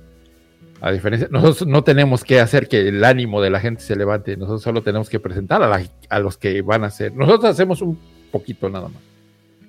a 0.81 0.91
diferencia, 0.93 1.29
nosotros 1.31 1.68
no 1.68 1.85
tenemos 1.85 2.25
que 2.25 2.41
hacer 2.41 2.66
que 2.66 2.89
el 2.89 3.05
ánimo 3.05 3.43
de 3.43 3.51
la 3.51 3.61
gente 3.61 3.83
se 3.83 3.97
levante, 3.97 4.37
nosotros 4.37 4.62
solo 4.62 4.83
tenemos 4.83 5.11
que 5.11 5.21
presentar 5.21 5.62
a, 5.62 6.18
los 6.18 6.39
que 6.39 6.62
van 6.62 6.85
a 6.85 6.87
hacer. 6.87 7.14
Nosotros 7.14 7.51
hacemos 7.51 7.83
un 7.83 7.99
poquito 8.33 8.71
nada 8.71 8.89
más, 8.89 9.03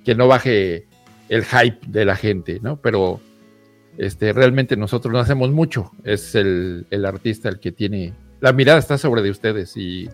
que 0.05 0.15
no 0.15 0.27
baje 0.27 0.87
el 1.27 1.43
hype 1.43 1.85
de 1.87 2.05
la 2.05 2.15
gente, 2.15 2.59
¿no? 2.61 2.77
Pero 2.77 3.19
este, 3.97 4.31
realmente 4.31 4.77
nosotros 4.77 5.11
no 5.11 5.19
hacemos 5.19 5.51
mucho, 5.51 5.91
es 6.03 6.33
el, 6.35 6.87
el 6.91 7.05
artista 7.05 7.49
el 7.49 7.59
que 7.59 7.71
tiene, 7.71 8.13
la 8.39 8.53
mirada 8.53 8.79
está 8.79 8.97
sobre 8.97 9.21
de 9.21 9.31
ustedes 9.31 9.75
y 9.75 10.09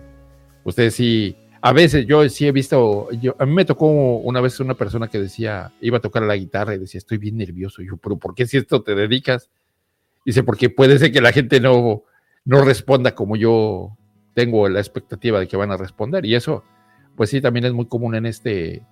ustedes 0.64 0.96
sí 0.96 1.38
a 1.62 1.74
veces 1.74 2.06
yo 2.06 2.28
sí 2.30 2.48
he 2.48 2.52
visto, 2.52 3.10
yo, 3.12 3.36
a 3.40 3.46
mí 3.46 3.54
me 3.54 3.66
tocó 3.66 3.88
una 3.88 4.42
vez 4.42 4.60
una 4.60 4.76
persona 4.76 5.08
que 5.08 5.20
decía, 5.20 5.74
iba 5.82 5.98
a 5.98 6.02
tocar 6.02 6.24
la 6.24 6.36
guitarra 6.36 6.76
y 6.76 6.80
decía, 6.80 7.00
estoy 7.00 7.18
bien 7.18 7.38
nervioso. 7.38 7.82
Y 7.82 7.88
yo, 7.88 7.98
pero 7.98 8.18
¿por 8.18 8.36
qué 8.36 8.46
si 8.46 8.58
esto 8.58 8.82
te 8.84 8.96
dedicas? 8.96 9.50
Dice, 10.26 10.44
porque 10.44 10.70
puede 10.70 11.00
ser 11.00 11.12
que 11.12 11.22
la 11.22 11.32
gente 11.32 11.60
no, 11.60 12.04
no 12.46 12.64
responda 12.64 13.16
como 13.16 13.36
yo 13.36 13.98
tengo 14.34 14.70
la 14.70 14.80
expectativa 14.80 15.40
de 15.40 15.48
que 15.48 15.58
van 15.58 15.72
a 15.72 15.78
responder. 15.78 16.26
Y 16.26 16.36
eso, 16.36 16.64
pues 17.16 17.30
sí, 17.30 17.42
también 17.42 17.66
es 17.66 17.74
muy 17.74 17.88
común 17.88 18.16
en 18.16 18.26
este, 18.26 18.84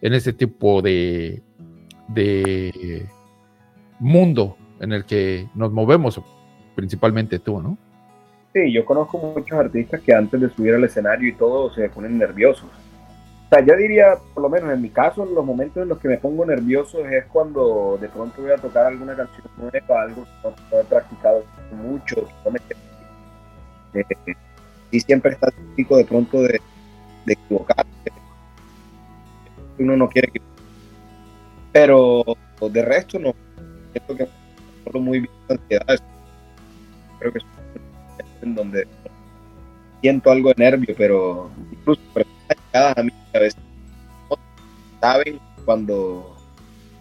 en 0.00 0.14
este 0.14 0.32
tipo 0.32 0.82
de, 0.82 1.42
de 2.08 3.06
mundo 4.00 4.56
en 4.80 4.92
el 4.92 5.04
que 5.04 5.48
nos 5.54 5.72
movemos, 5.72 6.20
principalmente 6.74 7.38
tú, 7.38 7.60
¿no? 7.60 7.78
Sí, 8.52 8.72
yo 8.72 8.84
conozco 8.84 9.18
muchos 9.18 9.58
artistas 9.58 10.00
que 10.00 10.14
antes 10.14 10.40
de 10.40 10.48
subir 10.50 10.74
al 10.74 10.84
escenario 10.84 11.28
y 11.28 11.34
todo 11.34 11.72
se 11.74 11.88
ponen 11.90 12.18
nerviosos. 12.18 12.68
O 13.46 13.48
sea, 13.54 13.64
yo 13.64 13.76
diría, 13.76 14.16
por 14.34 14.42
lo 14.42 14.48
menos 14.48 14.72
en 14.72 14.82
mi 14.82 14.90
caso, 14.90 15.24
los 15.24 15.44
momentos 15.44 15.82
en 15.82 15.88
los 15.88 15.98
que 15.98 16.08
me 16.08 16.18
pongo 16.18 16.44
nervioso 16.44 17.06
es 17.06 17.24
cuando 17.26 17.98
de 18.00 18.08
pronto 18.08 18.42
voy 18.42 18.50
a 18.50 18.56
tocar 18.56 18.86
alguna 18.86 19.16
canción 19.16 19.46
nueva, 19.56 20.02
algo 20.02 20.24
que 20.24 20.48
no, 20.48 20.80
he 20.80 20.84
practicado 20.84 21.44
mucho, 21.72 22.28
no 22.44 22.50
me 22.50 22.60
eh, 23.94 24.34
y 24.90 25.00
siempre 25.00 25.32
está 25.32 25.48
el 25.48 25.74
pico 25.74 25.96
de 25.96 26.04
pronto 26.04 26.42
de, 26.42 26.60
de 27.24 27.32
equivocarse. 27.32 27.88
Uno 29.78 29.96
no 29.96 30.08
quiere 30.08 30.28
que... 30.28 30.40
Pero 31.72 32.24
de 32.60 32.82
resto 32.82 33.18
no. 33.18 33.34
Siento 33.92 34.16
que 34.16 34.28
solo 34.84 35.00
muy 35.00 35.20
bien 35.20 35.32
ansiedad. 35.48 35.98
Creo 37.18 37.32
que 37.32 37.40
donde 38.54 38.86
siento 40.00 40.30
algo 40.30 40.50
de 40.50 40.54
nervio, 40.58 40.94
pero 40.96 41.50
incluso 41.70 42.00
cada 42.72 42.92
a 42.96 43.02
mí 43.02 43.12
a 43.34 43.38
veces 43.38 43.60
saben 45.00 45.40
cuando 45.64 46.36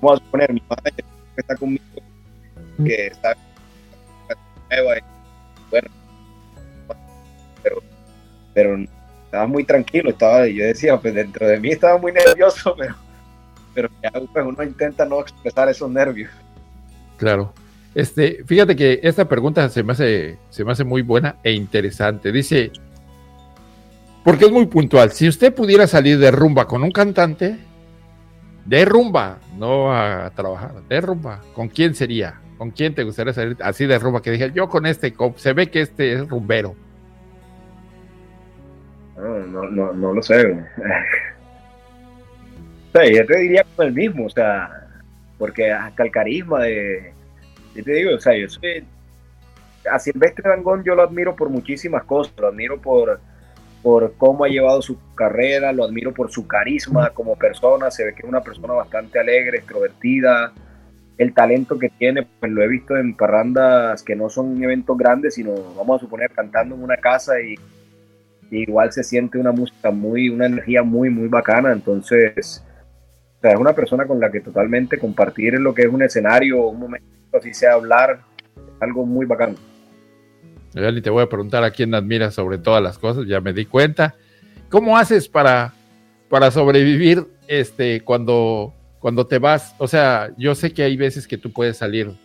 vamos 0.01 0.21
a 0.21 0.31
poner. 0.31 0.53
Mi 0.53 0.61
madre 0.69 0.91
que 0.91 1.03
está 1.37 1.55
conmigo 1.55 1.83
que 2.85 3.07
está 3.07 3.35
nueva 4.69 4.97
y 4.97 5.01
bueno 5.71 5.89
pero 7.63 7.81
pero 8.53 8.77
estaba 9.25 9.47
muy 9.47 9.63
tranquilo 9.63 10.11
estaba 10.11 10.47
yo 10.47 10.63
decía 10.63 10.99
pues 10.99 11.13
dentro 11.15 11.47
de 11.47 11.59
mí 11.59 11.69
estaba 11.69 11.97
muy 11.97 12.11
nervioso 12.11 12.75
pero 13.73 13.89
pero 14.01 14.25
pues, 14.31 14.45
uno 14.45 14.63
intenta 14.63 15.05
no 15.05 15.21
expresar 15.21 15.69
esos 15.69 15.89
nervios. 15.89 16.31
Claro 17.17 17.53
este, 17.97 18.43
fíjate 18.45 18.75
que 18.75 18.99
esta 19.01 19.27
pregunta 19.27 19.67
se 19.69 19.81
me 19.81 19.93
hace, 19.93 20.37
se 20.51 20.63
me 20.63 20.71
hace 20.71 20.83
muy 20.83 21.01
buena 21.01 21.37
e 21.43 21.53
interesante. 21.53 22.31
Dice, 22.31 22.71
porque 24.23 24.45
es 24.45 24.51
muy 24.51 24.67
puntual. 24.67 25.09
Si 25.13 25.27
usted 25.27 25.51
pudiera 25.51 25.87
salir 25.87 26.19
de 26.19 26.29
rumba 26.29 26.67
con 26.67 26.83
un 26.83 26.91
cantante, 26.91 27.57
de 28.65 28.85
rumba, 28.85 29.39
no 29.57 29.91
a 29.91 30.29
trabajar, 30.35 30.83
de 30.87 31.01
rumba, 31.01 31.41
¿con 31.55 31.69
quién 31.69 31.95
sería? 31.95 32.39
¿Con 32.59 32.69
quién 32.69 32.93
te 32.93 33.01
gustaría 33.01 33.33
salir 33.33 33.57
así 33.61 33.87
de 33.87 33.97
rumba? 33.97 34.21
Que 34.21 34.29
dije, 34.29 34.51
yo 34.53 34.69
con 34.69 34.85
este, 34.85 35.15
se 35.37 35.53
ve 35.53 35.71
que 35.71 35.81
este 35.81 36.13
es 36.13 36.29
rumbero. 36.29 36.75
No, 39.17 39.63
no, 39.71 39.91
no, 39.93 40.13
lo 40.13 40.21
sé. 40.21 40.55
yo 42.93 43.25
te 43.25 43.37
diría 43.39 43.65
con 43.75 43.87
el 43.87 43.93
mismo, 43.93 44.27
o 44.27 44.29
sea, 44.29 44.87
porque 45.39 45.71
hasta 45.71 46.03
el 46.03 46.11
carisma 46.11 46.61
de, 46.61 47.16
yo 47.77 47.83
te 47.83 47.93
digo, 47.93 48.15
o 48.15 48.19
sea, 48.19 48.35
yo 48.35 48.49
soy. 48.49 48.83
A 49.89 49.99
Silvestre 49.99 50.49
Dangón 50.49 50.83
yo 50.83 50.95
lo 50.95 51.03
admiro 51.03 51.35
por 51.35 51.49
muchísimas 51.49 52.03
cosas. 52.03 52.33
Lo 52.37 52.47
admiro 52.47 52.81
por, 52.81 53.19
por 53.83 54.13
cómo 54.17 54.43
ha 54.43 54.49
llevado 54.49 54.81
su 54.81 54.97
carrera, 55.13 55.71
lo 55.71 55.83
admiro 55.83 56.13
por 56.13 56.31
su 56.31 56.47
carisma 56.47 57.11
como 57.11 57.35
persona. 57.35 57.91
Se 57.91 58.03
ve 58.03 58.13
que 58.13 58.23
es 58.23 58.27
una 58.27 58.41
persona 58.41 58.73
bastante 58.73 59.19
alegre, 59.19 59.59
extrovertida. 59.59 60.51
El 61.17 61.33
talento 61.33 61.77
que 61.77 61.89
tiene, 61.89 62.27
pues 62.39 62.51
lo 62.51 62.63
he 62.63 62.67
visto 62.67 62.97
en 62.97 63.15
parrandas 63.15 64.03
que 64.03 64.15
no 64.15 64.29
son 64.29 64.61
eventos 64.61 64.97
grandes, 64.97 65.35
sino 65.35 65.53
vamos 65.75 65.97
a 65.97 66.05
suponer 66.05 66.31
cantando 66.31 66.75
en 66.75 66.83
una 66.83 66.97
casa 66.97 67.39
y, 67.39 67.55
igual 68.49 68.91
se 68.91 69.03
siente 69.03 69.37
una 69.37 69.51
música 69.51 69.91
muy, 69.91 70.29
una 70.29 70.47
energía 70.47 70.81
muy, 70.81 71.09
muy 71.09 71.27
bacana. 71.27 71.71
Entonces, 71.71 72.63
o 73.37 73.41
sea, 73.41 73.51
es 73.51 73.59
una 73.59 73.73
persona 73.73 74.05
con 74.05 74.19
la 74.19 74.31
que 74.31 74.41
totalmente 74.41 74.97
compartir 74.97 75.59
lo 75.59 75.73
que 75.73 75.83
es 75.83 75.87
un 75.87 76.01
escenario, 76.01 76.67
un 76.67 76.79
momento 76.79 77.16
así 77.33 77.53
sea 77.53 77.73
hablar, 77.73 78.21
algo 78.79 79.05
muy 79.05 79.25
bacano. 79.25 79.55
Ya 80.73 80.91
ni 80.91 81.01
te 81.01 81.09
voy 81.09 81.23
a 81.23 81.29
preguntar 81.29 81.63
a 81.63 81.71
quién 81.71 81.95
admiras 81.95 82.35
sobre 82.35 82.57
todas 82.57 82.83
las 82.83 82.97
cosas, 82.97 83.25
ya 83.27 83.41
me 83.41 83.53
di 83.53 83.65
cuenta. 83.65 84.15
¿Cómo 84.69 84.97
haces 84.97 85.27
para, 85.27 85.73
para 86.29 86.51
sobrevivir 86.51 87.25
este, 87.47 88.01
cuando, 88.01 88.73
cuando 88.99 89.25
te 89.25 89.39
vas? 89.39 89.75
O 89.79 89.87
sea, 89.87 90.31
yo 90.37 90.55
sé 90.55 90.73
que 90.73 90.83
hay 90.83 90.97
veces 90.97 91.27
que 91.27 91.37
tú 91.37 91.51
puedes 91.51 91.77
salir 91.77 92.15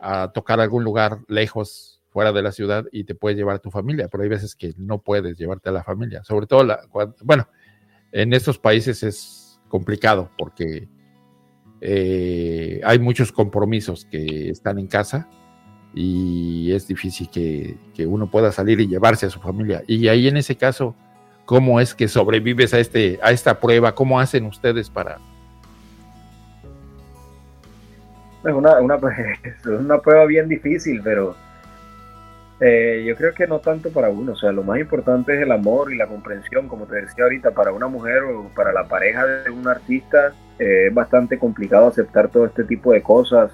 a 0.00 0.32
tocar 0.32 0.60
algún 0.60 0.84
lugar 0.84 1.18
lejos, 1.28 2.02
fuera 2.10 2.32
de 2.32 2.42
la 2.42 2.52
ciudad, 2.52 2.86
y 2.90 3.04
te 3.04 3.14
puedes 3.14 3.38
llevar 3.38 3.56
a 3.56 3.60
tu 3.60 3.70
familia, 3.70 4.08
pero 4.08 4.24
hay 4.24 4.28
veces 4.28 4.56
que 4.56 4.74
no 4.76 4.98
puedes 4.98 5.38
llevarte 5.38 5.68
a 5.68 5.72
la 5.72 5.84
familia. 5.84 6.24
Sobre 6.24 6.46
todo, 6.46 6.64
la, 6.64 6.80
bueno, 7.22 7.48
en 8.10 8.32
estos 8.32 8.58
países 8.58 9.02
es 9.02 9.60
complicado 9.68 10.30
porque 10.36 10.88
eh, 11.80 12.80
hay 12.84 12.98
muchos 12.98 13.32
compromisos 13.32 14.04
que 14.04 14.50
están 14.50 14.78
en 14.78 14.86
casa 14.86 15.28
y 15.94 16.72
es 16.72 16.86
difícil 16.86 17.28
que, 17.30 17.76
uno 18.06 18.30
pueda 18.30 18.52
salir 18.52 18.80
y 18.80 18.86
llevarse 18.86 19.26
a 19.26 19.30
su 19.30 19.40
familia. 19.40 19.82
Y 19.86 20.08
ahí 20.08 20.28
en 20.28 20.36
ese 20.36 20.56
caso, 20.56 20.94
¿cómo 21.44 21.80
es 21.80 21.94
que 21.94 22.08
sobrevives 22.08 22.72
a, 22.74 22.78
este, 22.78 23.18
a 23.22 23.30
esta 23.30 23.58
prueba? 23.60 23.94
¿Cómo 23.94 24.20
hacen 24.20 24.44
ustedes 24.46 24.88
para...? 24.88 25.18
Es 28.44 28.54
una, 28.54 28.80
una, 28.80 28.96
una 29.66 29.98
prueba 29.98 30.24
bien 30.24 30.48
difícil, 30.48 31.02
pero 31.04 31.36
eh, 32.60 33.04
yo 33.06 33.14
creo 33.16 33.34
que 33.34 33.46
no 33.46 33.58
tanto 33.58 33.90
para 33.90 34.08
uno. 34.08 34.32
O 34.32 34.36
sea, 34.36 34.50
lo 34.52 34.62
más 34.62 34.78
importante 34.78 35.34
es 35.34 35.42
el 35.42 35.52
amor 35.52 35.92
y 35.92 35.96
la 35.96 36.06
comprensión, 36.06 36.68
como 36.68 36.86
te 36.86 37.02
decía 37.02 37.24
ahorita, 37.24 37.50
para 37.50 37.72
una 37.72 37.88
mujer 37.88 38.22
o 38.22 38.48
para 38.54 38.72
la 38.72 38.84
pareja 38.84 39.26
de 39.26 39.50
un 39.50 39.68
artista 39.68 40.32
eh, 40.60 40.88
es 40.88 40.94
bastante 40.94 41.38
complicado 41.38 41.88
aceptar 41.88 42.28
todo 42.28 42.44
este 42.44 42.64
tipo 42.64 42.92
de 42.92 43.02
cosas, 43.02 43.50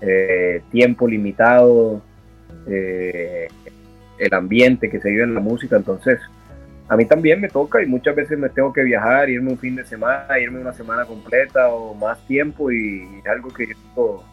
eh, 0.00 0.62
tiempo 0.70 1.08
limitado, 1.08 2.00
eh, 2.68 3.48
el 4.18 4.32
ambiente 4.32 4.88
que 4.88 5.00
se 5.00 5.10
vive 5.10 5.24
en 5.24 5.34
la 5.34 5.40
música, 5.40 5.76
entonces 5.76 6.20
a 6.88 6.96
mí 6.96 7.04
también 7.04 7.40
me 7.40 7.48
toca 7.48 7.82
y 7.82 7.86
muchas 7.86 8.14
veces 8.14 8.38
me 8.38 8.48
tengo 8.48 8.72
que 8.72 8.84
viajar, 8.84 9.28
irme 9.28 9.50
un 9.50 9.58
fin 9.58 9.74
de 9.74 9.84
semana, 9.84 10.38
irme 10.38 10.60
una 10.60 10.72
semana 10.72 11.04
completa 11.04 11.68
o 11.68 11.94
más 11.94 12.24
tiempo 12.28 12.70
y, 12.70 13.04
algo 13.28 13.48
que 13.48 13.66
yo, 13.96 14.24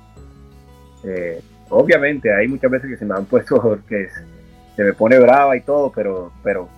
eh, 1.04 1.42
obviamente 1.70 2.32
hay 2.32 2.48
muchas 2.48 2.70
veces 2.70 2.92
que 2.92 2.98
se 2.98 3.06
me 3.06 3.16
han 3.16 3.26
puesto 3.26 3.80
que 3.90 4.08
se 4.76 4.84
me 4.84 4.94
pone 4.94 5.18
brava 5.18 5.58
y 5.58 5.62
todo, 5.62 5.92
pero, 5.92 6.32
pero 6.44 6.70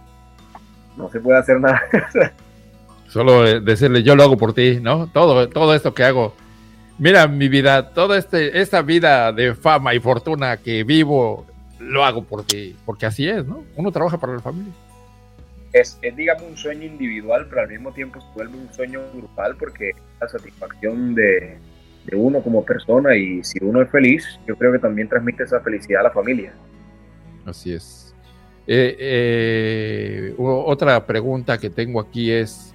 no 0.95 1.09
se 1.09 1.19
puede 1.19 1.39
hacer 1.39 1.59
nada. 1.59 1.81
Solo 3.07 3.61
decirle, 3.61 4.03
yo 4.03 4.15
lo 4.15 4.23
hago 4.23 4.37
por 4.37 4.53
ti, 4.53 4.79
¿no? 4.81 5.07
Todo, 5.07 5.47
todo 5.49 5.73
esto 5.73 5.93
que 5.93 6.03
hago. 6.03 6.33
Mira 6.97 7.27
mi 7.27 7.49
vida, 7.49 7.89
toda 7.89 8.17
este, 8.17 8.61
esta 8.61 8.81
vida 8.81 9.31
de 9.31 9.53
fama 9.53 9.93
y 9.93 9.99
fortuna 9.99 10.57
que 10.57 10.83
vivo, 10.83 11.45
lo 11.79 12.05
hago 12.05 12.23
por 12.23 12.43
ti, 12.43 12.75
porque 12.85 13.05
así 13.05 13.27
es, 13.27 13.45
¿no? 13.45 13.63
Uno 13.75 13.91
trabaja 13.91 14.17
para 14.17 14.33
la 14.33 14.39
familia 14.39 14.71
es, 15.75 15.99
digamos, 16.15 16.43
un 16.43 16.55
sueño 16.55 16.83
individual, 16.83 17.47
pero 17.49 17.63
al 17.63 17.67
mismo 17.67 17.91
tiempo 17.91 18.21
se 18.21 18.27
vuelve 18.33 18.57
un 18.57 18.71
sueño 18.73 19.01
grupal 19.13 19.57
porque 19.57 19.89
es 19.89 19.95
la 20.21 20.27
satisfacción 20.29 21.13
de, 21.13 21.57
uno 22.13 22.41
como 22.41 22.63
persona 22.63 23.15
y 23.15 23.43
si 23.43 23.57
uno 23.61 23.81
es 23.81 23.89
feliz, 23.89 24.39
yo 24.47 24.55
creo 24.55 24.71
que 24.71 24.79
también 24.79 25.09
transmite 25.09 25.43
esa 25.43 25.59
felicidad 25.59 26.01
a 26.01 26.03
la 26.03 26.11
familia. 26.11 26.53
Así 27.45 27.73
es. 27.73 28.15
Eh, 28.67 28.95
eh, 28.99 30.35
otra 30.37 31.05
pregunta 31.05 31.57
que 31.57 31.69
tengo 31.69 31.99
aquí 31.99 32.31
es, 32.31 32.74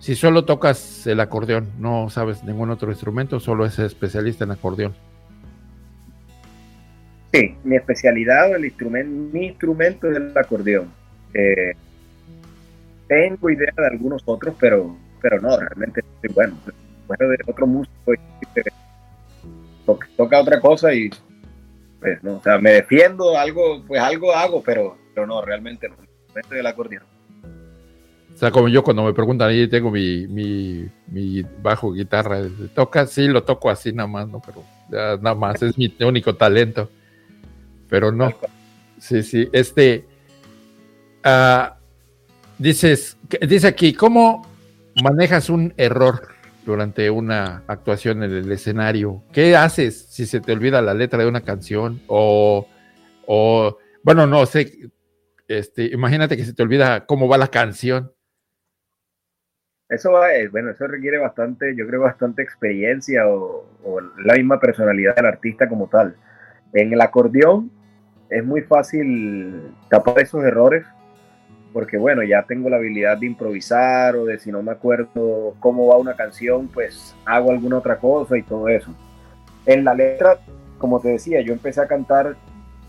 si 0.00 0.16
solo 0.16 0.44
tocas 0.44 1.06
el 1.06 1.20
acordeón, 1.20 1.68
no 1.78 2.08
sabes 2.08 2.42
ningún 2.42 2.70
otro 2.70 2.90
instrumento, 2.90 3.38
solo 3.38 3.66
es 3.66 3.78
especialista 3.78 4.44
en 4.44 4.50
acordeón. 4.50 4.94
Sí, 7.32 7.54
mi 7.62 7.76
especialidad, 7.76 8.56
el 8.56 8.64
instrumento, 8.64 9.32
mi 9.32 9.46
instrumento 9.46 10.10
es 10.10 10.16
el 10.16 10.36
acordeón. 10.36 10.90
Eh, 11.34 11.74
tengo 13.06 13.50
idea 13.50 13.72
de 13.76 13.86
algunos 13.86 14.22
otros, 14.24 14.54
pero, 14.58 14.96
pero 15.20 15.38
no, 15.40 15.56
realmente 15.58 16.00
estoy 16.00 16.34
bueno. 16.34 16.56
Bueno, 17.06 17.28
de 17.28 17.38
otro 17.46 17.66
músico 17.66 18.12
toca, 20.16 20.40
otra 20.40 20.60
cosa 20.60 20.94
y 20.94 21.10
pues 22.00 22.22
no, 22.22 22.36
o 22.36 22.42
sea, 22.42 22.58
me 22.58 22.70
defiendo, 22.70 23.36
algo, 23.36 23.84
pues 23.86 24.00
algo 24.00 24.34
hago, 24.34 24.62
pero, 24.62 24.96
pero 25.14 25.26
no, 25.26 25.42
realmente 25.42 25.88
no. 25.88 25.96
Estoy 26.34 26.56
del 26.56 26.66
acordeón. 26.66 27.19
O 28.34 28.38
sea, 28.40 28.50
como 28.50 28.68
yo 28.68 28.82
cuando 28.82 29.04
me 29.04 29.12
preguntan, 29.12 29.50
ahí 29.50 29.68
tengo 29.68 29.90
mi, 29.90 30.26
mi, 30.26 30.88
mi, 31.08 31.42
bajo 31.62 31.92
guitarra, 31.92 32.40
toca, 32.74 33.06
sí, 33.06 33.28
lo 33.28 33.42
toco 33.42 33.68
así 33.68 33.92
nada 33.92 34.06
más, 34.06 34.28
¿no? 34.28 34.40
Pero 34.40 34.64
nada 35.20 35.34
más, 35.34 35.62
es 35.62 35.76
mi 35.76 35.94
único 36.00 36.34
talento. 36.34 36.90
Pero 37.88 38.12
no. 38.12 38.32
Sí, 38.98 39.22
sí, 39.22 39.48
este, 39.52 40.06
Ah, 41.22 41.76
dices, 42.58 43.18
dice 43.46 43.66
aquí, 43.66 43.92
¿cómo 43.92 44.46
manejas 45.02 45.50
un 45.50 45.74
error 45.76 46.28
durante 46.64 47.10
una 47.10 47.62
actuación 47.66 48.22
en 48.22 48.32
el 48.32 48.50
escenario? 48.52 49.22
¿Qué 49.32 49.56
haces 49.56 50.06
si 50.08 50.26
se 50.26 50.40
te 50.40 50.52
olvida 50.52 50.80
la 50.80 50.94
letra 50.94 51.18
de 51.18 51.28
una 51.28 51.42
canción? 51.42 52.00
O, 52.06 52.66
o 53.26 53.78
bueno, 54.02 54.26
no 54.26 54.46
sé, 54.46 54.90
este, 55.46 55.86
imagínate 55.86 56.36
que 56.36 56.44
se 56.44 56.54
te 56.54 56.62
olvida 56.62 57.04
cómo 57.04 57.28
va 57.28 57.36
la 57.36 57.48
canción. 57.48 58.12
Eso 59.90 60.12
va, 60.12 60.34
eh, 60.34 60.48
bueno, 60.48 60.70
eso 60.70 60.86
requiere 60.86 61.18
bastante, 61.18 61.74
yo 61.76 61.86
creo, 61.86 62.00
bastante 62.00 62.42
experiencia 62.42 63.28
o, 63.28 63.66
o 63.84 64.00
la 64.00 64.34
misma 64.34 64.60
personalidad 64.60 65.16
del 65.16 65.26
artista 65.26 65.68
como 65.68 65.88
tal. 65.88 66.16
En 66.72 66.92
el 66.92 67.00
acordeón 67.00 67.70
es 68.28 68.44
muy 68.44 68.62
fácil 68.62 69.74
tapar 69.88 70.20
esos 70.20 70.44
errores 70.44 70.86
porque 71.72 71.98
bueno, 71.98 72.22
ya 72.22 72.42
tengo 72.44 72.68
la 72.68 72.76
habilidad 72.76 73.18
de 73.18 73.26
improvisar 73.26 74.16
o 74.16 74.24
de 74.24 74.38
si 74.38 74.50
no 74.50 74.62
me 74.62 74.72
acuerdo 74.72 75.54
cómo 75.60 75.86
va 75.86 75.98
una 75.98 76.14
canción, 76.14 76.68
pues 76.68 77.14
hago 77.24 77.50
alguna 77.50 77.78
otra 77.78 77.98
cosa 77.98 78.36
y 78.36 78.42
todo 78.42 78.68
eso. 78.68 78.94
En 79.66 79.84
la 79.84 79.94
letra, 79.94 80.38
como 80.78 81.00
te 81.00 81.08
decía, 81.08 81.40
yo 81.42 81.52
empecé 81.52 81.80
a 81.80 81.86
cantar 81.86 82.36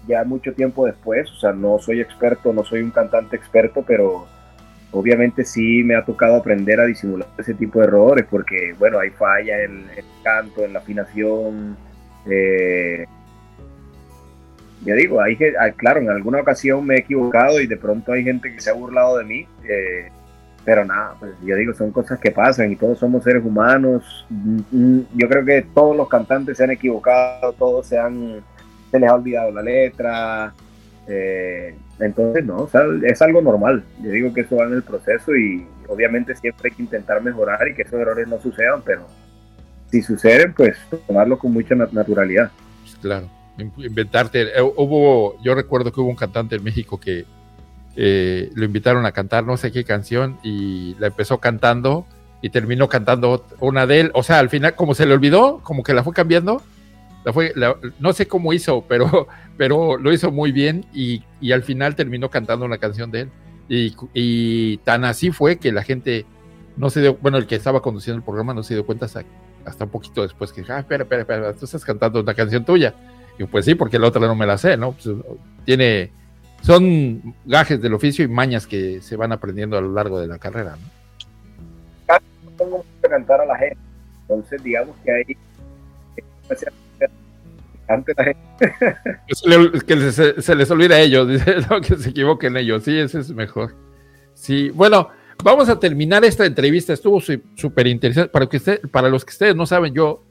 ya 0.08 0.24
mucho 0.24 0.54
tiempo 0.54 0.86
después, 0.86 1.30
o 1.32 1.36
sea, 1.36 1.52
no 1.52 1.78
soy 1.78 2.02
experto, 2.02 2.54
no 2.54 2.64
soy 2.64 2.82
un 2.82 2.91
cantante 2.91 3.36
experto, 3.36 3.84
pero 3.86 4.26
obviamente 4.92 5.46
sí 5.46 5.84
me 5.84 5.96
ha 5.96 6.04
tocado 6.04 6.36
aprender 6.36 6.80
a 6.80 6.86
disimular 6.86 7.28
ese 7.38 7.54
tipo 7.54 7.80
de 7.80 7.86
errores, 7.86 8.26
porque 8.30 8.76
bueno, 8.78 9.00
hay 9.00 9.10
falla 9.10 9.64
en 9.64 9.89
el 9.96 10.06
canto, 10.24 10.64
en 10.64 10.74
la 10.74 10.80
afinación, 10.80 11.78
eh, 12.30 13.06
ya 14.84 14.96
digo, 14.96 15.22
hay 15.22 15.38
ah, 15.60 15.72
claro, 15.72 16.02
en 16.02 16.10
alguna 16.10 16.42
ocasión 16.42 16.86
me 16.86 16.96
he 16.96 17.00
equivocado 17.00 17.62
y 17.62 17.68
de 17.68 17.78
pronto 17.78 18.14
hay 18.14 18.24
gente 18.24 18.52
que 18.52 18.60
se 18.60 18.72
ha 18.72 18.74
burlado 18.74 19.18
de 19.18 19.26
mí, 19.26 19.48
eh, 19.64 20.10
pero 20.66 20.86
nada, 20.86 21.16
pues 21.20 21.34
yo 21.44 21.56
digo, 21.56 21.74
son 21.74 21.92
cosas 21.92 22.20
que 22.20 22.32
pasan 22.32 22.72
y 22.72 22.76
todos 22.76 23.00
somos 23.00 23.24
seres 23.24 23.44
humanos. 23.44 24.26
Mm, 24.30 24.60
mm, 24.72 25.08
yo 25.16 25.30
creo 25.30 25.46
que 25.46 25.66
todos 25.74 25.96
los 25.96 26.08
cantantes 26.08 26.58
se 26.58 26.64
han 26.64 26.72
equivocado, 26.72 27.54
todos 27.54 27.88
se 27.88 27.98
han, 27.98 28.42
se 28.89 29.00
les 29.00 29.10
ha 29.10 29.16
olvidado 29.16 29.52
la 29.52 29.62
letra. 29.62 30.54
Eh, 31.08 31.76
entonces, 32.02 32.45
no, 32.45 32.68
es 33.04 33.22
algo 33.22 33.41
normal. 33.41 33.84
Yo 34.02 34.12
digo 34.12 34.34
que 34.34 34.41
eso 34.41 34.58
va 34.58 34.66
en 34.66 34.74
el 34.74 34.84
proceso 34.84 35.36
y 35.36 35.66
obviamente 35.88 36.36
siempre 36.36 36.70
hay 36.70 36.76
que 36.76 36.84
intentar 36.84 37.22
mejorar 37.22 37.68
y 37.68 37.76
que 37.76 37.84
esos 37.84 37.99
errores 37.99 38.28
no 38.28 38.39
sucedan, 38.39 38.82
pero 38.84 39.08
si 39.89 40.02
suceden, 40.02 40.54
pues 40.54 40.78
tomarlo 41.08 41.38
con 41.38 41.54
mucha 41.54 41.76
naturalidad. 41.76 42.52
Pues 42.84 42.95
claro 42.97 43.28
inventarte. 43.58 44.58
Eh, 44.58 44.62
hubo, 44.62 45.41
yo 45.41 45.56
recuerdo 45.56 45.91
que 45.91 45.99
hubo 46.02 46.10
un 46.10 46.16
cantante 46.16 46.56
en 46.56 46.64
México 46.64 46.99
que 46.99 47.26
eh, 47.95 48.49
lo 48.56 48.66
invitaron 48.66 49.06
a 49.06 49.12
cantar 49.12 49.43
no 49.43 49.58
sé 49.58 49.72
qué 49.72 49.84
canción 49.84 50.38
y 50.43 50.95
la 50.99 51.08
empezó 51.08 51.39
cantando 51.39 52.06
y 52.41 52.49
terminó 52.49 52.88
cantando 52.88 53.45
una 53.60 53.86
de 53.86 54.02
él. 54.02 54.12
O 54.14 54.24
sea, 54.24 54.39
al 54.39 54.49
final, 54.49 54.76
como 54.76 54.95
se 54.95 55.06
le 55.06 55.14
olvidó, 55.14 55.60
como 55.64 55.84
que 55.84 55.93
la 55.93 56.04
fue 56.04 56.14
cambiando. 56.14 56.62
La 57.24 57.76
no 57.99 58.13
sé 58.13 58.28
cómo 58.28 58.53
hizo, 58.53 58.84
pero, 58.88 59.28
pero 59.57 59.97
lo 59.97 60.11
hizo 60.11 60.32
muy 60.32 60.51
bien 60.51 60.86
y, 60.93 61.24
al 61.51 61.63
final 61.63 61.95
terminó 61.95 62.30
cantando 62.30 62.65
una 62.65 62.78
canción 62.78 63.11
de 63.11 63.22
él. 63.22 63.30
Y, 64.13 64.78
tan 64.78 65.05
así 65.05 65.32
fue 65.32 65.57
que 65.57 65.72
la 65.72 65.84
gente 65.84 66.26
no 66.78 66.89
se 66.89 67.01
dio, 67.01 67.15
bueno, 67.15 67.38
el 67.38 67.47
que 67.47 67.55
estaba 67.55 67.82
conduciendo 67.82 68.17
el 68.17 68.24
programa 68.24 68.53
no 68.53 68.63
se 68.63 68.74
dio 68.74 68.86
cuenta 68.86 69.05
hasta, 69.05 69.24
hasta 69.65 69.86
un 69.86 69.91
poquito 69.91 70.24
después 70.24 70.51
que, 70.51 70.61
ah, 70.69 70.80
espera, 70.80 71.03
espera, 71.03 71.22
espera, 71.22 71.53
tú 71.53 71.65
estás 71.65 71.86
cantando 71.86 72.19
una 72.19 72.34
canción 72.34 72.65
tuya 72.65 72.93
pues 73.47 73.65
sí, 73.65 73.76
porque 73.76 73.99
la 73.99 74.07
otra 74.07 74.22
no 74.22 74.36
me 74.36 74.45
la 74.45 74.57
sé, 74.57 74.78
¿no? 74.78 74.93
Pues, 74.93 75.09
tiene, 75.65 76.11
son 76.61 77.36
gajes 77.45 77.82
del 77.82 77.93
oficio 77.93 78.26
y 78.26 78.28
mañas 78.28 78.67
que 78.67 79.01
se 79.01 79.15
van 79.15 79.32
aprendiendo 79.32 79.78
a 79.78 79.82
lo 79.82 79.91
largo 79.93 80.19
de 80.19 80.28
la 80.28 80.38
carrera, 80.38 80.76
¿no? 80.76 81.01
Tengo 82.57 82.86
que 83.01 83.09
cantar 83.09 83.41
a 83.41 83.45
la 83.45 83.57
gente, 83.57 83.78
entonces 84.22 84.61
digamos 84.63 84.95
que 85.03 85.11
ahí 85.11 85.38
ante 87.88 88.14
la 88.16 88.24
gente. 88.24 89.86
que 89.86 90.12
se, 90.42 90.56
les 90.56 90.72
olvida 90.72 90.96
a 90.96 91.02
ellos, 91.02 91.28
que 91.88 91.96
se 91.98 92.10
equivoquen 92.10 92.58
ellos, 92.58 92.84
sí, 92.84 92.98
ese 92.98 93.20
es 93.20 93.30
mejor. 93.32 93.76
Sí, 94.34 94.70
bueno, 94.70 95.10
vamos 95.44 95.70
a 95.70 95.80
terminar 95.80 96.24
esta 96.26 96.46
entrevista, 96.46 96.94
estuvo 96.94 97.20
súper 97.56 97.88
interesante. 97.88 98.30
Para, 98.30 98.48
para 98.92 99.10
los 99.10 99.26
que 99.26 99.32
ustedes 99.32 99.56
no 99.56 99.66
saben, 99.66 99.94
yo 99.94 100.24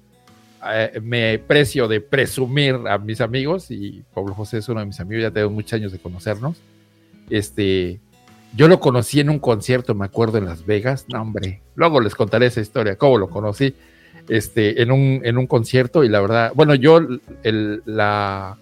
eh, 0.73 1.01
me 1.03 1.39
precio 1.39 1.89
de 1.89 2.01
presumir 2.01 2.77
a 2.89 2.99
mis 2.99 3.21
amigos, 3.21 3.71
y 3.71 4.05
Pablo 4.15 4.35
José 4.35 4.59
es 4.59 4.69
uno 4.69 4.81
de 4.81 4.87
mis 4.87 5.01
amigos, 5.01 5.23
ya 5.23 5.31
tengo 5.31 5.51
muchos 5.51 5.75
años 5.75 5.93
de 5.93 5.99
conocernos. 5.99 6.61
Este, 7.29 8.01
yo 8.55 8.69
lo 8.69 8.81
conocí 8.81 9.21
en 9.21 9.31
un 9.31 9.39
concierto, 9.39 9.95
me 9.95 10.05
acuerdo, 10.05 10.39
en 10.39 10.45
Las 10.47 10.67
Vegas. 10.67 11.07
No, 11.09 11.23
hombre, 11.23 11.63
luego 11.77 12.01
les 12.01 12.15
contaré 12.15 12.47
esa 12.47 12.61
historia, 12.61 12.97
cómo 12.97 13.19
lo 13.19 13.31
conocí. 13.31 13.75
Este, 14.31 14.81
en 14.81 14.93
un, 14.93 15.23
en 15.25 15.39
un 15.39 15.49
concierto, 15.49 16.05
y 16.05 16.09
la 16.09 16.21
verdad, 16.21 16.53
bueno, 16.55 16.77
yo, 16.77 17.01
la, 17.43 18.57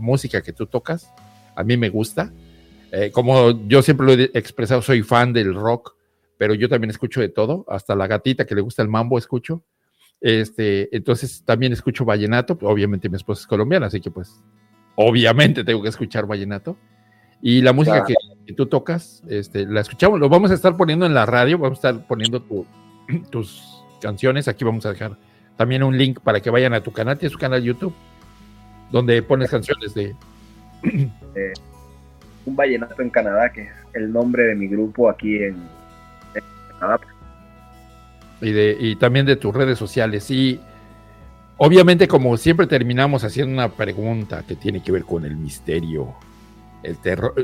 música 0.00 0.40
que 0.40 0.54
tú 0.54 0.64
tocas, 0.64 1.12
a 1.54 1.62
mí 1.62 1.76
me 1.76 1.90
gusta. 1.90 2.32
Eh, 2.90 3.10
como 3.12 3.68
yo 3.68 3.82
siempre 3.82 4.06
lo 4.06 4.14
he 4.14 4.30
expresado, 4.32 4.80
soy 4.80 5.02
fan 5.02 5.34
del 5.34 5.54
rock, 5.54 5.94
pero 6.38 6.54
yo 6.54 6.70
también 6.70 6.88
escucho 6.88 7.20
de 7.20 7.28
todo, 7.28 7.66
hasta 7.68 7.94
la 7.94 8.06
gatita 8.06 8.46
que 8.46 8.54
le 8.54 8.62
gusta 8.62 8.80
el 8.80 8.88
mambo 8.88 9.18
escucho. 9.18 9.62
Este, 10.22 10.88
entonces 10.96 11.42
también 11.44 11.74
escucho 11.74 12.06
vallenato, 12.06 12.56
obviamente 12.62 13.10
mi 13.10 13.16
esposa 13.16 13.42
es 13.42 13.46
colombiana, 13.46 13.88
así 13.88 14.00
que 14.00 14.10
pues 14.10 14.40
obviamente 14.94 15.64
tengo 15.64 15.82
que 15.82 15.90
escuchar 15.90 16.26
vallenato. 16.26 16.78
Y 17.42 17.60
la 17.60 17.74
música 17.74 18.06
que, 18.06 18.14
tú 18.54 18.64
tocas, 18.64 19.22
este, 19.28 19.66
la 19.66 19.82
escuchamos, 19.82 20.18
lo 20.18 20.30
vamos 20.30 20.50
a 20.50 20.54
estar 20.54 20.78
poniendo 20.78 21.04
en 21.04 21.12
la 21.12 21.26
radio, 21.26 21.58
vamos 21.58 21.84
a 21.84 21.90
estar 21.90 22.06
poniendo 22.06 22.42
tus 23.30 23.79
canciones, 24.00 24.48
aquí 24.48 24.64
vamos 24.64 24.84
a 24.86 24.92
dejar 24.92 25.16
también 25.56 25.82
un 25.82 25.96
link 25.96 26.20
para 26.20 26.40
que 26.40 26.50
vayan 26.50 26.74
a 26.74 26.82
tu 26.82 26.90
canal, 26.92 27.18
tienes 27.18 27.32
su 27.32 27.38
canal 27.38 27.62
YouTube, 27.62 27.94
donde 28.90 29.22
pones 29.22 29.50
canciones 29.50 29.94
de... 29.94 30.14
Eh, 30.82 31.52
un 32.46 32.56
vallenato 32.56 33.02
en 33.02 33.10
Canadá, 33.10 33.52
que 33.52 33.62
es 33.62 33.70
el 33.94 34.12
nombre 34.12 34.44
de 34.44 34.54
mi 34.56 34.66
grupo 34.66 35.08
aquí 35.08 35.36
en, 35.36 35.54
en 36.34 36.42
Canadá 36.80 37.00
y, 38.40 38.52
de, 38.52 38.76
y 38.78 38.96
también 38.96 39.26
de 39.26 39.36
tus 39.36 39.54
redes 39.54 39.78
sociales. 39.78 40.30
Y 40.30 40.60
obviamente, 41.56 42.08
como 42.08 42.36
siempre 42.36 42.66
terminamos 42.66 43.24
haciendo 43.24 43.52
una 43.52 43.68
pregunta 43.70 44.44
que 44.46 44.56
tiene 44.56 44.82
que 44.82 44.92
ver 44.92 45.04
con 45.04 45.24
el 45.24 45.36
misterio, 45.36 46.14
el 46.82 46.96
terror. 46.98 47.34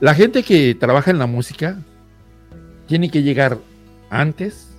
La 0.00 0.14
gente 0.14 0.42
que 0.42 0.74
trabaja 0.74 1.10
en 1.10 1.18
la 1.18 1.26
música 1.26 1.78
tiene 2.86 3.10
que 3.10 3.22
llegar 3.22 3.58
antes 4.08 4.69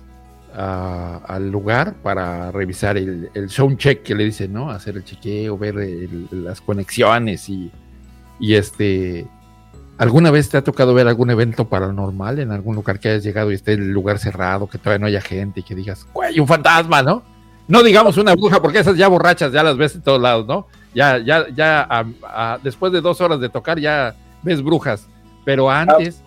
al 0.54 1.50
lugar 1.50 1.94
para 2.02 2.50
revisar 2.50 2.96
el, 2.96 3.30
el 3.34 3.50
sound 3.50 3.78
check 3.78 4.02
que 4.02 4.14
le 4.14 4.24
dicen, 4.24 4.52
¿no? 4.52 4.70
Hacer 4.70 4.96
el 4.96 5.04
chequeo, 5.04 5.56
ver 5.56 5.74
las 6.30 6.60
conexiones 6.60 7.48
y, 7.48 7.70
y 8.38 8.54
este. 8.54 9.26
¿Alguna 9.98 10.30
vez 10.30 10.48
te 10.48 10.56
ha 10.56 10.64
tocado 10.64 10.94
ver 10.94 11.06
algún 11.06 11.30
evento 11.30 11.68
paranormal 11.68 12.38
en 12.40 12.50
algún 12.50 12.74
lugar 12.74 12.98
que 12.98 13.10
hayas 13.10 13.22
llegado 13.22 13.52
y 13.52 13.54
esté 13.54 13.74
el 13.74 13.92
lugar 13.92 14.18
cerrado, 14.18 14.66
que 14.66 14.78
todavía 14.78 14.98
no 14.98 15.06
haya 15.06 15.20
gente 15.20 15.60
y 15.60 15.62
que 15.62 15.74
digas, 15.74 16.06
güey, 16.12 16.40
un 16.40 16.48
fantasma, 16.48 17.02
¿no? 17.02 17.22
No 17.68 17.82
digamos 17.82 18.16
una 18.16 18.34
bruja, 18.34 18.60
porque 18.60 18.80
esas 18.80 18.96
ya 18.96 19.06
borrachas 19.08 19.52
ya 19.52 19.62
las 19.62 19.76
ves 19.76 19.94
en 19.94 20.02
todos 20.02 20.20
lados, 20.20 20.46
¿no? 20.46 20.66
Ya, 20.94 21.18
ya, 21.18 21.46
ya, 21.54 22.04
después 22.62 22.92
de 22.92 23.00
dos 23.00 23.20
horas 23.20 23.40
de 23.40 23.48
tocar 23.48 23.78
ya 23.78 24.14
ves 24.42 24.62
brujas, 24.62 25.08
pero 25.44 25.70
antes... 25.70 26.22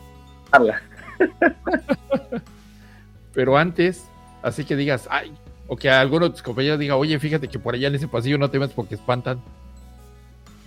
pero 3.34 3.58
antes, 3.58 4.06
así 4.46 4.64
que 4.64 4.76
digas, 4.76 5.08
ay, 5.10 5.34
o 5.68 5.76
que 5.76 5.90
alguno 5.90 6.26
de 6.26 6.32
tus 6.32 6.44
compañeros 6.44 6.80
diga, 6.80 6.96
oye, 6.96 7.20
fíjate 7.20 7.48
que 7.48 7.60
por 7.60 7.74
allá 7.74 7.88
en 7.88 7.96
ese 7.96 8.08
pasillo 8.08 8.38
no 8.38 8.50
te 8.50 8.60
ves 8.60 8.72
porque 8.72 8.96
espantan. 8.96 9.42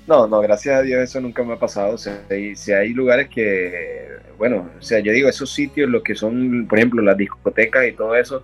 No, 0.06 0.26
no, 0.26 0.40
gracias 0.40 0.74
a 0.74 0.82
Dios 0.82 1.02
eso 1.02 1.20
nunca 1.20 1.44
me 1.44 1.52
ha 1.52 1.58
pasado. 1.58 1.94
O 1.94 1.98
sea, 1.98 2.18
si 2.54 2.72
hay 2.72 2.92
lugares 2.94 3.28
que, 3.28 4.08
bueno, 4.38 4.68
o 4.78 4.82
sea, 4.82 5.00
yo 5.00 5.12
digo, 5.12 5.28
esos 5.28 5.52
sitios, 5.52 5.88
lo 5.88 6.02
que 6.02 6.14
son, 6.14 6.66
por 6.66 6.78
ejemplo, 6.78 7.02
las 7.02 7.16
discotecas 7.16 7.86
y 7.86 7.92
todo 7.92 8.16
eso, 8.16 8.42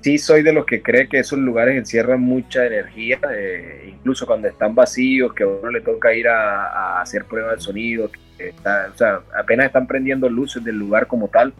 sí 0.00 0.16
soy 0.16 0.42
de 0.42 0.52
los 0.52 0.64
que 0.64 0.82
cree 0.82 1.08
que 1.08 1.18
esos 1.18 1.40
lugares 1.40 1.76
encierran 1.76 2.20
mucha 2.20 2.64
energía, 2.64 3.18
eh, 3.34 3.90
incluso 3.92 4.26
cuando 4.26 4.46
están 4.46 4.74
vacíos, 4.74 5.34
que 5.34 5.42
a 5.42 5.48
uno 5.48 5.70
le 5.70 5.80
toca 5.80 6.14
ir 6.14 6.28
a, 6.28 7.00
hacer 7.00 7.24
pruebas 7.24 7.56
de 7.56 7.62
sonido, 7.62 8.06
o 8.06 8.96
sea, 8.96 9.20
apenas 9.36 9.66
están 9.66 9.88
prendiendo 9.88 10.28
luces 10.28 10.62
del 10.62 10.78
lugar 10.78 11.08
como 11.08 11.28
tal. 11.28 11.52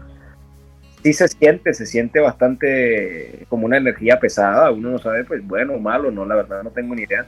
Sí 1.06 1.12
se 1.12 1.28
siente, 1.28 1.72
se 1.72 1.86
siente 1.86 2.18
bastante 2.18 3.46
como 3.48 3.64
una 3.64 3.76
energía 3.76 4.18
pesada, 4.18 4.72
uno 4.72 4.90
no 4.90 4.98
sabe, 4.98 5.22
pues 5.22 5.46
bueno 5.46 5.74
o 5.74 5.78
malo, 5.78 6.10
no, 6.10 6.26
la 6.26 6.34
verdad 6.34 6.64
no 6.64 6.72
tengo 6.72 6.96
ni 6.96 7.02
idea, 7.02 7.24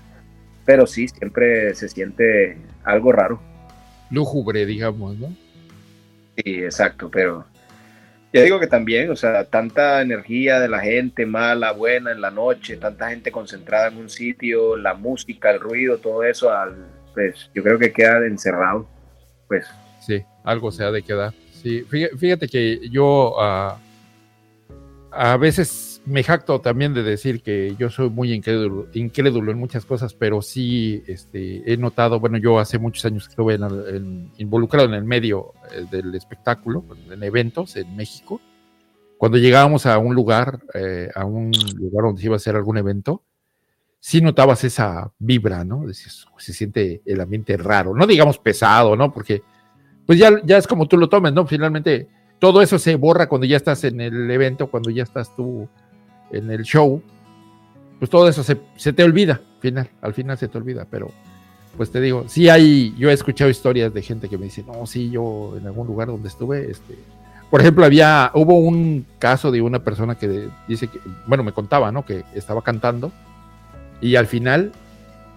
pero 0.65 0.85
sí, 0.85 1.07
siempre 1.07 1.73
se 1.77 1.89
siente 1.89 2.59
algo 2.83 3.13
raro. 3.13 3.41
Lúgubre, 4.11 4.67
digamos, 4.67 5.17
¿no? 5.17 5.29
Sí, 6.37 6.65
exacto, 6.65 7.09
pero 7.09 7.47
yo 8.33 8.43
digo 8.43 8.59
que 8.59 8.67
también, 8.67 9.13
o 9.13 9.15
sea, 9.15 9.45
tanta 9.45 10.03
energía 10.03 10.59
de 10.59 10.69
la 10.69 10.81
gente 10.81 11.25
mala, 11.25 11.71
buena 11.71 12.11
en 12.11 12.21
la 12.21 12.33
noche, 12.33 12.79
tanta 12.79 13.11
gente 13.11 13.31
concentrada 13.31 13.87
en 13.87 13.99
un 13.99 14.11
sitio, 14.11 14.77
la 14.77 14.95
música, 14.95 15.53
el 15.53 15.61
ruido, 15.61 15.99
todo 15.99 16.25
eso, 16.25 16.51
pues 17.15 17.49
yo 17.55 17.63
creo 17.63 17.79
que 17.79 17.93
queda 17.93 18.27
encerrado, 18.27 18.89
pues. 19.47 19.69
Sí, 20.01 20.25
algo 20.43 20.73
se 20.73 20.83
ha 20.83 20.91
de 20.91 21.03
quedar. 21.03 21.33
Sí, 21.63 21.83
fíjate 21.83 22.47
que 22.47 22.89
yo 22.89 23.35
uh, 23.37 23.77
a 25.11 25.37
veces 25.37 26.01
me 26.07 26.23
jacto 26.23 26.61
también 26.61 26.95
de 26.95 27.03
decir 27.03 27.43
que 27.43 27.75
yo 27.79 27.91
soy 27.91 28.09
muy 28.09 28.33
incrédulo, 28.33 28.87
incrédulo 28.95 29.51
en 29.51 29.59
muchas 29.59 29.85
cosas, 29.85 30.15
pero 30.15 30.41
sí 30.41 31.03
este, 31.07 31.71
he 31.71 31.77
notado, 31.77 32.21
bueno, 32.21 32.39
yo 32.39 32.59
hace 32.59 32.79
muchos 32.79 33.05
años 33.05 33.25
que 33.25 33.33
estuve 33.33 33.59
involucrado 34.39 34.87
en 34.89 34.95
el 34.95 35.05
medio 35.05 35.53
eh, 35.73 35.85
del 35.91 36.15
espectáculo, 36.15 36.85
en 37.11 37.23
eventos 37.23 37.77
en 37.77 37.95
México. 37.97 38.41
Cuando 39.19 39.37
llegábamos 39.37 39.85
a 39.85 39.99
un 39.99 40.15
lugar, 40.15 40.61
eh, 40.75 41.11
a 41.15 41.25
un 41.25 41.51
lugar 41.77 42.05
donde 42.05 42.21
se 42.21 42.27
iba 42.27 42.37
a 42.37 42.39
hacer 42.39 42.57
algún 42.57 42.79
evento, 42.79 43.25
sí 43.99 44.21
notabas 44.21 44.65
esa 44.65 45.13
vibra, 45.19 45.65
¿no? 45.65 45.85
se 45.93 46.53
siente 46.53 47.03
el 47.05 47.21
ambiente 47.21 47.57
raro, 47.57 47.95
no 47.95 48.07
digamos 48.07 48.39
pesado, 48.39 48.95
¿no? 48.97 49.13
Porque 49.13 49.43
pues 50.09 50.19
ya, 50.19 50.41
ya 50.43 50.57
es 50.57 50.67
como 50.67 50.89
tú 50.89 50.97
lo 50.97 51.11
tomes, 51.11 51.35
¿no? 51.35 51.47
Finalmente 51.47 52.09
todo 52.39 52.63
eso 52.63 52.79
se 52.79 52.97
borra 52.97 53.29
cuando 53.29 53.47
ya 53.47 53.59
estás 53.59 53.85
en 53.85 54.01
el 54.01 54.31
evento, 54.31 54.69
cuando 54.69 54.89
ya 54.89 55.03
estás 55.03 55.37
tú 55.37 55.69
en 56.31 56.51
el 56.51 56.63
show, 56.63 57.03
pues 57.99 58.11
todo 58.11 58.27
eso 58.27 58.43
se, 58.43 58.93
te 58.95 59.05
olvida, 59.05 59.35
al 59.35 59.61
final, 59.61 59.91
al 60.01 60.15
final 60.15 60.39
se 60.39 60.49
te 60.49 60.57
olvida, 60.57 60.87
pero 60.91 61.11
pues 61.77 61.91
te 61.91 62.01
digo, 62.01 62.25
sí 62.27 62.49
hay, 62.49 62.95
yo 62.97 63.11
he 63.11 63.13
escuchado 63.13 63.51
historias 63.51 63.93
de 63.93 64.01
gente 64.01 64.31
que 64.31 64.39
me 64.39 64.47
dice, 64.47 64.65
no, 64.67 64.87
sí, 64.87 65.11
yo 65.11 65.55
en 65.59 65.67
algún 65.67 65.87
lugar 65.87 66.09
donde 66.09 66.29
estuve, 66.29 66.71
este, 66.71 66.95
por 67.51 67.61
ejemplo, 67.61 67.85
había, 67.85 68.31
hubo 68.33 68.57
un 68.57 69.05
caso 69.19 69.51
de 69.51 69.61
una 69.61 69.85
persona 69.85 70.15
que 70.15 70.49
dice 70.67 70.89
que, 70.89 71.01
bueno, 71.27 71.45
me 71.45 71.53
contaba, 71.53 71.93
¿no? 71.93 72.07
Que 72.07 72.25
estaba 72.35 72.63
cantando 72.63 73.13
y 74.01 74.17
al 74.17 74.27
final 74.27 74.73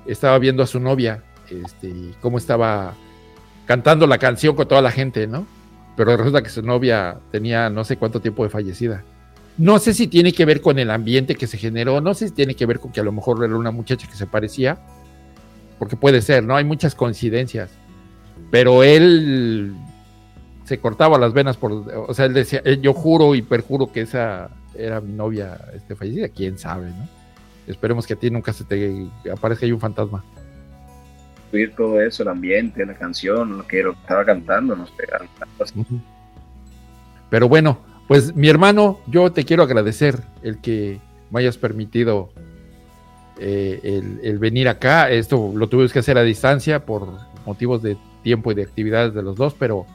estaba 0.05 0.39
viendo 0.39 0.63
a 0.63 0.67
su 0.67 0.79
novia, 0.79 1.21
este, 1.49 1.93
cómo 2.21 2.37
estaba 2.37 2.93
cantando 3.71 4.05
la 4.05 4.17
canción 4.17 4.53
con 4.53 4.67
toda 4.67 4.81
la 4.81 4.91
gente, 4.91 5.27
¿no? 5.27 5.47
Pero 5.95 6.17
resulta 6.17 6.43
que 6.43 6.49
su 6.49 6.61
novia 6.61 7.19
tenía 7.31 7.69
no 7.69 7.85
sé 7.85 7.95
cuánto 7.95 8.19
tiempo 8.19 8.43
de 8.43 8.49
fallecida. 8.49 9.05
No 9.57 9.79
sé 9.79 9.93
si 9.93 10.07
tiene 10.07 10.33
que 10.33 10.43
ver 10.43 10.59
con 10.59 10.77
el 10.77 10.91
ambiente 10.91 11.35
que 11.35 11.47
se 11.47 11.57
generó, 11.57 12.01
no 12.01 12.13
sé 12.13 12.27
si 12.27 12.33
tiene 12.33 12.53
que 12.53 12.65
ver 12.65 12.79
con 12.79 12.91
que 12.91 12.99
a 12.99 13.03
lo 13.03 13.13
mejor 13.13 13.41
era 13.41 13.55
una 13.55 13.71
muchacha 13.71 14.09
que 14.09 14.15
se 14.17 14.27
parecía, 14.27 14.77
porque 15.79 15.95
puede 15.95 16.21
ser, 16.21 16.43
¿no? 16.43 16.57
Hay 16.57 16.65
muchas 16.65 16.95
coincidencias. 16.95 17.69
Pero 18.49 18.83
él 18.83 19.73
se 20.65 20.77
cortaba 20.81 21.17
las 21.17 21.31
venas 21.31 21.55
por, 21.55 21.71
o 21.71 22.13
sea, 22.13 22.25
él 22.25 22.33
decía, 22.33 22.61
eh, 22.65 22.77
yo 22.81 22.93
juro 22.93 23.35
y 23.35 23.41
perjuro 23.41 23.89
que 23.89 24.01
esa 24.01 24.49
era 24.75 24.99
mi 24.99 25.13
novia 25.13 25.57
este, 25.73 25.95
fallecida, 25.95 26.27
quién 26.27 26.57
sabe, 26.57 26.89
¿no? 26.89 27.07
Esperemos 27.67 28.05
que 28.05 28.15
a 28.15 28.17
ti 28.17 28.29
nunca 28.29 28.51
se 28.51 28.65
te 28.65 29.07
aparezca 29.31 29.65
ahí 29.65 29.71
un 29.71 29.79
fantasma. 29.79 30.25
Todo 31.75 32.01
eso, 32.01 32.23
el 32.23 32.29
ambiente, 32.29 32.85
la 32.85 32.93
canción, 32.93 33.57
lo 33.57 33.67
que, 33.67 33.81
estaba 33.81 34.25
cantando, 34.25 34.75
no 34.75 34.85
sé. 34.87 34.93
Pero 37.29 37.49
bueno, 37.49 37.79
pues 38.07 38.35
mi 38.35 38.49
hermano, 38.49 38.99
yo 39.07 39.31
te 39.31 39.45
quiero 39.45 39.63
agradecer 39.63 40.19
el 40.43 40.59
que 40.59 40.99
me 41.29 41.39
hayas 41.39 41.57
permitido 41.57 42.29
eh, 43.39 44.01
el, 44.21 44.37
venir 44.37 44.69
acá. 44.69 45.09
Esto 45.09 45.51
lo 45.55 45.67
tuvimos 45.67 45.91
que 45.93 45.99
hacer 45.99 46.17
a 46.17 46.23
distancia 46.23 46.85
por 46.85 47.07
motivos 47.45 47.81
de 47.81 47.97
tiempo 48.21 48.51
y 48.51 48.55
de 48.55 48.63
actividades 48.63 49.13
de 49.13 49.23
los 49.23 49.35
dos, 49.35 49.55
pero 49.57 49.85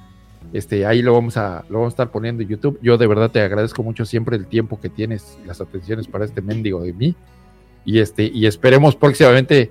este, 0.53 0.87
ahí 0.87 1.03
lo 1.03 1.13
vamos 1.13 1.37
a, 1.37 1.65
lo 1.69 1.79
vamos 1.79 1.93
a 1.93 1.95
estar 1.95 2.11
poniendo 2.11 2.43
en 2.43 2.49
YouTube. 2.49 2.79
Yo 2.83 2.99
de 2.99 3.07
verdad 3.07 3.31
te 3.31 3.41
agradezco 3.41 3.83
mucho 3.83 4.05
siempre 4.05 4.37
el 4.37 4.47
tiempo 4.47 4.81
que 4.81 4.89
tienes 4.89 5.39
las 5.47 5.61
atenciones 5.61 6.09
para 6.09 6.25
este 6.25 6.41
mendigo 6.41 6.81
de 6.83 6.93
mí. 6.93 7.15
Y 7.85 8.01
este, 8.01 8.25
y 8.25 8.47
esperemos 8.47 8.97
próximamente 8.97 9.71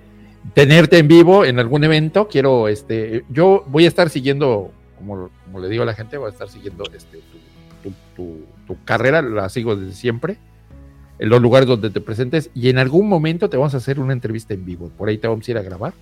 tenerte 0.54 0.98
en 0.98 1.08
vivo 1.08 1.46
en 1.46 1.60
algún 1.60 1.84
evento. 1.84 2.28
Quiero, 2.28 2.68
este, 2.68 3.26
yo 3.30 3.64
voy 3.68 3.86
a 3.86 3.88
estar 3.88 4.10
siguiendo, 4.10 4.72
como, 4.98 5.30
como 5.46 5.60
le 5.60 5.70
digo 5.70 5.84
a 5.84 5.86
la 5.86 5.94
gente, 5.94 6.18
voy 6.18 6.28
a 6.28 6.32
estar 6.32 6.50
siguiendo 6.50 6.84
este, 6.94 7.20
tu, 8.16 8.46
carrera, 8.84 9.22
la 9.22 9.50
sigo 9.50 9.76
desde 9.76 9.94
siempre, 9.94 10.38
en 11.20 11.30
los 11.30 11.42
lugares 11.42 11.68
donde 11.68 11.90
te 11.90 12.02
presentes 12.02 12.50
y 12.54 12.70
en 12.70 12.78
algún 12.78 13.08
momento 13.08 13.50
te 13.50 13.58
vamos 13.58 13.74
a 13.74 13.78
hacer 13.78 14.00
una 14.00 14.14
entrevista 14.14 14.54
en 14.54 14.66
vivo. 14.66 14.90
Por 14.98 15.10
ahí 15.10 15.18
te 15.18 15.28
vamos 15.28 15.48
a 15.48 15.52
ir 15.52 15.58
a 15.58 15.62
grabar 15.62 15.94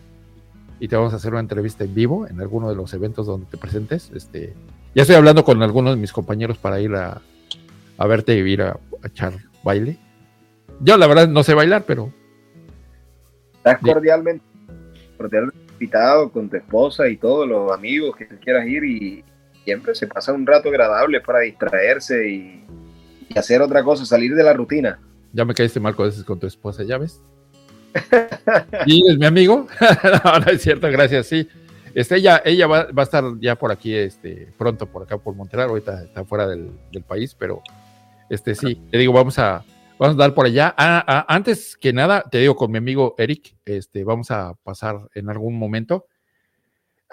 y 0.79 0.87
te 0.87 0.95
vamos 0.95 1.13
a 1.13 1.17
hacer 1.17 1.31
una 1.31 1.41
entrevista 1.41 1.83
en 1.83 1.93
vivo 1.93 2.27
en 2.27 2.41
alguno 2.41 2.69
de 2.69 2.75
los 2.75 2.93
eventos 2.93 3.25
donde 3.25 3.45
te 3.47 3.57
presentes. 3.57 4.11
Este, 4.15 4.53
ya 4.95 5.03
estoy 5.03 5.15
hablando 5.15 5.43
con 5.43 5.61
algunos 5.61 5.95
de 5.95 6.01
mis 6.01 6.11
compañeros 6.11 6.57
para 6.57 6.79
ir 6.79 6.93
a, 6.95 7.21
verte 7.99 8.35
y 8.35 8.39
ir 8.39 8.61
a, 8.61 8.79
echar 9.03 9.33
baile. 9.63 9.97
Yo 10.79 10.97
la 10.97 11.07
verdad 11.07 11.27
no 11.27 11.43
sé 11.43 11.53
bailar, 11.53 11.85
pero... 11.85 12.11
Estás 13.63 13.79
cordialmente, 13.79 14.43
cordialmente 15.15 15.57
invitado 15.71 16.29
con 16.29 16.49
tu 16.49 16.57
esposa 16.57 17.07
y 17.07 17.15
todos 17.15 17.47
los 17.47 17.71
amigos 17.71 18.13
que 18.17 18.27
quieras 18.27 18.67
ir 18.67 18.83
y, 18.83 19.23
siempre 19.63 19.95
se 19.95 20.05
pasa 20.07 20.33
un 20.33 20.45
rato 20.45 20.67
agradable 20.67 21.21
para 21.21 21.39
distraerse 21.39 22.27
y, 22.27 22.65
hacer 23.33 23.61
otra 23.61 23.81
cosa, 23.81 24.05
salir 24.05 24.35
de 24.35 24.43
la 24.43 24.51
rutina. 24.51 24.99
Ya 25.31 25.45
me 25.45 25.53
caíste 25.53 25.79
mal 25.79 25.95
con, 25.95 26.11
con 26.23 26.39
tu 26.41 26.45
esposa, 26.45 26.83
¿ya 26.83 26.97
ves? 26.97 27.21
¿Y 28.85 29.09
es 29.09 29.17
mi 29.17 29.25
amigo? 29.25 29.65
no, 30.25 30.39
no 30.39 30.51
es 30.51 30.61
cierto, 30.61 30.91
gracias, 30.91 31.27
sí. 31.27 31.47
Este, 31.95 32.17
ella 32.17 32.41
ella 32.43 32.67
va, 32.67 32.87
a 32.93 33.01
estar 33.01 33.23
ya 33.39 33.55
por 33.55 33.71
aquí 33.71 33.95
este, 33.95 34.49
pronto, 34.57 34.87
por 34.87 35.03
acá, 35.03 35.17
por 35.17 35.35
Montreal, 35.35 35.69
ahorita 35.69 36.03
está 36.03 36.25
fuera 36.25 36.47
del, 36.47 36.69
país, 37.07 37.33
pero 37.33 37.61
este 38.29 38.55
sí, 38.55 38.75
te 38.91 38.97
digo, 38.97 39.13
vamos 39.13 39.39
a, 39.39 39.63
vamos 39.97 40.15
a 40.15 40.19
dar 40.19 40.33
por 40.33 40.45
allá. 40.45 40.73
Ah, 40.77 41.03
ah, 41.07 41.25
antes 41.27 41.77
que 41.77 41.93
nada, 41.93 42.23
te 42.29 42.39
digo 42.39 42.55
con 42.55 42.71
mi 42.71 42.77
amigo 42.77 43.15
Eric, 43.17 43.55
este, 43.65 44.03
vamos 44.03 44.31
a 44.31 44.53
pasar 44.63 45.09
en 45.15 45.29
algún 45.29 45.57
momento 45.57 46.07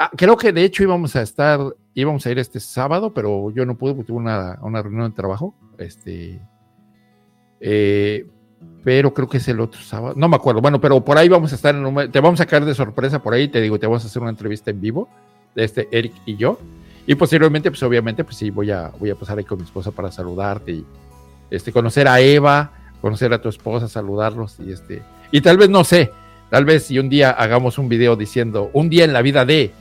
Ah, 0.02 0.10
creo 0.16 0.34
que 0.34 0.50
de 0.50 0.64
hecho 0.64 0.82
íbamos 0.82 1.14
a 1.14 1.20
estar, 1.20 1.60
íbamos 1.92 2.24
a 2.24 2.30
ir 2.30 2.38
este 2.38 2.58
sábado, 2.58 3.12
pero 3.12 3.50
yo 3.50 3.66
no 3.66 3.76
pude 3.76 3.92
porque 3.92 4.06
tuve 4.06 4.16
una, 4.16 4.56
reunión 4.82 5.10
de 5.10 5.14
trabajo. 5.14 5.54
Este, 5.76 6.40
eh, 7.60 8.26
pero 8.82 9.12
creo 9.12 9.28
que 9.28 9.36
es 9.36 9.48
el 9.48 9.60
otro 9.60 9.78
sábado, 9.82 10.14
no 10.16 10.26
me 10.26 10.36
acuerdo. 10.36 10.62
Bueno, 10.62 10.80
pero 10.80 11.04
por 11.04 11.18
ahí 11.18 11.28
vamos 11.28 11.52
a 11.52 11.56
estar, 11.56 11.74
en 11.74 12.10
te 12.10 12.18
vamos 12.18 12.40
a 12.40 12.46
caer 12.46 12.64
de 12.64 12.74
sorpresa 12.74 13.22
por 13.22 13.34
ahí, 13.34 13.48
te 13.48 13.60
digo, 13.60 13.78
te 13.78 13.86
vamos 13.86 14.02
a 14.02 14.06
hacer 14.06 14.22
una 14.22 14.30
entrevista 14.30 14.70
en 14.70 14.80
vivo 14.80 15.06
este 15.54 15.86
Eric 15.92 16.14
y 16.24 16.34
yo. 16.36 16.58
Y 17.06 17.14
posteriormente, 17.16 17.70
pues 17.70 17.82
obviamente, 17.82 18.24
pues 18.24 18.36
sí, 18.36 18.48
voy 18.48 18.70
a, 18.70 18.88
voy 18.98 19.10
a 19.10 19.16
pasar 19.16 19.36
ahí 19.36 19.44
con 19.44 19.58
mi 19.58 19.64
esposa 19.64 19.90
para 19.90 20.10
saludarte 20.10 20.72
y 20.72 20.86
este, 21.50 21.72
conocer 21.72 22.08
a 22.08 22.20
Eva, 22.20 22.72
conocer 23.00 23.32
a 23.32 23.40
tu 23.40 23.48
esposa, 23.48 23.88
saludarlos 23.88 24.58
y 24.60 24.72
este, 24.72 25.02
y 25.30 25.40
tal 25.40 25.56
vez 25.56 25.68
no 25.68 25.84
sé, 25.84 26.12
tal 26.50 26.64
vez 26.64 26.84
si 26.84 26.98
un 26.98 27.08
día 27.08 27.30
hagamos 27.30 27.78
un 27.78 27.88
video 27.88 28.16
diciendo 28.16 28.70
un 28.72 28.88
día 28.88 29.04
en 29.04 29.12
la 29.12 29.22
vida 29.22 29.44
de 29.44 29.72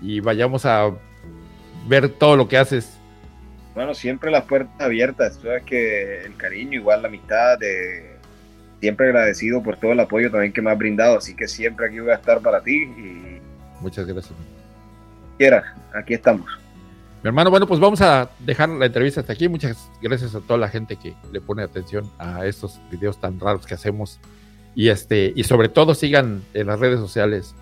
y 0.00 0.20
vayamos 0.20 0.66
a 0.66 0.90
ver 1.88 2.08
todo 2.08 2.36
lo 2.36 2.48
que 2.48 2.58
haces. 2.58 2.98
Bueno, 3.74 3.94
siempre 3.94 4.30
las 4.30 4.44
puertas 4.44 4.80
abiertas. 4.80 5.38
Sabes 5.42 5.64
que 5.64 6.22
el 6.22 6.36
cariño, 6.36 6.74
igual 6.74 7.02
la 7.02 7.08
amistad, 7.08 7.58
de 7.58 8.14
siempre 8.80 9.06
agradecido 9.06 9.62
por 9.62 9.76
todo 9.78 9.92
el 9.92 10.00
apoyo 10.00 10.30
también 10.30 10.52
que 10.52 10.62
me 10.62 10.70
has 10.70 10.78
brindado. 10.78 11.18
Así 11.18 11.34
que 11.34 11.48
siempre 11.48 11.86
aquí 11.86 11.98
voy 11.98 12.10
a 12.10 12.14
estar 12.14 12.40
para 12.40 12.60
ti 12.62 12.82
y. 12.82 13.40
Muchas 13.80 14.06
gracias. 14.06 14.34
Quiera, 15.38 15.74
aquí 15.92 16.14
estamos. 16.14 16.63
Mi 17.24 17.28
hermano, 17.28 17.50
bueno, 17.50 17.66
pues 17.66 17.80
vamos 17.80 18.02
a 18.02 18.28
dejar 18.40 18.68
la 18.68 18.84
entrevista 18.84 19.20
hasta 19.22 19.32
aquí. 19.32 19.48
Muchas 19.48 19.90
gracias 20.02 20.34
a 20.34 20.40
toda 20.40 20.58
la 20.58 20.68
gente 20.68 20.96
que 20.96 21.14
le 21.32 21.40
pone 21.40 21.62
atención 21.62 22.10
a 22.18 22.44
estos 22.44 22.78
videos 22.90 23.18
tan 23.18 23.40
raros 23.40 23.64
que 23.64 23.72
hacemos. 23.72 24.20
Y 24.74 24.90
este, 24.90 25.32
y 25.34 25.44
sobre 25.44 25.70
todo 25.70 25.94
sigan 25.94 26.42
en 26.52 26.66
las 26.66 26.78
redes 26.78 27.00
sociales 27.00 27.54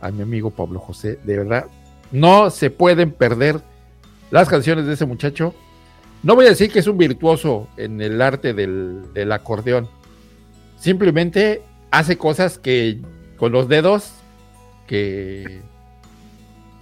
a 0.00 0.10
mi 0.10 0.22
amigo 0.22 0.48
Pablo 0.48 0.78
José. 0.78 1.18
De 1.22 1.36
verdad, 1.36 1.66
no 2.12 2.48
se 2.48 2.70
pueden 2.70 3.12
perder 3.12 3.60
las 4.30 4.48
canciones 4.48 4.86
de 4.86 4.94
ese 4.94 5.04
muchacho. 5.04 5.54
No 6.22 6.34
voy 6.34 6.46
a 6.46 6.48
decir 6.48 6.72
que 6.72 6.78
es 6.78 6.86
un 6.86 6.96
virtuoso 6.96 7.68
en 7.76 8.00
el 8.00 8.22
arte 8.22 8.54
del, 8.54 9.12
del 9.12 9.32
acordeón. 9.32 9.86
Simplemente 10.78 11.60
hace 11.90 12.16
cosas 12.16 12.58
que 12.58 13.02
con 13.36 13.52
los 13.52 13.68
dedos 13.68 14.12
que, 14.86 15.60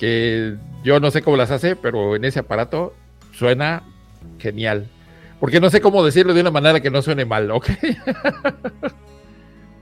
que 0.03 0.57
yo 0.83 0.99
no 0.99 1.13
sé 1.13 1.23
cómo 1.23 1.37
las 1.37 1.53
hace, 1.53 1.77
pero 1.77 2.17
en 2.17 2.25
ese 2.25 2.41
aparato 2.41 2.93
suena 3.31 3.85
genial. 4.41 4.89
Porque 5.39 5.61
no 5.61 5.71
sé 5.71 5.81
cómo 5.81 6.05
decirlo 6.05 6.35
de 6.35 6.41
una 6.41 6.51
manera 6.51 6.81
que 6.81 6.91
no 6.91 7.03
suene 7.03 7.25
mal, 7.25 7.49
¿ok? 7.53 7.69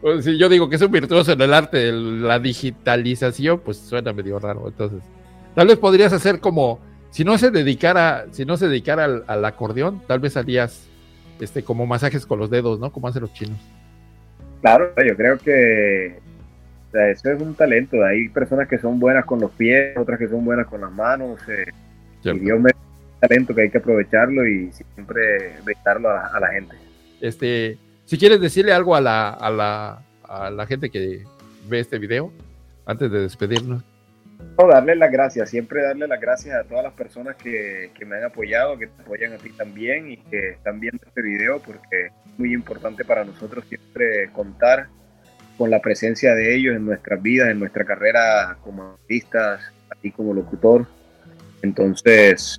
Pues 0.03 0.25
si 0.25 0.39
yo 0.39 0.49
digo 0.49 0.71
que 0.71 0.77
es 0.77 0.83
un 0.83 0.91
virtuoso 0.91 1.33
en 1.33 1.43
el 1.43 1.53
arte 1.53 1.77
de 1.77 1.93
la 1.93 2.39
digitalización, 2.39 3.61
pues 3.61 3.77
suena 3.77 4.15
medio 4.15 4.39
raro. 4.39 4.67
Entonces, 4.67 5.03
tal 5.55 5.67
vez 5.67 5.77
podrías 5.77 6.11
hacer 6.15 6.41
como, 6.41 6.81
si 7.11 7.23
no 7.23 7.37
se 7.37 7.51
dedicara, 7.51 8.25
si 8.31 8.47
no 8.47 8.57
se 8.57 8.69
dedicara 8.69 9.05
al, 9.27 9.45
acordeón, 9.45 10.01
tal 10.07 10.21
vez 10.21 10.39
harías 10.39 10.89
este, 11.39 11.63
como 11.63 11.85
masajes 11.85 12.25
con 12.25 12.39
los 12.39 12.49
dedos, 12.49 12.81
¿no? 12.81 12.93
Como 12.93 13.09
hacen 13.09 13.21
los 13.21 13.35
chinos. 13.35 13.59
Claro, 14.63 14.95
yo 15.07 15.15
creo 15.17 15.37
que 15.37 16.19
eso 16.93 17.31
es 17.31 17.41
un 17.41 17.55
talento. 17.55 18.03
Hay 18.05 18.29
personas 18.29 18.69
que 18.69 18.79
son 18.79 18.99
buenas 18.99 19.25
con 19.25 19.41
los 19.41 19.51
pies, 19.53 19.97
otras 19.97 20.19
que 20.19 20.29
son 20.29 20.45
buenas 20.45 20.67
con 20.67 20.81
las 20.81 20.93
manos. 20.93 21.41
Eh, 21.49 21.67
y 22.25 22.39
Dios 22.39 22.61
me 22.61 22.71
un 22.71 23.29
talento 23.29 23.55
que 23.55 23.63
hay 23.63 23.71
que 23.71 23.79
aprovecharlo 23.79 24.47
y 24.47 24.73
siempre 24.73 25.57
brindarlo 25.65 26.11
a 26.11 26.27
a 26.27 26.41
la 26.41 26.49
gente. 26.49 26.77
Este, 27.21 27.79
si 28.05 28.19
quieres 28.19 28.41
decirle 28.41 28.73
algo 28.73 28.97
a 28.97 29.01
la, 29.01 29.31
a 29.31 29.51
la, 29.51 30.03
a 30.25 30.51
la 30.51 30.67
gente 30.67 30.91
que 30.91 31.25
ve 31.69 31.81
este 31.81 31.99
video 31.99 32.33
antes 32.87 33.11
de 33.11 33.21
despedirnos. 33.21 33.85
No, 34.59 34.69
darle 34.69 34.97
las 34.97 35.13
gracias, 35.13 35.51
siempre 35.51 35.83
darle 35.83 36.09
las 36.09 36.21
gracias 36.21 36.55
a 36.55 36.65
todas 36.65 36.83
las 36.83 36.95
personas 36.95 37.37
que, 37.37 37.91
que, 37.95 38.05
me 38.05 38.17
han 38.17 38.25
apoyado, 38.25 38.79
que 38.79 38.87
te 38.87 39.03
apoyan 39.03 39.35
a 39.35 39.37
ti 39.37 39.51
también 39.51 40.11
y 40.11 40.17
que 40.17 40.51
están 40.51 40.81
viendo 40.81 41.03
este 41.07 41.23
video 41.23 41.61
porque 41.61 42.07
es 42.07 42.39
muy 42.39 42.55
importante 42.55 43.05
para 43.05 43.25
nosotros 43.25 43.65
siempre 43.69 44.31
contar 44.33 44.89
con 45.61 45.71
la 45.71 45.83
presencia 45.83 46.35
de 46.35 46.57
ellos 46.57 46.75
en 46.75 46.87
nuestras 46.87 47.23
vidas, 47.23 47.51
en 47.51 47.59
nuestra 47.59 47.85
carrera 47.85 48.57
como 48.65 48.95
artistas, 48.95 49.61
así 49.91 50.11
como 50.11 50.33
locutor. 50.33 50.87
Entonces, 51.61 52.59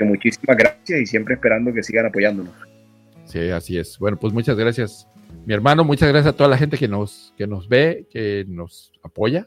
muchísimas 0.00 0.56
gracias 0.56 1.00
y 1.00 1.06
siempre 1.06 1.34
esperando 1.34 1.72
que 1.72 1.84
sigan 1.84 2.06
apoyándonos. 2.06 2.52
Sí, 3.24 3.50
así 3.50 3.78
es. 3.78 3.96
Bueno, 4.00 4.18
pues 4.18 4.32
muchas 4.32 4.56
gracias, 4.56 5.06
mi 5.46 5.54
hermano. 5.54 5.84
Muchas 5.84 6.08
gracias 6.08 6.34
a 6.34 6.36
toda 6.36 6.50
la 6.50 6.58
gente 6.58 6.76
que 6.76 6.88
nos, 6.88 7.32
que 7.38 7.46
nos 7.46 7.68
ve, 7.68 8.08
que 8.10 8.44
nos 8.48 8.90
apoya. 9.04 9.46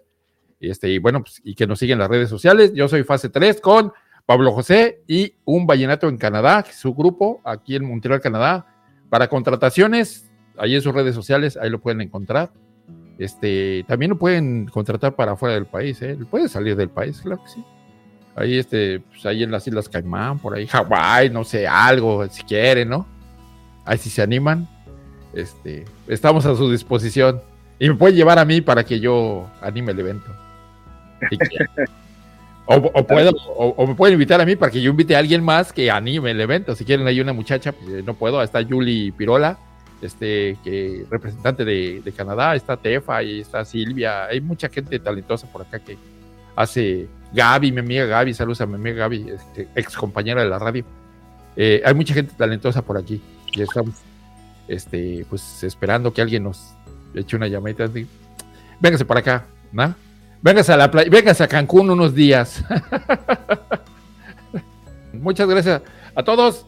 Este, 0.61 0.87
y 0.87 0.97
bueno, 0.97 1.23
pues, 1.23 1.41
y 1.43 1.55
que 1.55 1.67
nos 1.67 1.79
sigue 1.79 1.91
en 1.91 1.99
las 1.99 2.07
redes 2.07 2.29
sociales. 2.29 2.71
Yo 2.73 2.87
soy 2.87 3.03
Fase 3.03 3.27
3 3.27 3.59
con 3.59 3.91
Pablo 4.25 4.53
José 4.53 5.01
y 5.09 5.35
un 5.43 5.67
vallenato 5.67 6.07
en 6.07 6.15
Canadá, 6.15 6.63
su 6.71 6.93
grupo, 6.93 7.41
aquí 7.43 7.75
en 7.75 7.83
Montreal, 7.83 8.21
Canadá. 8.21 8.65
Para 9.09 9.27
contrataciones, 9.27 10.31
ahí 10.57 10.75
en 10.75 10.81
sus 10.81 10.93
redes 10.93 11.15
sociales, 11.15 11.57
ahí 11.57 11.69
lo 11.69 11.81
pueden 11.81 11.99
encontrar. 11.99 12.53
Este, 13.23 13.85
también 13.87 14.09
lo 14.09 14.17
pueden 14.17 14.65
contratar 14.65 15.15
para 15.15 15.37
fuera 15.37 15.55
del 15.55 15.65
país, 15.65 16.01
¿eh? 16.01 16.17
Puede 16.29 16.49
salir 16.49 16.75
del 16.75 16.89
país, 16.89 17.21
claro 17.21 17.41
que 17.41 17.51
sí. 17.51 17.63
Ahí, 18.35 18.57
este, 18.57 18.99
pues 18.99 19.25
ahí 19.25 19.43
en 19.43 19.51
las 19.51 19.65
Islas 19.65 19.87
Caimán, 19.87 20.39
por 20.39 20.53
ahí, 20.53 20.67
Hawái, 20.67 21.29
no 21.29 21.45
sé, 21.45 21.65
algo, 21.65 22.27
si 22.27 22.43
quieren, 22.43 22.89
¿no? 22.89 23.07
Ahí 23.85 23.97
si 23.97 24.09
se 24.09 24.21
animan, 24.21 24.67
este, 25.33 25.85
estamos 26.05 26.45
a 26.45 26.53
su 26.57 26.69
disposición. 26.69 27.41
Y 27.79 27.87
me 27.87 27.95
pueden 27.95 28.17
llevar 28.17 28.39
a 28.39 28.43
mí 28.43 28.59
para 28.59 28.83
que 28.83 28.99
yo 28.99 29.49
anime 29.61 29.93
el 29.93 30.01
evento. 30.01 30.29
o, 32.65 33.07
puedo, 33.07 33.31
o, 33.55 33.87
me 33.87 33.95
pueden 33.95 34.15
invitar 34.15 34.41
a 34.41 34.45
mí 34.45 34.57
para 34.57 34.69
que 34.69 34.81
yo 34.81 34.91
invite 34.91 35.15
a 35.15 35.19
alguien 35.19 35.45
más 35.45 35.71
que 35.71 35.89
anime 35.89 36.31
el 36.31 36.41
evento. 36.41 36.75
Si 36.75 36.83
quieren, 36.83 37.07
hay 37.07 37.21
una 37.21 37.31
muchacha, 37.31 37.71
pues, 37.71 37.87
eh, 37.89 38.03
no 38.05 38.15
puedo. 38.15 38.43
Está 38.43 38.65
Julie 38.67 39.13
Pirola, 39.13 39.57
este, 40.03 40.57
que 40.63 41.05
representante 41.09 41.63
de, 41.65 42.13
Canadá. 42.15 42.55
Está 42.55 42.77
Tefa 42.77 43.23
y 43.23 43.39
está 43.39 43.65
Silvia. 43.65 44.25
Hay 44.25 44.41
mucha 44.41 44.69
gente 44.69 44.99
talentosa 44.99 45.47
por 45.47 45.61
acá 45.61 45.79
que 45.79 45.97
hace 46.55 47.07
Gaby, 47.33 47.71
mi 47.71 47.79
amiga 47.79 48.05
Gaby. 48.05 48.33
Saludos 48.33 48.61
a 48.61 48.65
mi 48.65 48.75
amiga 48.75 48.97
Gaby, 48.97 49.29
este, 49.29 49.67
ex 49.75 49.95
compañera 49.95 50.43
de 50.43 50.49
la 50.49 50.59
radio. 50.59 50.85
Eh, 51.55 51.81
hay 51.85 51.93
mucha 51.93 52.13
gente 52.13 52.33
talentosa 52.37 52.81
por 52.81 52.97
aquí 52.97 53.21
y 53.51 53.61
estamos 53.61 53.95
este, 54.67 55.25
pues 55.29 55.63
esperando 55.63 56.13
que 56.13 56.21
alguien 56.21 56.43
nos 56.43 56.73
eche 57.13 57.35
una 57.35 57.47
llamadita. 57.47 57.89
Véngase 58.79 59.05
para 59.05 59.19
acá, 59.21 59.45
¿no? 59.71 59.95
Véngase 60.41 60.73
a 60.73 60.77
la 60.77 60.91
playa, 60.91 61.09
véngase 61.09 61.43
a 61.43 61.47
Cancún 61.47 61.89
unos 61.89 62.13
días. 62.13 62.63
Muchas 65.13 65.47
gracias 65.47 65.81
a 66.15 66.23
todos. 66.23 66.65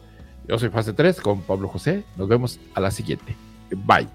Yo 0.48 0.58
soy 0.58 0.68
Fase 0.68 0.92
3 0.92 1.20
con 1.20 1.42
Pablo 1.42 1.68
José. 1.68 2.04
Nos 2.16 2.28
vemos 2.28 2.60
a 2.74 2.80
la 2.80 2.90
siguiente. 2.90 3.36
Bye. 3.70 4.08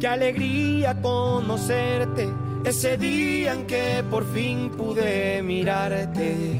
Qué 0.00 0.06
alegría 0.08 0.98
conocerte 1.02 2.30
ese 2.64 2.96
día 2.96 3.52
en 3.52 3.66
que 3.66 4.02
por 4.10 4.24
fin 4.32 4.70
pude 4.70 5.42
mirarte 5.42 6.58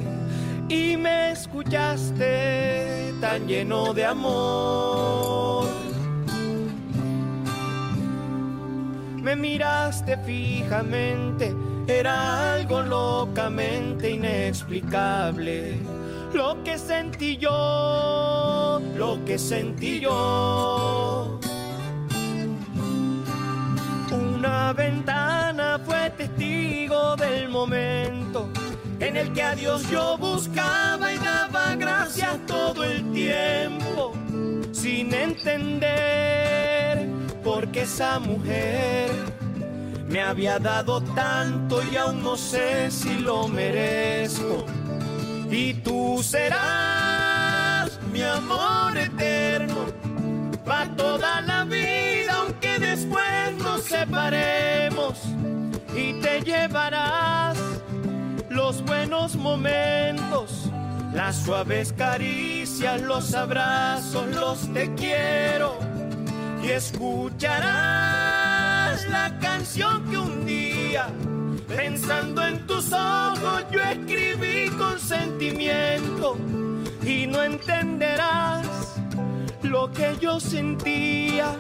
y 0.71 0.97
me 0.97 1.33
escuchaste 1.33 3.13
tan 3.21 3.47
lleno 3.49 3.93
de 3.93 4.05
amor. 4.05 5.67
Me 9.21 9.35
miraste 9.35 10.17
fijamente, 10.19 11.55
era 11.89 12.55
algo 12.55 12.83
locamente 12.83 14.13
inexplicable. 14.13 15.77
Lo 16.33 16.63
que 16.63 16.79
sentí 16.79 17.37
yo, 17.37 18.81
lo 18.97 19.25
que 19.25 19.37
sentí 19.39 19.99
yo 19.99 21.41
una 24.13 24.73
ventana 24.73 25.81
fue 25.85 26.11
testigo 26.11 27.17
del 27.17 27.49
momento 27.49 28.49
en 29.01 29.17
el 29.17 29.33
que 29.33 29.43
a 29.43 29.55
Dios 29.55 29.89
yo 29.91 30.17
buscaba 30.19 31.13
y 31.13 31.19
daba 31.19 31.75
gracias 31.77 32.39
todo 32.47 32.85
el 32.85 33.11
tiempo, 33.13 34.13
sin 34.73 35.13
entender 35.15 37.09
por 37.43 37.69
qué 37.69 37.83
esa 37.83 38.19
mujer 38.19 39.11
me 40.09 40.21
había 40.21 40.59
dado 40.59 41.01
tanto 41.01 41.83
y 41.91 41.97
aún 41.97 42.23
no 42.23 42.37
sé 42.37 42.91
si 42.91 43.15
lo 43.21 43.49
merezco. 43.49 44.67
Y 45.51 45.75
tú 45.75 46.21
serás 46.23 47.99
mi 48.13 48.23
amor 48.23 48.97
eterno 48.99 49.87
para 50.65 50.95
toda 50.95 51.41
la 51.41 51.65
vida, 51.65 52.35
aunque 52.37 52.79
después 52.79 53.55
nos 53.59 53.83
separemos 53.83 55.19
y 55.97 56.21
te 56.21 56.41
llevarás 56.43 57.50
buenos 59.21 59.37
momentos, 59.37 60.71
las 61.13 61.37
suaves 61.45 61.93
caricias, 61.93 63.03
los 63.03 63.35
abrazos, 63.35 64.27
los 64.35 64.73
te 64.73 64.95
quiero. 64.95 65.77
Y 66.63 66.69
escucharás 66.71 67.61
la 69.11 69.39
canción 69.39 70.09
que 70.09 70.17
un 70.17 70.47
día 70.47 71.09
pensando 71.69 72.47
en 72.47 72.67
tus 72.67 72.91
ojos 72.95 73.67
yo 73.71 73.83
escribí 73.83 74.71
con 74.79 74.99
sentimiento. 74.99 76.39
Y 77.05 77.27
no 77.27 77.43
entenderás 77.43 78.67
lo 79.63 79.93
que 79.93 80.17
yo 80.19 80.41
sentía 80.41 81.55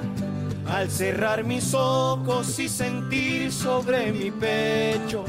al 0.66 0.90
cerrar 0.90 1.44
mis 1.44 1.74
ojos 1.74 2.58
y 2.58 2.70
sentir 2.70 3.52
sobre 3.52 4.12
mi 4.12 4.30
pecho 4.30 5.26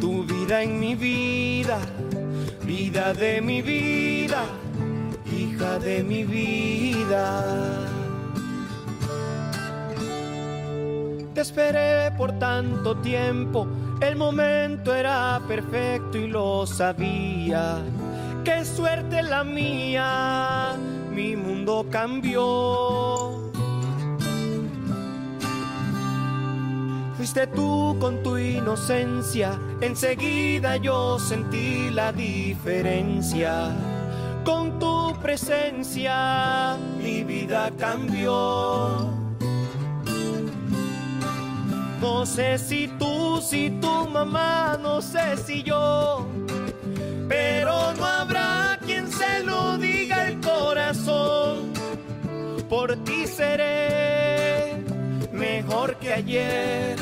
tu 0.00 0.24
vida 0.24 0.62
en 0.62 0.80
mi 0.80 0.94
vida, 0.94 1.78
vida 2.64 3.12
de 3.12 3.40
mi 3.40 3.62
vida, 3.62 4.44
hija 5.32 5.78
de 5.78 6.02
mi 6.02 6.24
vida. 6.24 7.88
Te 11.34 11.40
esperé 11.40 12.10
por 12.16 12.38
tanto 12.38 12.96
tiempo, 12.98 13.66
el 14.00 14.16
momento 14.16 14.94
era 14.94 15.40
perfecto 15.46 16.18
y 16.18 16.28
lo 16.28 16.66
sabía. 16.66 17.78
Qué 18.44 18.64
suerte 18.64 19.22
la 19.22 19.42
mía, 19.42 20.76
mi 21.10 21.34
mundo 21.34 21.86
cambió. 21.90 23.44
Fuiste 27.16 27.46
tú 27.46 27.96
con 27.98 28.22
tu 28.22 28.36
inocencia, 28.36 29.58
enseguida 29.86 30.76
yo 30.76 31.18
sentí 31.18 31.90
la 31.90 32.12
diferencia. 32.12 33.70
Con 34.44 34.78
tu 34.78 35.14
presencia 35.22 36.76
mi 36.98 37.24
vida 37.24 37.70
cambió. 37.78 39.10
No 42.00 42.26
sé 42.26 42.58
si 42.58 42.88
tú, 42.98 43.40
si 43.40 43.70
tu 43.80 44.06
mamá, 44.08 44.78
no 44.82 45.00
sé 45.00 45.38
si 45.38 45.62
yo, 45.62 46.26
pero 47.28 47.94
no 47.94 48.04
habrá 48.04 48.78
quien 48.84 49.10
se 49.10 49.42
lo 49.42 49.78
diga 49.78 50.28
el 50.28 50.38
corazón. 50.40 51.72
Por 52.68 52.94
ti 53.04 53.26
seré 53.26 54.84
mejor 55.32 55.96
que 55.96 56.12
ayer, 56.12 56.98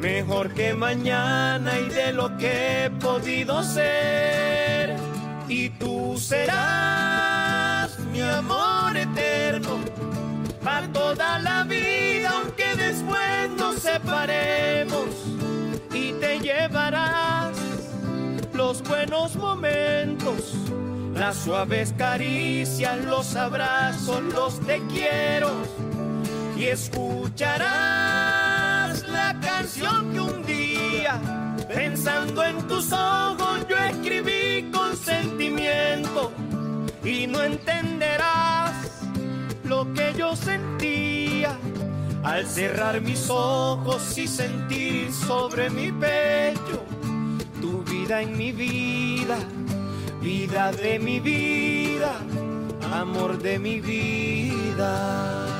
mejor 0.00 0.52
que 0.54 0.72
mañana 0.74 1.78
y 1.78 1.88
de 1.88 2.12
lo 2.12 2.36
que 2.38 2.84
he 2.84 2.90
podido 2.90 3.62
ser. 3.62 4.96
Y 5.48 5.68
tú 5.70 6.16
serás 6.18 7.98
mi 8.12 8.22
amor 8.22 8.96
eterno 8.96 9.78
para 10.64 10.90
toda 10.92 11.38
la 11.38 11.64
vida, 11.64 12.30
aunque 12.30 12.74
después 12.76 13.50
nos 13.56 13.80
separemos 13.80 15.06
y 15.92 16.12
te 16.14 16.38
llevarás 16.40 17.56
los 18.54 18.82
buenos 18.82 19.36
momentos, 19.36 20.54
las 21.14 21.36
suaves 21.36 21.92
caricias, 21.96 23.04
los 23.04 23.34
abrazos, 23.36 24.22
los 24.34 24.60
te 24.60 24.80
quiero 24.88 25.50
y 26.56 26.66
escucharás 26.66 28.39
canción 29.38 30.12
que 30.12 30.20
un 30.20 30.42
día, 30.44 31.20
pensando 31.68 32.42
en 32.42 32.66
tus 32.66 32.92
ojos, 32.92 33.66
yo 33.68 33.76
escribí 33.76 34.70
con 34.72 34.96
sentimiento 34.96 36.32
y 37.04 37.26
no 37.26 37.42
entenderás 37.42 39.02
lo 39.64 39.92
que 39.92 40.12
yo 40.16 40.34
sentía 40.34 41.56
al 42.22 42.46
cerrar 42.46 43.00
mis 43.00 43.30
ojos 43.30 44.18
y 44.18 44.26
sentir 44.26 45.12
sobre 45.12 45.70
mi 45.70 45.92
pecho 45.92 46.84
tu 47.60 47.82
vida 47.84 48.22
en 48.22 48.36
mi 48.36 48.52
vida, 48.52 49.38
vida 50.20 50.72
de 50.72 50.98
mi 50.98 51.20
vida, 51.20 52.12
amor 52.92 53.38
de 53.38 53.58
mi 53.58 53.80
vida. 53.80 55.59